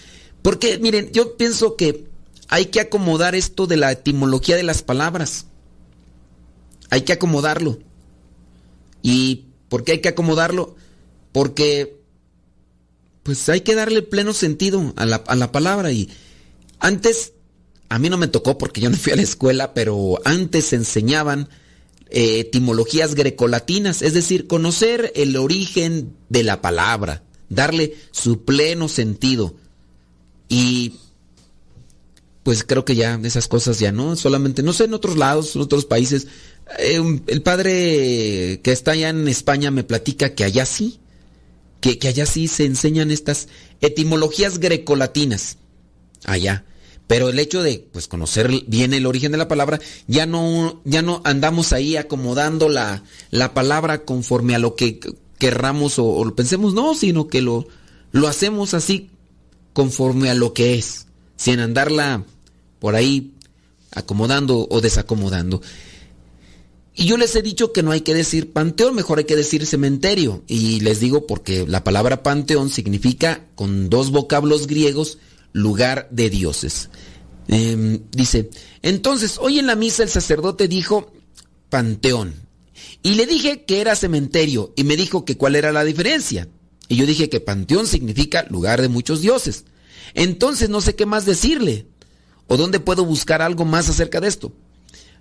Porque, 0.42 0.78
miren, 0.78 1.10
yo 1.12 1.36
pienso 1.38 1.76
que 1.76 2.04
hay 2.48 2.66
que 2.66 2.80
acomodar 2.80 3.34
esto 3.34 3.66
de 3.66 3.78
la 3.78 3.90
etimología 3.90 4.56
de 4.56 4.64
las 4.64 4.82
palabras. 4.82 5.46
Hay 6.92 7.02
que 7.02 7.14
acomodarlo. 7.14 7.78
¿Y 9.00 9.46
por 9.70 9.82
qué 9.82 9.92
hay 9.92 10.00
que 10.02 10.10
acomodarlo? 10.10 10.76
Porque 11.32 11.96
pues 13.22 13.48
hay 13.48 13.62
que 13.62 13.74
darle 13.74 14.02
pleno 14.02 14.34
sentido 14.34 14.92
a 14.96 15.06
la, 15.06 15.16
a 15.26 15.34
la 15.34 15.50
palabra. 15.52 15.90
Y 15.90 16.10
antes, 16.80 17.32
a 17.88 17.98
mí 17.98 18.10
no 18.10 18.18
me 18.18 18.28
tocó 18.28 18.58
porque 18.58 18.82
yo 18.82 18.90
no 18.90 18.98
fui 18.98 19.14
a 19.14 19.16
la 19.16 19.22
escuela, 19.22 19.72
pero 19.72 20.20
antes 20.26 20.66
se 20.66 20.76
enseñaban 20.76 21.48
eh, 22.10 22.40
etimologías 22.40 23.14
grecolatinas, 23.14 24.02
es 24.02 24.12
decir, 24.12 24.46
conocer 24.46 25.14
el 25.16 25.34
origen 25.36 26.14
de 26.28 26.42
la 26.42 26.60
palabra, 26.60 27.22
darle 27.48 27.96
su 28.10 28.44
pleno 28.44 28.86
sentido. 28.88 29.54
Y 30.46 30.96
pues 32.42 32.64
creo 32.64 32.84
que 32.84 32.96
ya 32.96 33.18
esas 33.22 33.48
cosas 33.48 33.78
ya 33.78 33.92
no, 33.92 34.16
solamente, 34.16 34.62
no 34.62 34.72
sé, 34.72 34.84
en 34.84 34.94
otros 34.94 35.16
lados, 35.16 35.54
en 35.54 35.62
otros 35.62 35.86
países. 35.86 36.26
Eh, 36.78 37.20
el 37.26 37.42
padre 37.42 38.60
que 38.62 38.72
está 38.72 38.92
allá 38.92 39.08
en 39.10 39.28
España 39.28 39.70
me 39.70 39.84
platica 39.84 40.34
que 40.34 40.44
allá 40.44 40.66
sí, 40.66 41.00
que, 41.80 41.98
allá 42.06 42.26
sí 42.26 42.48
se 42.48 42.64
enseñan 42.64 43.10
estas 43.10 43.48
etimologías 43.80 44.58
grecolatinas. 44.58 45.58
Allá. 46.24 46.64
Pero 47.08 47.28
el 47.28 47.38
hecho 47.38 47.62
de 47.62 47.84
pues 47.92 48.06
conocer 48.08 48.48
bien 48.66 48.94
el 48.94 49.06
origen 49.06 49.32
de 49.32 49.38
la 49.38 49.48
palabra, 49.48 49.80
ya 50.06 50.24
no, 50.24 50.80
ya 50.84 51.02
no 51.02 51.20
andamos 51.24 51.72
ahí 51.72 51.96
acomodando 51.96 52.68
la, 52.68 53.02
la 53.30 53.52
palabra 53.52 54.04
conforme 54.04 54.54
a 54.54 54.58
lo 54.58 54.76
que 54.76 55.00
querramos 55.38 55.98
o, 55.98 56.06
o 56.06 56.24
lo 56.24 56.36
pensemos, 56.36 56.74
no, 56.74 56.94
sino 56.94 57.26
que 57.26 57.42
lo, 57.42 57.66
lo 58.12 58.28
hacemos 58.28 58.72
así 58.72 59.10
conforme 59.72 60.30
a 60.30 60.34
lo 60.34 60.54
que 60.54 60.78
es, 60.78 61.06
sin 61.36 61.58
andarla 61.58 62.24
por 62.78 62.94
ahí 62.94 63.32
acomodando 63.90 64.66
o 64.70 64.80
desacomodando. 64.80 65.60
Y 66.94 67.06
yo 67.06 67.16
les 67.16 67.34
he 67.36 67.42
dicho 67.42 67.72
que 67.72 67.82
no 67.82 67.90
hay 67.90 68.02
que 68.02 68.14
decir 68.14 68.52
panteón, 68.52 68.94
mejor 68.94 69.18
hay 69.18 69.24
que 69.24 69.36
decir 69.36 69.66
cementerio. 69.66 70.42
Y 70.46 70.80
les 70.80 71.00
digo 71.00 71.26
porque 71.26 71.66
la 71.66 71.84
palabra 71.84 72.22
panteón 72.22 72.68
significa, 72.68 73.46
con 73.54 73.88
dos 73.88 74.10
vocablos 74.10 74.66
griegos, 74.66 75.18
lugar 75.52 76.08
de 76.10 76.28
dioses. 76.28 76.90
Em, 77.48 78.02
dice, 78.10 78.50
entonces, 78.82 79.38
hoy 79.40 79.58
en 79.58 79.66
la 79.66 79.74
misa 79.74 80.02
el 80.02 80.10
sacerdote 80.10 80.68
dijo 80.68 81.12
panteón. 81.70 82.34
Y 83.02 83.14
le 83.14 83.26
dije 83.26 83.64
que 83.64 83.80
era 83.80 83.96
cementerio 83.96 84.72
y 84.76 84.84
me 84.84 84.96
dijo 84.96 85.24
que 85.24 85.36
cuál 85.36 85.56
era 85.56 85.72
la 85.72 85.84
diferencia. 85.84 86.48
Y 86.88 86.96
yo 86.96 87.06
dije 87.06 87.30
que 87.30 87.40
panteón 87.40 87.86
significa 87.86 88.46
lugar 88.50 88.82
de 88.82 88.88
muchos 88.88 89.22
dioses. 89.22 89.64
Entonces 90.14 90.68
no 90.68 90.80
sé 90.80 90.94
qué 90.94 91.06
más 91.06 91.24
decirle. 91.24 91.86
¿O 92.48 92.56
dónde 92.56 92.80
puedo 92.80 93.04
buscar 93.04 93.40
algo 93.40 93.64
más 93.64 93.88
acerca 93.88 94.20
de 94.20 94.28
esto? 94.28 94.52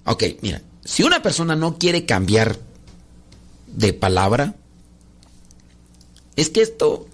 Ok, 0.06 0.24
mira, 0.41 0.62
si 0.84 1.04
una 1.04 1.22
persona 1.22 1.56
no 1.56 1.78
quiere 1.78 2.06
cambiar 2.06 2.60
de 3.68 3.93
palabra, 3.93 4.56
es 6.36 6.49
que 6.49 6.62
esto 6.62 7.08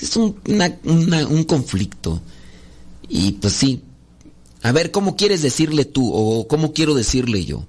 es 0.00 0.16
un, 0.16 0.36
un 0.84 1.44
conflicto. 1.44 2.20
Y 3.08 3.32
pues 3.32 3.52
sí, 3.54 3.82
a 4.62 4.72
ver, 4.72 4.90
¿cómo 4.90 5.16
quieres 5.16 5.42
decirle 5.42 5.84
tú 5.84 6.10
o 6.12 6.46
cómo 6.48 6.72
quiero 6.72 6.94
decirle 6.94 7.44
yo? 7.44 7.66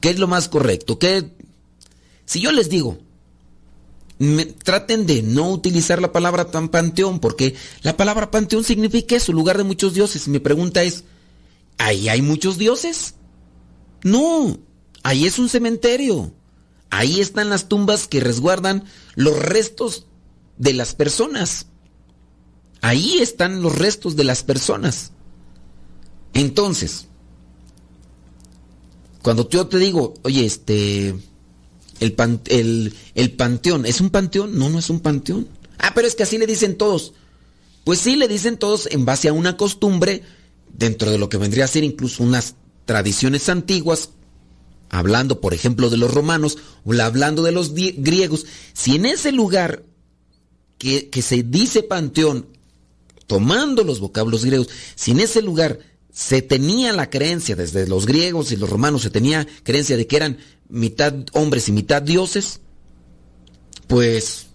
¿Qué 0.00 0.10
es 0.10 0.18
lo 0.18 0.26
más 0.26 0.48
correcto? 0.48 0.98
¿Qué? 0.98 1.30
Si 2.24 2.40
yo 2.40 2.50
les 2.52 2.70
digo, 2.70 2.98
me- 4.18 4.46
traten 4.46 5.06
de 5.06 5.22
no 5.22 5.50
utilizar 5.50 6.00
la 6.00 6.12
palabra 6.12 6.50
tan 6.50 6.68
panteón, 6.70 7.20
porque 7.20 7.54
la 7.82 7.96
palabra 7.96 8.30
panteón 8.30 8.64
significa 8.64 9.16
eso, 9.16 9.32
lugar 9.32 9.58
de 9.58 9.64
muchos 9.64 9.94
dioses. 9.94 10.26
Mi 10.28 10.38
pregunta 10.38 10.82
es, 10.82 11.04
¿ahí 11.78 12.08
hay 12.08 12.22
muchos 12.22 12.56
dioses? 12.56 13.14
No, 14.02 14.58
ahí 15.02 15.26
es 15.26 15.38
un 15.38 15.48
cementerio. 15.48 16.32
Ahí 16.90 17.20
están 17.20 17.50
las 17.50 17.68
tumbas 17.68 18.08
que 18.08 18.20
resguardan 18.20 18.84
los 19.14 19.38
restos 19.38 20.06
de 20.58 20.74
las 20.74 20.94
personas. 20.94 21.66
Ahí 22.80 23.18
están 23.18 23.62
los 23.62 23.76
restos 23.76 24.16
de 24.16 24.24
las 24.24 24.42
personas. 24.42 25.12
Entonces, 26.34 27.06
cuando 29.22 29.48
yo 29.48 29.66
te 29.66 29.78
digo, 29.78 30.14
oye, 30.22 30.44
este, 30.44 31.14
el, 32.00 32.16
el, 32.48 32.94
el 33.14 33.32
panteón, 33.32 33.86
¿es 33.86 34.00
un 34.00 34.10
panteón? 34.10 34.58
No, 34.58 34.68
no 34.68 34.78
es 34.78 34.90
un 34.90 35.00
panteón. 35.00 35.46
Ah, 35.78 35.92
pero 35.94 36.08
es 36.08 36.14
que 36.14 36.22
así 36.22 36.38
le 36.38 36.46
dicen 36.46 36.76
todos. 36.76 37.12
Pues 37.84 38.00
sí, 38.00 38.16
le 38.16 38.28
dicen 38.28 38.58
todos 38.58 38.88
en 38.90 39.04
base 39.04 39.28
a 39.28 39.32
una 39.32 39.56
costumbre, 39.56 40.22
dentro 40.72 41.10
de 41.10 41.18
lo 41.18 41.28
que 41.28 41.36
vendría 41.36 41.64
a 41.64 41.68
ser 41.68 41.84
incluso 41.84 42.22
unas 42.22 42.54
tradiciones 42.90 43.48
antiguas, 43.48 44.10
hablando 44.88 45.40
por 45.40 45.54
ejemplo 45.54 45.90
de 45.90 45.96
los 45.96 46.12
romanos 46.12 46.58
o 46.84 46.92
hablando 46.94 47.44
de 47.44 47.52
los 47.52 47.72
griegos, 47.72 48.46
si 48.72 48.96
en 48.96 49.06
ese 49.06 49.30
lugar 49.30 49.84
que, 50.76 51.08
se 51.22 51.44
dice 51.44 51.84
panteón, 51.84 52.48
tomando 53.28 53.84
los 53.84 54.00
vocablos 54.00 54.44
griegos, 54.44 54.70
si 54.96 55.12
en 55.12 55.20
ese 55.20 55.40
lugar 55.40 55.78
se 56.12 56.42
tenía 56.42 56.92
la 56.92 57.10
creencia, 57.10 57.54
desde 57.54 57.86
los 57.86 58.06
griegos 58.06 58.50
y 58.50 58.56
los 58.56 58.68
romanos 58.68 59.02
se 59.02 59.10
tenía 59.10 59.46
creencia 59.62 59.96
de 59.96 60.08
que 60.08 60.16
eran 60.16 60.38
mitad 60.68 61.14
hombres 61.34 61.68
y 61.68 61.72
mitad 61.72 62.02
dioses, 62.02 62.58
pues 63.86 64.46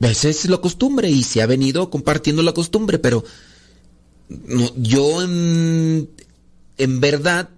esa 0.00 0.28
es 0.28 0.48
la 0.48 0.58
costumbre 0.58 1.08
y 1.08 1.22
se 1.22 1.42
ha 1.42 1.46
venido 1.46 1.90
compartiendo 1.90 2.42
la 2.42 2.54
costumbre, 2.54 2.98
pero 2.98 3.22
yo 4.74 5.22
en, 5.22 6.08
en 6.78 7.00
verdad, 7.00 7.50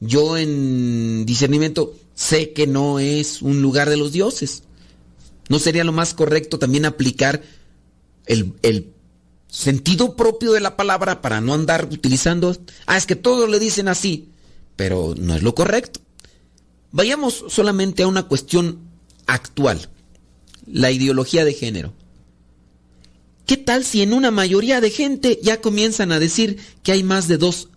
yo 0.00 0.36
en 0.36 1.24
discernimiento 1.26 1.94
sé 2.14 2.52
que 2.52 2.66
no 2.66 2.98
es 2.98 3.42
un 3.42 3.62
lugar 3.62 3.88
de 3.88 3.96
los 3.96 4.12
dioses. 4.12 4.64
¿No 5.48 5.58
sería 5.58 5.84
lo 5.84 5.92
más 5.92 6.14
correcto 6.14 6.58
también 6.58 6.84
aplicar 6.84 7.42
el, 8.26 8.52
el 8.62 8.92
sentido 9.48 10.16
propio 10.16 10.52
de 10.52 10.60
la 10.60 10.76
palabra 10.76 11.20
para 11.20 11.40
no 11.40 11.54
andar 11.54 11.88
utilizando... 11.90 12.56
Ah, 12.86 12.96
es 12.96 13.06
que 13.06 13.16
todos 13.16 13.48
le 13.48 13.58
dicen 13.58 13.88
así, 13.88 14.28
pero 14.76 15.14
no 15.18 15.34
es 15.34 15.42
lo 15.42 15.54
correcto. 15.54 16.00
Vayamos 16.90 17.44
solamente 17.48 18.02
a 18.02 18.06
una 18.06 18.24
cuestión 18.24 18.78
actual, 19.26 19.88
la 20.66 20.90
ideología 20.90 21.44
de 21.44 21.54
género. 21.54 21.92
¿Qué 23.46 23.56
tal 23.56 23.84
si 23.84 24.02
en 24.02 24.12
una 24.12 24.30
mayoría 24.30 24.80
de 24.80 24.90
gente 24.90 25.38
ya 25.42 25.60
comienzan 25.60 26.12
a 26.12 26.20
decir 26.20 26.58
que 26.82 26.92
hay 26.92 27.02
más 27.02 27.28
de 27.28 27.38
dos 27.38 27.68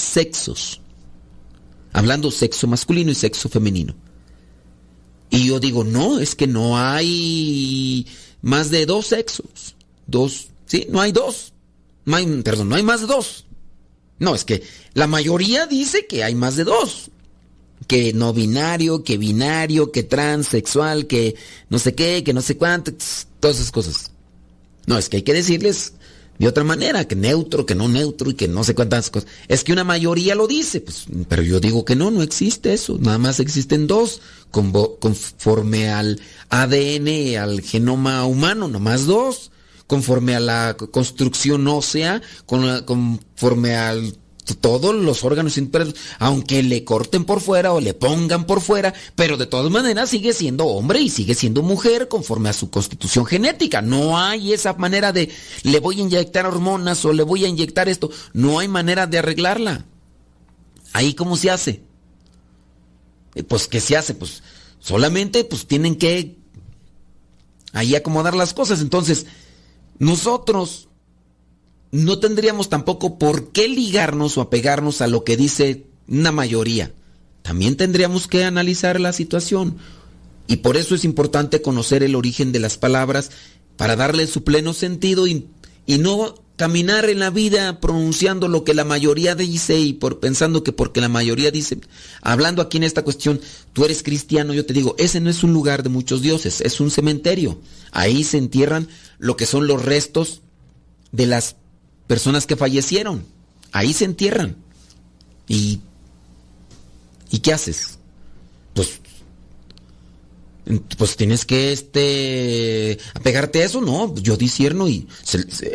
sexos? 0.00 0.80
Hablando 1.92 2.30
sexo 2.30 2.66
masculino 2.66 3.10
y 3.10 3.14
sexo 3.14 3.48
femenino. 3.48 3.94
Y 5.30 5.46
yo 5.46 5.60
digo, 5.60 5.84
no, 5.84 6.18
es 6.18 6.34
que 6.34 6.46
no 6.46 6.78
hay 6.78 8.06
más 8.42 8.70
de 8.70 8.86
dos 8.86 9.08
sexos. 9.08 9.76
Dos, 10.06 10.48
sí, 10.66 10.86
no 10.90 11.00
hay 11.00 11.12
dos. 11.12 11.52
No 12.04 12.16
perdón, 12.42 12.70
no 12.70 12.76
hay 12.76 12.82
más 12.82 13.00
de 13.02 13.06
dos. 13.06 13.44
No, 14.18 14.34
es 14.34 14.44
que 14.44 14.62
la 14.94 15.06
mayoría 15.06 15.66
dice 15.66 16.06
que 16.06 16.24
hay 16.24 16.34
más 16.34 16.56
de 16.56 16.64
dos. 16.64 17.10
Que 17.86 18.12
no 18.12 18.32
binario, 18.32 19.04
que 19.04 19.18
binario, 19.18 19.92
que 19.92 20.02
transexual, 20.02 21.06
que 21.06 21.36
no 21.68 21.78
sé 21.78 21.94
qué, 21.94 22.24
que 22.24 22.32
no 22.32 22.42
sé 22.42 22.56
cuánto, 22.56 22.92
todas 23.40 23.56
esas 23.56 23.70
cosas. 23.70 24.10
No, 24.86 24.98
es 24.98 25.08
que 25.08 25.18
hay 25.18 25.22
que 25.22 25.34
decirles 25.34 25.92
de 26.38 26.48
otra 26.48 26.64
manera, 26.64 27.06
que 27.06 27.16
neutro, 27.16 27.66
que 27.66 27.74
no 27.74 27.88
neutro 27.88 28.30
y 28.30 28.34
que 28.34 28.48
no 28.48 28.62
sé 28.62 28.74
cuántas 28.74 29.10
cosas. 29.10 29.28
Es 29.48 29.64
que 29.64 29.72
una 29.72 29.84
mayoría 29.84 30.34
lo 30.34 30.46
dice, 30.46 30.80
pues, 30.80 31.06
pero 31.28 31.42
yo 31.42 31.58
digo 31.60 31.84
que 31.84 31.96
no, 31.96 32.10
no 32.10 32.22
existe 32.22 32.72
eso. 32.72 32.96
Nada 33.00 33.18
más 33.18 33.40
existen 33.40 33.86
dos, 33.86 34.20
conforme 34.50 35.88
al 35.88 36.20
ADN, 36.48 37.36
al 37.38 37.60
genoma 37.62 38.24
humano, 38.24 38.68
nomás 38.68 39.06
dos. 39.06 39.50
Conforme 39.86 40.34
a 40.34 40.40
la 40.40 40.76
construcción 40.76 41.66
ósea, 41.66 42.20
conforme 42.44 43.74
al 43.74 44.18
todos 44.54 44.94
los 44.94 45.24
órganos 45.24 45.58
internos, 45.58 45.94
aunque 46.18 46.62
le 46.62 46.84
corten 46.84 47.24
por 47.24 47.40
fuera 47.40 47.72
o 47.72 47.80
le 47.80 47.94
pongan 47.94 48.46
por 48.46 48.60
fuera, 48.60 48.94
pero 49.14 49.36
de 49.36 49.46
todas 49.46 49.70
maneras 49.70 50.10
sigue 50.10 50.32
siendo 50.32 50.66
hombre 50.66 51.00
y 51.00 51.10
sigue 51.10 51.34
siendo 51.34 51.62
mujer 51.62 52.08
conforme 52.08 52.48
a 52.48 52.52
su 52.52 52.70
constitución 52.70 53.26
genética. 53.26 53.82
No 53.82 54.18
hay 54.18 54.52
esa 54.52 54.72
manera 54.74 55.12
de 55.12 55.30
le 55.62 55.80
voy 55.80 55.98
a 55.98 56.02
inyectar 56.02 56.46
hormonas 56.46 57.04
o 57.04 57.12
le 57.12 57.22
voy 57.22 57.44
a 57.44 57.48
inyectar 57.48 57.88
esto. 57.88 58.10
No 58.32 58.58
hay 58.58 58.68
manera 58.68 59.06
de 59.06 59.18
arreglarla. 59.18 59.84
Ahí 60.92 61.14
cómo 61.14 61.36
se 61.36 61.50
hace. 61.50 61.82
Eh, 63.34 63.42
pues 63.42 63.68
qué 63.68 63.80
se 63.80 63.96
hace, 63.96 64.14
pues 64.14 64.42
solamente 64.80 65.44
pues 65.44 65.66
tienen 65.66 65.96
que 65.96 66.38
ahí 67.72 67.94
acomodar 67.94 68.34
las 68.34 68.54
cosas. 68.54 68.80
Entonces, 68.80 69.26
nosotros 69.98 70.87
no 71.90 72.18
tendríamos 72.18 72.68
tampoco 72.68 73.18
por 73.18 73.50
qué 73.52 73.68
ligarnos 73.68 74.36
o 74.36 74.42
apegarnos 74.42 75.00
a 75.00 75.06
lo 75.06 75.24
que 75.24 75.36
dice 75.36 75.86
una 76.06 76.32
mayoría. 76.32 76.92
También 77.42 77.76
tendríamos 77.76 78.28
que 78.28 78.44
analizar 78.44 79.00
la 79.00 79.12
situación. 79.12 79.78
Y 80.46 80.56
por 80.56 80.76
eso 80.76 80.94
es 80.94 81.04
importante 81.04 81.62
conocer 81.62 82.02
el 82.02 82.14
origen 82.14 82.52
de 82.52 82.58
las 82.58 82.78
palabras 82.78 83.30
para 83.76 83.96
darle 83.96 84.26
su 84.26 84.44
pleno 84.44 84.72
sentido 84.74 85.26
y, 85.26 85.46
no 85.86 86.34
caminar 86.56 87.08
en 87.08 87.20
la 87.20 87.30
vida 87.30 87.80
pronunciando 87.80 88.48
lo 88.48 88.64
que 88.64 88.74
la 88.74 88.84
mayoría 88.84 89.34
dice 89.34 89.78
y 89.78 89.92
por 89.92 90.18
pensando 90.18 90.64
que 90.64 90.72
porque 90.72 91.00
la 91.00 91.08
mayoría 91.08 91.50
dice, 91.50 91.78
hablando 92.20 92.60
aquí 92.60 92.78
en 92.78 92.82
esta 92.82 93.04
cuestión, 93.04 93.40
tú 93.72 93.84
eres 93.84 94.02
cristiano, 94.02 94.52
yo 94.52 94.66
te 94.66 94.74
digo, 94.74 94.96
ese 94.98 95.20
no 95.20 95.30
es 95.30 95.44
un 95.44 95.52
lugar 95.52 95.82
de 95.84 95.88
muchos 95.88 96.20
dioses, 96.20 96.60
es 96.60 96.80
un 96.80 96.90
cementerio. 96.90 97.60
Ahí 97.92 98.24
se 98.24 98.38
entierran 98.38 98.88
lo 99.18 99.36
que 99.36 99.46
son 99.46 99.66
los 99.66 99.84
restos 99.84 100.42
de 101.12 101.26
las 101.26 101.56
personas 102.08 102.46
que 102.46 102.56
fallecieron. 102.56 103.24
Ahí 103.70 103.92
se 103.92 104.06
entierran. 104.06 104.56
¿Y, 105.46 105.80
¿y 107.30 107.38
qué 107.38 107.52
haces? 107.52 107.98
Pues, 108.74 109.00
pues 110.96 111.16
tienes 111.16 111.44
que 111.44 111.72
este, 111.72 112.98
apegarte 113.14 113.62
a 113.62 113.66
eso, 113.66 113.80
¿no? 113.80 114.14
Yo 114.16 114.36
disierno 114.36 114.88
y 114.88 115.06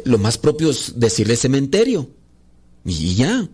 lo 0.04 0.18
más 0.18 0.38
propio 0.38 0.72
es 0.72 1.00
decirle 1.00 1.38
cementerio. 1.38 2.10
Y, 2.84 3.16
ya. 3.16 3.48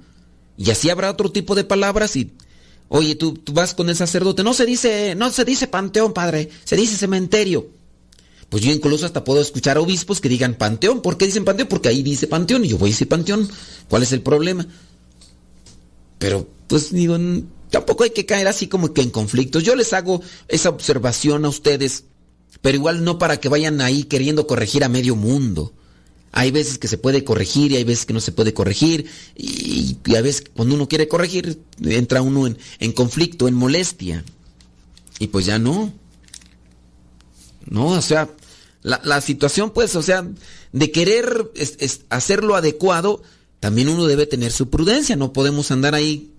Y 0.58 0.72
así 0.72 0.90
habrá 0.90 1.12
otro 1.12 1.32
tipo 1.32 1.54
de 1.54 1.64
palabras 1.64 2.16
y... 2.16 2.32
Oye, 2.92 3.14
tú, 3.14 3.34
tú 3.36 3.54
vas 3.54 3.76
con 3.76 3.88
el 3.90 3.96
sacerdote. 3.96 4.44
No 4.44 4.56
se 4.56 4.66
dice, 4.66 5.14
no 5.14 5.30
se 5.30 5.46
dice 5.46 5.68
panteón, 5.68 6.12
padre. 6.12 6.50
Se 6.64 6.76
dice 6.76 6.98
cementerio. 6.98 7.70
Pues 8.50 8.64
yo 8.64 8.72
incluso 8.72 9.06
hasta 9.06 9.24
puedo 9.24 9.42
escuchar 9.42 9.78
a 9.78 9.82
obispos 9.82 10.22
que 10.22 10.30
digan 10.30 10.56
panteón. 10.56 11.02
¿Por 11.02 11.18
qué 11.18 11.26
dicen 11.28 11.46
panteón? 11.46 11.70
Porque 11.70 11.90
ahí 11.90 12.02
dice 12.02 12.28
panteón 12.28 12.66
y 12.66 12.70
yo 12.70 12.78
voy 12.78 12.90
a 12.90 12.94
decir 12.94 13.08
panteón. 13.08 13.48
¿Cuál 13.88 14.04
es 14.04 14.12
el 14.12 14.22
problema? 14.22 14.66
Pero, 16.18 16.48
pues 16.68 16.92
digo, 16.92 17.18
tampoco 17.70 18.04
hay 18.04 18.10
que 18.10 18.26
caer 18.26 18.48
así 18.48 18.68
como 18.68 18.92
que 18.94 19.02
en 19.02 19.12
conflictos. 19.12 19.64
Yo 19.64 19.76
les 19.76 19.94
hago 19.94 20.22
esa 20.48 20.70
observación 20.70 21.46
a 21.46 21.50
ustedes, 21.50 22.06
pero 22.62 22.76
igual 22.76 23.04
no 23.04 23.20
para 23.20 23.40
que 23.40 23.50
vayan 23.50 23.82
ahí 23.82 24.04
queriendo 24.04 24.48
corregir 24.48 24.84
a 24.84 24.90
medio 24.90 25.16
mundo. 25.16 25.74
Hay 26.32 26.52
veces 26.52 26.78
que 26.78 26.88
se 26.88 26.98
puede 26.98 27.24
corregir 27.24 27.72
y 27.72 27.78
hay 27.78 27.84
veces 27.84 28.06
que 28.06 28.14
no 28.14 28.20
se 28.20 28.32
puede 28.32 28.54
corregir. 28.54 29.06
Y, 29.36 29.98
a 30.16 30.22
veces 30.22 30.44
cuando 30.56 30.74
uno 30.74 30.88
quiere 30.88 31.08
corregir, 31.08 31.62
entra 31.84 32.24
uno 32.24 32.48
en, 32.48 32.58
en 32.80 32.92
conflicto, 32.94 33.48
en 33.48 33.54
molestia. 33.54 34.24
Y 35.20 35.28
pues 35.28 35.46
ya 35.46 35.60
no. 35.60 35.94
No, 37.66 37.88
o 37.88 38.02
sea, 38.02 38.30
la, 38.90 39.22
situación, 39.22 39.72
pues, 39.72 39.96
o 39.96 40.02
sea, 40.02 40.28
de 40.72 40.92
querer 40.92 41.52
hacerlo 42.10 42.56
adecuado, 42.56 43.22
también 43.60 43.90
uno 43.90 44.06
debe 44.06 44.26
tener 44.26 44.52
su 44.52 44.70
prudencia, 44.70 45.16
no 45.16 45.34
podemos 45.34 45.72
andar 45.72 45.96
ahí. 45.96 46.32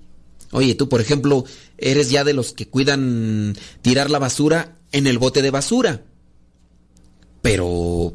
Oye, 0.52 0.74
tú, 0.74 0.88
por 0.88 1.00
ejemplo, 1.00 1.44
eres 1.78 2.10
ya 2.10 2.24
de 2.24 2.34
los 2.34 2.52
que 2.52 2.66
cuidan 2.66 3.56
tirar 3.82 4.10
la 4.10 4.18
basura 4.18 4.76
en 4.92 5.06
el 5.06 5.18
bote 5.18 5.42
de 5.42 5.50
basura. 5.50 6.02
Pero 7.42 8.12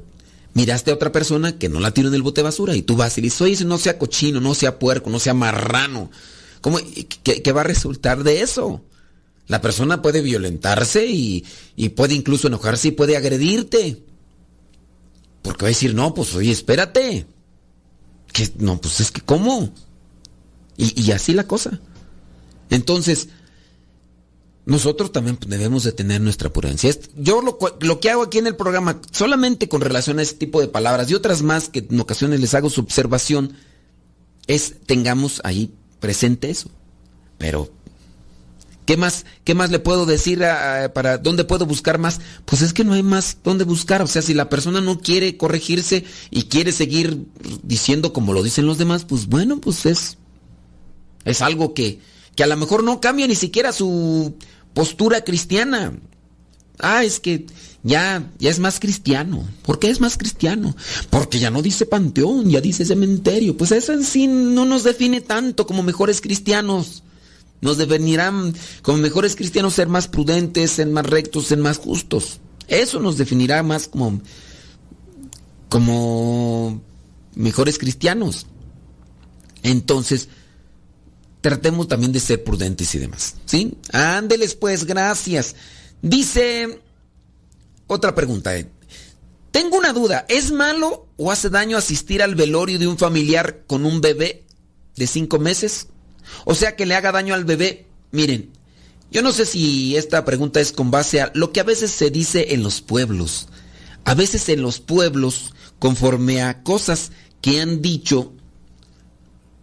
miraste 0.54 0.92
a 0.92 0.96
otra 0.96 1.12
persona 1.12 1.58
que 1.58 1.70
no 1.70 1.80
la 1.80 1.92
tira 1.92 2.10
en 2.10 2.14
el 2.14 2.22
bote 2.22 2.42
de 2.42 2.46
basura 2.46 2.76
y 2.76 2.82
tú 2.82 2.96
vas 2.96 3.18
y 3.18 3.22
dices, 3.22 3.42
oye, 3.42 3.66
no 3.66 3.78
sea 3.78 3.98
cochino, 3.98 4.42
no 4.42 4.54
sea 4.54 4.80
puerco, 4.80 5.10
no 5.10 5.20
sea 5.20 5.34
marrano. 5.34 6.12
¿Cómo, 6.62 6.80
qué 7.24 7.52
va 7.52 7.62
a 7.62 7.66
resultar 7.66 8.24
de 8.24 8.42
eso? 8.42 8.82
La 9.48 9.62
persona 9.62 10.02
puede 10.02 10.22
violentarse 10.22 11.06
y, 11.06 11.46
puede 11.96 12.16
incluso 12.16 12.48
enojarse 12.48 12.90
y 12.90 12.92
puede 12.92 13.16
agredirte. 13.16 14.02
Porque 15.46 15.62
va 15.62 15.68
a 15.68 15.70
decir, 15.70 15.94
no, 15.94 16.16
pues 16.16 16.34
oye, 16.34 16.52
espérate. 16.52 17.28
Que, 18.34 18.52
no, 18.58 18.82
pues 18.82 19.00
es 19.00 19.12
que, 19.12 19.22
¿cómo? 19.22 19.72
Y, 20.76 21.12
así 21.12 21.34
la 21.34 21.46
cosa. 21.46 21.80
Entonces, 22.72 23.30
nosotros 24.66 25.12
también 25.12 25.38
debemos 25.46 25.84
de 25.84 25.92
tener 25.92 26.20
nuestra 26.20 26.52
prudencia. 26.52 26.92
Yo 27.16 27.44
lo, 27.44 27.60
lo, 27.80 28.00
que 28.00 28.10
hago 28.10 28.24
aquí 28.24 28.40
en 28.40 28.48
el 28.48 28.56
programa, 28.56 29.00
solamente 29.12 29.70
con 29.70 29.82
relación 29.82 30.18
a 30.18 30.24
ese 30.24 30.34
tipo 30.34 30.62
de 30.62 30.68
palabras 30.68 31.12
y 31.12 31.14
otras 31.14 31.44
más 31.44 31.70
que 31.70 31.86
en 31.88 32.00
ocasiones 32.00 32.40
les 32.40 32.56
hago 32.56 32.72
su 32.72 32.82
observación, 32.82 33.54
es 34.48 34.74
tengamos 34.88 35.42
ahí 35.44 35.76
presente 36.00 36.50
eso. 36.50 36.72
Pero 37.38 37.72
¿Qué 38.86 38.98
más, 38.98 39.26
qué 39.44 39.56
más 39.56 39.72
le 39.72 39.80
puedo 39.80 40.06
decir 40.06 40.40
para 40.94 41.18
dónde 41.18 41.44
puedo 41.44 41.66
buscar 41.66 41.98
más? 41.98 42.22
Pues 42.46 42.62
es 42.62 42.72
que 42.72 42.84
no 42.84 42.94
hay 42.94 43.02
más 43.02 43.38
dónde 43.44 43.64
buscar. 43.64 44.02
O 44.02 44.08
sea, 44.08 44.22
si 44.22 44.34
la 44.34 44.50
persona 44.50 44.80
no 44.80 45.00
quiere 45.00 45.38
corregirse 45.38 46.06
y 46.30 46.44
quiere 46.44 46.72
seguir 46.72 47.26
diciendo 47.64 48.14
como 48.14 48.34
lo 48.34 48.44
dicen 48.44 48.68
los 48.68 48.78
demás, 48.78 49.04
pues 49.06 49.28
bueno, 49.28 49.60
pues 49.60 49.86
es, 49.88 50.18
es 51.24 51.42
algo 51.42 51.74
que, 51.74 52.00
que 52.36 52.44
a 52.44 52.48
lo 52.48 52.58
mejor 52.58 52.84
no 52.84 53.02
cambia 53.02 53.28
ni 53.28 53.36
siquiera 53.36 53.72
su 53.72 54.36
postura 54.76 55.24
cristiana. 55.24 55.94
Ah, 56.78 57.04
es 57.04 57.20
que 57.20 57.48
ya, 57.82 58.32
ya 58.38 58.52
es 58.52 58.60
más 58.60 58.80
cristiano. 58.80 59.48
¿Por 59.64 59.80
qué 59.80 59.90
es 59.90 60.00
más 60.00 60.18
cristiano? 60.18 60.76
Porque 61.10 61.40
ya 61.40 61.50
no 61.50 61.64
dice 61.64 61.88
panteón, 61.88 62.50
ya 62.52 62.62
dice 62.62 62.86
cementerio. 62.86 63.58
Pues 63.58 63.72
eso 63.72 63.94
en 63.94 64.04
sí 64.04 64.28
no 64.28 64.66
nos 64.66 64.84
define 64.84 65.22
tanto 65.22 65.66
como 65.66 65.82
mejores 65.82 66.22
cristianos. 66.22 67.04
Nos 67.66 67.78
definirán 67.78 68.54
como 68.84 69.00
mejores 69.00 69.36
cristianos 69.36 69.74
ser 69.74 69.88
más 69.88 70.08
prudentes, 70.08 70.70
ser 70.70 70.86
más 70.86 71.04
rectos, 71.04 71.48
ser 71.48 71.58
más 71.58 71.80
justos. 71.80 72.40
Eso 72.68 73.00
nos 73.00 73.18
definirá 73.18 73.64
más 73.64 73.88
como, 73.88 74.22
como 75.68 76.80
mejores 77.34 77.80
cristianos. 77.80 78.46
Entonces, 79.64 80.30
tratemos 81.42 81.88
también 81.88 82.12
de 82.12 82.20
ser 82.20 82.44
prudentes 82.44 82.94
y 82.94 83.00
demás. 83.00 83.34
¿Sí? 83.46 83.74
Ándeles 83.92 84.54
pues, 84.54 84.86
gracias. 84.86 85.56
Dice 86.04 86.80
otra 87.88 88.14
pregunta. 88.14 88.56
eh. 88.56 88.70
Tengo 89.50 89.78
una 89.78 89.92
duda. 89.92 90.28
¿Es 90.30 90.52
malo 90.52 91.08
o 91.18 91.32
hace 91.32 91.50
daño 91.50 91.78
asistir 91.78 92.22
al 92.22 92.36
velorio 92.36 92.78
de 92.78 92.86
un 92.86 93.00
familiar 93.00 93.64
con 93.66 93.88
un 93.88 94.02
bebé 94.02 94.46
de 94.96 95.08
cinco 95.08 95.40
meses? 95.40 95.88
O 96.46 96.56
sea, 96.56 96.76
que 96.76 96.86
le 96.86 96.96
haga 96.96 97.12
daño 97.12 97.34
al 97.34 97.46
bebé. 97.46 97.88
Miren, 98.12 98.52
yo 99.12 99.22
no 99.22 99.32
sé 99.32 99.46
si 99.46 99.96
esta 99.96 100.26
pregunta 100.26 100.60
es 100.60 100.72
con 100.72 100.92
base 100.92 101.22
a 101.22 101.32
lo 101.36 101.52
que 101.52 101.60
a 101.60 101.64
veces 101.64 101.92
se 101.92 102.10
dice 102.10 102.54
en 102.54 102.64
los 102.64 102.82
pueblos. 102.82 103.48
A 104.04 104.14
veces 104.14 104.50
en 104.50 104.62
los 104.62 104.80
pueblos, 104.80 105.54
conforme 105.80 106.42
a 106.42 106.64
cosas 106.64 107.12
que 107.42 107.62
han 107.62 107.82
dicho 107.82 108.34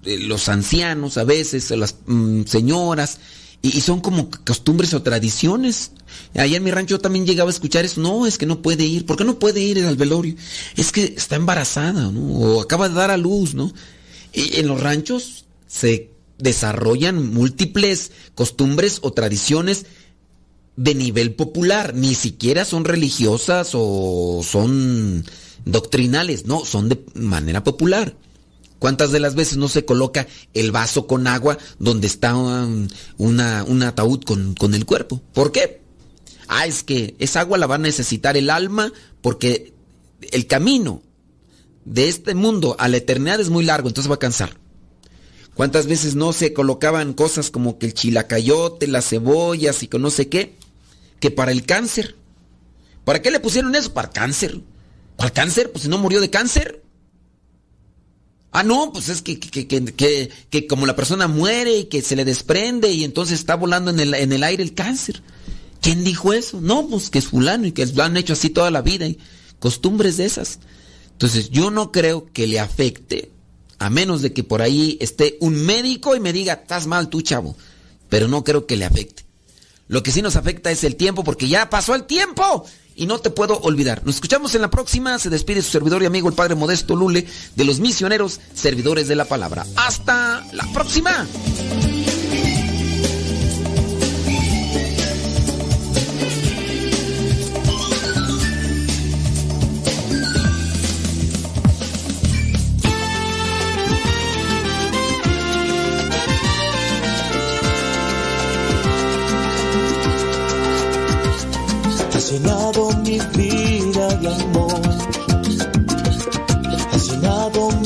eh, 0.05 0.19
los 0.19 0.49
ancianos, 0.49 1.19
a 1.19 1.25
veces, 1.25 1.71
las 1.71 1.97
mm, 2.07 2.45
señoras, 2.45 3.19
y, 3.63 3.81
son 3.81 4.01
como 4.01 4.29
costumbres 4.45 4.93
o 4.95 5.03
tradiciones. 5.03 5.93
Allá 6.35 6.57
en 6.57 6.65
mi 6.65 6.71
rancho 6.73 6.99
también 6.99 7.27
llegaba 7.27 7.51
a 7.51 7.53
escuchar 7.53 7.85
eso. 7.85 8.01
No, 8.01 8.27
es 8.27 8.37
que 8.37 8.47
no 8.47 8.61
puede 8.61 8.85
ir. 8.85 9.07
¿Por 9.07 9.17
qué 9.17 9.25
no 9.25 9.39
puede 9.39 9.61
ir 9.61 9.85
al 9.85 9.97
velorio? 9.97 10.35
Es 10.77 10.91
que 10.91 11.15
está 11.17 11.37
embarazada, 11.37 12.11
¿no? 12.11 12.21
O 12.35 12.61
acaba 12.61 12.89
de 12.89 12.95
dar 12.97 13.11
a 13.13 13.17
luz, 13.17 13.55
¿no? 13.55 13.73
Y 14.33 14.59
en 14.59 14.67
los 14.67 14.81
ranchos 14.81 15.45
se 15.69 16.12
desarrollan 16.43 17.33
múltiples 17.33 18.11
costumbres 18.35 18.99
o 19.03 19.13
tradiciones 19.13 19.87
de 20.77 20.95
nivel 20.95 21.35
popular. 21.35 21.95
Ni 21.95 22.15
siquiera 22.15 22.65
son 22.65 22.85
religiosas 22.85 23.71
o 23.75 24.43
son 24.45 25.25
doctrinales. 25.65 26.47
No, 26.47 26.65
son 26.65 26.89
de 26.89 27.05
manera 27.15 27.63
popular. 27.65 28.17
¿Cuántas 28.79 29.13
de 29.13 29.21
las 29.21 29.37
veces 29.37 29.59
no 29.59 29.69
se 29.69 29.85
coloca 29.85 30.27
el 30.55 30.73
vaso 30.73 31.07
con 31.07 31.29
agua 31.29 31.57
donde 31.79 32.09
está 32.09 32.35
un, 32.35 32.91
una- 33.17 33.63
un 33.65 33.83
ataúd 33.85 34.25
con, 34.25 34.55
con 34.55 34.75
el 34.75 34.85
cuerpo? 34.85 35.23
¿Por 35.33 35.53
qué? 35.53 35.81
Ah, 36.49 36.67
es 36.67 36.83
que 36.83 37.15
esa 37.21 37.41
agua 37.41 37.59
la 37.59 37.69
va 37.69 37.77
a 37.77 37.79
necesitar 37.79 38.37
el 38.37 38.51
alma 38.51 38.93
porque 39.21 39.73
el 40.33 40.49
camino 40.49 41.01
de 41.85 42.09
este 42.09 42.35
mundo 42.35 42.75
a 42.79 42.89
la 42.89 42.97
eternidad 42.97 43.41
es 43.41 43.51
muy 43.51 43.65
largo, 43.65 43.87
entonces 43.89 44.11
va 44.11 44.17
a 44.17 44.19
cansar. 44.19 44.59
¿Cuántas 45.55 45.87
veces 45.87 46.15
no 46.15 46.33
se 46.33 46.53
colocaban 46.53 47.13
cosas 47.13 47.51
como 47.51 47.79
que 47.79 47.87
el 47.87 47.95
chilacayote, 47.95 48.87
las 48.87 49.09
cebollas 49.09 49.83
y 49.83 49.89
con 49.89 50.03
no 50.03 50.11
sé 50.11 50.29
qué? 50.29 50.57
Que 51.21 51.31
para 51.31 51.53
el 51.53 51.65
cáncer. 51.67 52.17
¿Para 53.05 53.21
qué 53.21 53.31
le 53.31 53.41
pusieron 53.41 53.75
eso? 53.75 53.93
Para 53.93 54.11
cáncer. 54.11 54.61
¿Para 55.17 55.31
cáncer? 55.31 55.71
Pues 55.71 55.83
si 55.85 55.89
no 55.91 55.99
murió 55.99 56.21
de 56.21 56.31
cáncer. 56.31 56.83
Ah, 58.51 58.63
no, 58.63 58.93
pues 58.93 59.09
es 59.09 59.23
que, 59.23 59.39
que, 59.41 59.67
que, 59.67 59.85
que- 59.85 60.31
que 60.51 60.67
como 60.67 60.85
la 60.87 60.95
persona 60.97 61.27
muere 61.27 61.77
y 61.79 61.85
que 61.85 62.03
se 62.03 62.17
le 62.17 62.25
desprende 62.25 62.91
y 62.91 63.05
entonces 63.05 63.39
está 63.39 63.55
volando 63.55 63.91
en 63.91 64.01
el, 64.01 64.15
en 64.15 64.33
el 64.33 64.43
aire 64.45 64.63
el 64.63 64.75
cáncer. 64.75 65.23
¿Quién 65.81 66.05
dijo 66.05 66.33
eso? 66.33 66.61
No, 66.61 66.87
pues 66.87 67.09
que 67.11 67.19
es 67.19 67.27
fulano 67.27 67.67
y 67.67 67.73
que 67.73 67.87
lo 67.87 68.03
han 68.05 68.17
hecho 68.17 68.35
así 68.35 68.51
toda 68.51 68.71
la 68.71 68.83
vida 68.83 69.07
y 69.07 69.19
costumbres 69.59 70.17
de 70.19 70.27
esas. 70.27 70.59
Entonces 71.13 71.51
yo 71.51 71.71
no 71.71 71.93
creo 71.93 72.31
que 72.33 72.47
le 72.47 72.61
afecte, 72.61 73.31
a 73.83 73.91
menos 73.91 74.23
de 74.23 74.33
que 74.33 74.45
por 74.45 74.63
ahí 74.63 74.97
esté 75.01 75.37
un 75.41 75.55
médico 75.55 76.15
y 76.15 76.21
me 76.21 76.33
diga, 76.33 76.55
estás 76.55 76.87
mal 76.87 77.09
tú, 77.09 77.21
chavo. 77.23 77.57
Pero 78.09 78.29
no 78.29 78.45
creo 78.45 78.67
que 78.67 78.77
le 78.77 78.85
afecte. 78.85 79.25
Lo 79.89 80.03
que 80.03 80.13
sí 80.13 80.23
nos 80.23 80.37
afecta 80.37 80.71
es 80.71 80.85
el 80.85 80.97
tiempo, 80.97 81.25
porque 81.25 81.49
ya 81.49 81.69
pasó 81.69 81.95
el 81.95 82.05
tiempo 82.05 82.65
y 82.95 83.07
no 83.07 83.19
te 83.19 83.31
puedo 83.31 83.59
olvidar. 83.61 84.03
Nos 84.05 84.17
escuchamos 84.17 84.55
en 84.55 84.63
la 84.63 84.71
próxima. 84.71 85.19
Se 85.19 85.31
despide 85.31 85.63
su 85.63 85.71
servidor 85.71 86.03
y 86.03 86.07
amigo, 86.07 86.29
el 86.29 86.35
Padre 86.35 86.55
Modesto 86.55 86.95
Lule, 86.95 87.27
de 87.57 87.65
los 87.65 87.81
misioneros 87.81 88.41
servidores 88.55 89.09
de 89.09 89.17
la 89.17 89.25
palabra. 89.25 89.67
Hasta 89.77 90.47
la 90.53 90.65
próxima. 90.73 91.27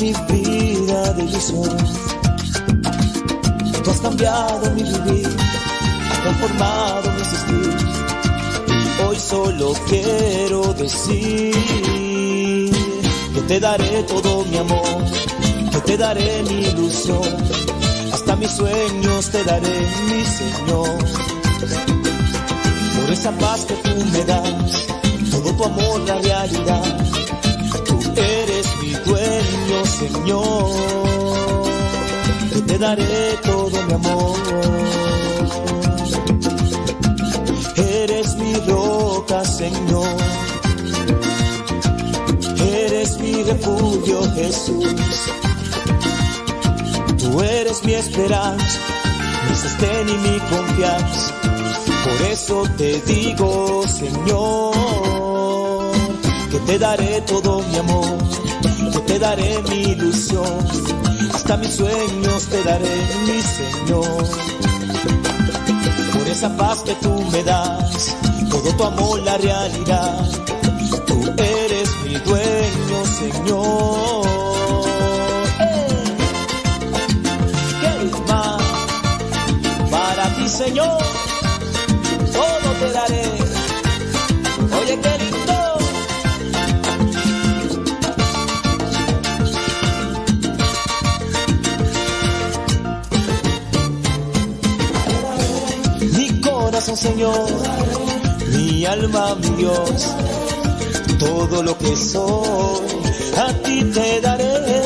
Mi 0.07 0.13
vida 0.31 1.13
de 1.13 1.23
ilusión. 1.23 1.77
Tú 3.83 3.91
has 3.91 3.99
cambiado 3.99 4.71
mi 4.71 4.83
vivir, 4.83 5.27
has 6.09 6.21
transformado 6.21 7.11
mi 7.11 7.21
existir. 7.21 7.77
Hoy 9.05 9.17
solo 9.19 9.73
quiero 9.89 10.73
decir 10.75 11.53
que 13.33 13.41
te 13.47 13.59
daré 13.59 14.03
todo 14.03 14.45
mi 14.45 14.57
amor, 14.57 15.03
que 15.71 15.81
te 15.81 15.97
daré 15.97 16.43
mi 16.43 16.67
ilusión. 16.67 17.35
Hasta 18.13 18.35
mis 18.37 18.51
sueños 18.51 19.29
te 19.29 19.43
daré, 19.43 19.79
mi 20.09 20.23
Señor 20.23 20.97
por 22.95 23.11
esa 23.11 23.31
paz 23.31 23.65
que 23.65 23.73
tú 23.75 24.05
me 24.13 24.23
das, 24.23 24.87
todo 25.31 25.53
tu 25.53 25.63
amor 25.65 25.99
la 26.07 26.17
realidad. 26.19 27.06
Dueño, 29.07 29.85
Señor, 29.85 30.69
que 32.51 32.61
te 32.61 32.77
daré 32.77 33.37
todo 33.43 33.83
mi 33.87 33.93
amor. 33.93 34.35
Eres 37.75 38.35
mi 38.35 38.53
roca, 38.67 39.43
Señor. 39.45 40.17
Eres 42.59 43.17
mi 43.19 43.43
refugio, 43.43 44.21
Jesús. 44.35 44.95
Tú 47.17 47.41
eres 47.41 47.83
mi 47.83 47.93
esperanza, 47.93 48.79
mi 49.49 49.55
sostén 49.55 50.09
y 50.09 50.17
mi 50.27 50.39
confianza. 50.51 51.33
Por 52.03 52.27
eso 52.27 52.63
te 52.77 53.01
digo, 53.01 53.83
Señor, 53.87 54.73
que 56.51 56.59
te 56.59 56.79
daré 56.79 57.21
todo 57.21 57.61
mi 57.69 57.77
amor, 57.77 58.17
te 59.07 59.17
daré 59.19 59.63
mi 59.69 59.81
ilusión, 59.93 60.67
hasta 61.33 61.57
mis 61.57 61.75
sueños 61.75 62.45
te 62.47 62.63
daré, 62.63 62.95
mi 63.25 63.41
Señor. 63.41 64.27
Por 66.13 66.27
esa 66.27 66.55
paz 66.57 66.81
que 66.83 66.93
tú 66.95 67.13
me 67.31 67.43
das, 67.43 68.15
todo 68.49 68.69
tu 68.75 68.83
amor 68.83 69.19
la 69.21 69.37
realidad, 69.37 70.29
tú 71.07 71.21
eres 71.37 71.89
mi 72.05 72.15
dueño, 72.19 73.05
Señor. 73.19 74.27
¿Qué 77.81 78.11
más 78.27 78.61
para 79.89 80.35
ti, 80.35 80.47
Señor? 80.49 81.26
Señor, 96.97 97.47
mi 98.53 98.83
alma, 98.83 99.35
mi 99.35 99.49
Dios, 99.49 100.15
todo 101.19 101.61
lo 101.61 101.77
que 101.77 101.95
soy, 101.95 102.87
a 103.37 103.53
ti 103.61 103.83
te 103.93 104.19
daré, 104.19 104.81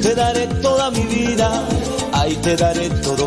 te 0.00 0.14
daré 0.14 0.46
toda 0.62 0.90
mi 0.90 1.02
vida, 1.02 1.68
ahí 2.12 2.34
te 2.36 2.56
daré 2.56 2.88
todo 3.02 3.16
mi 3.16 3.18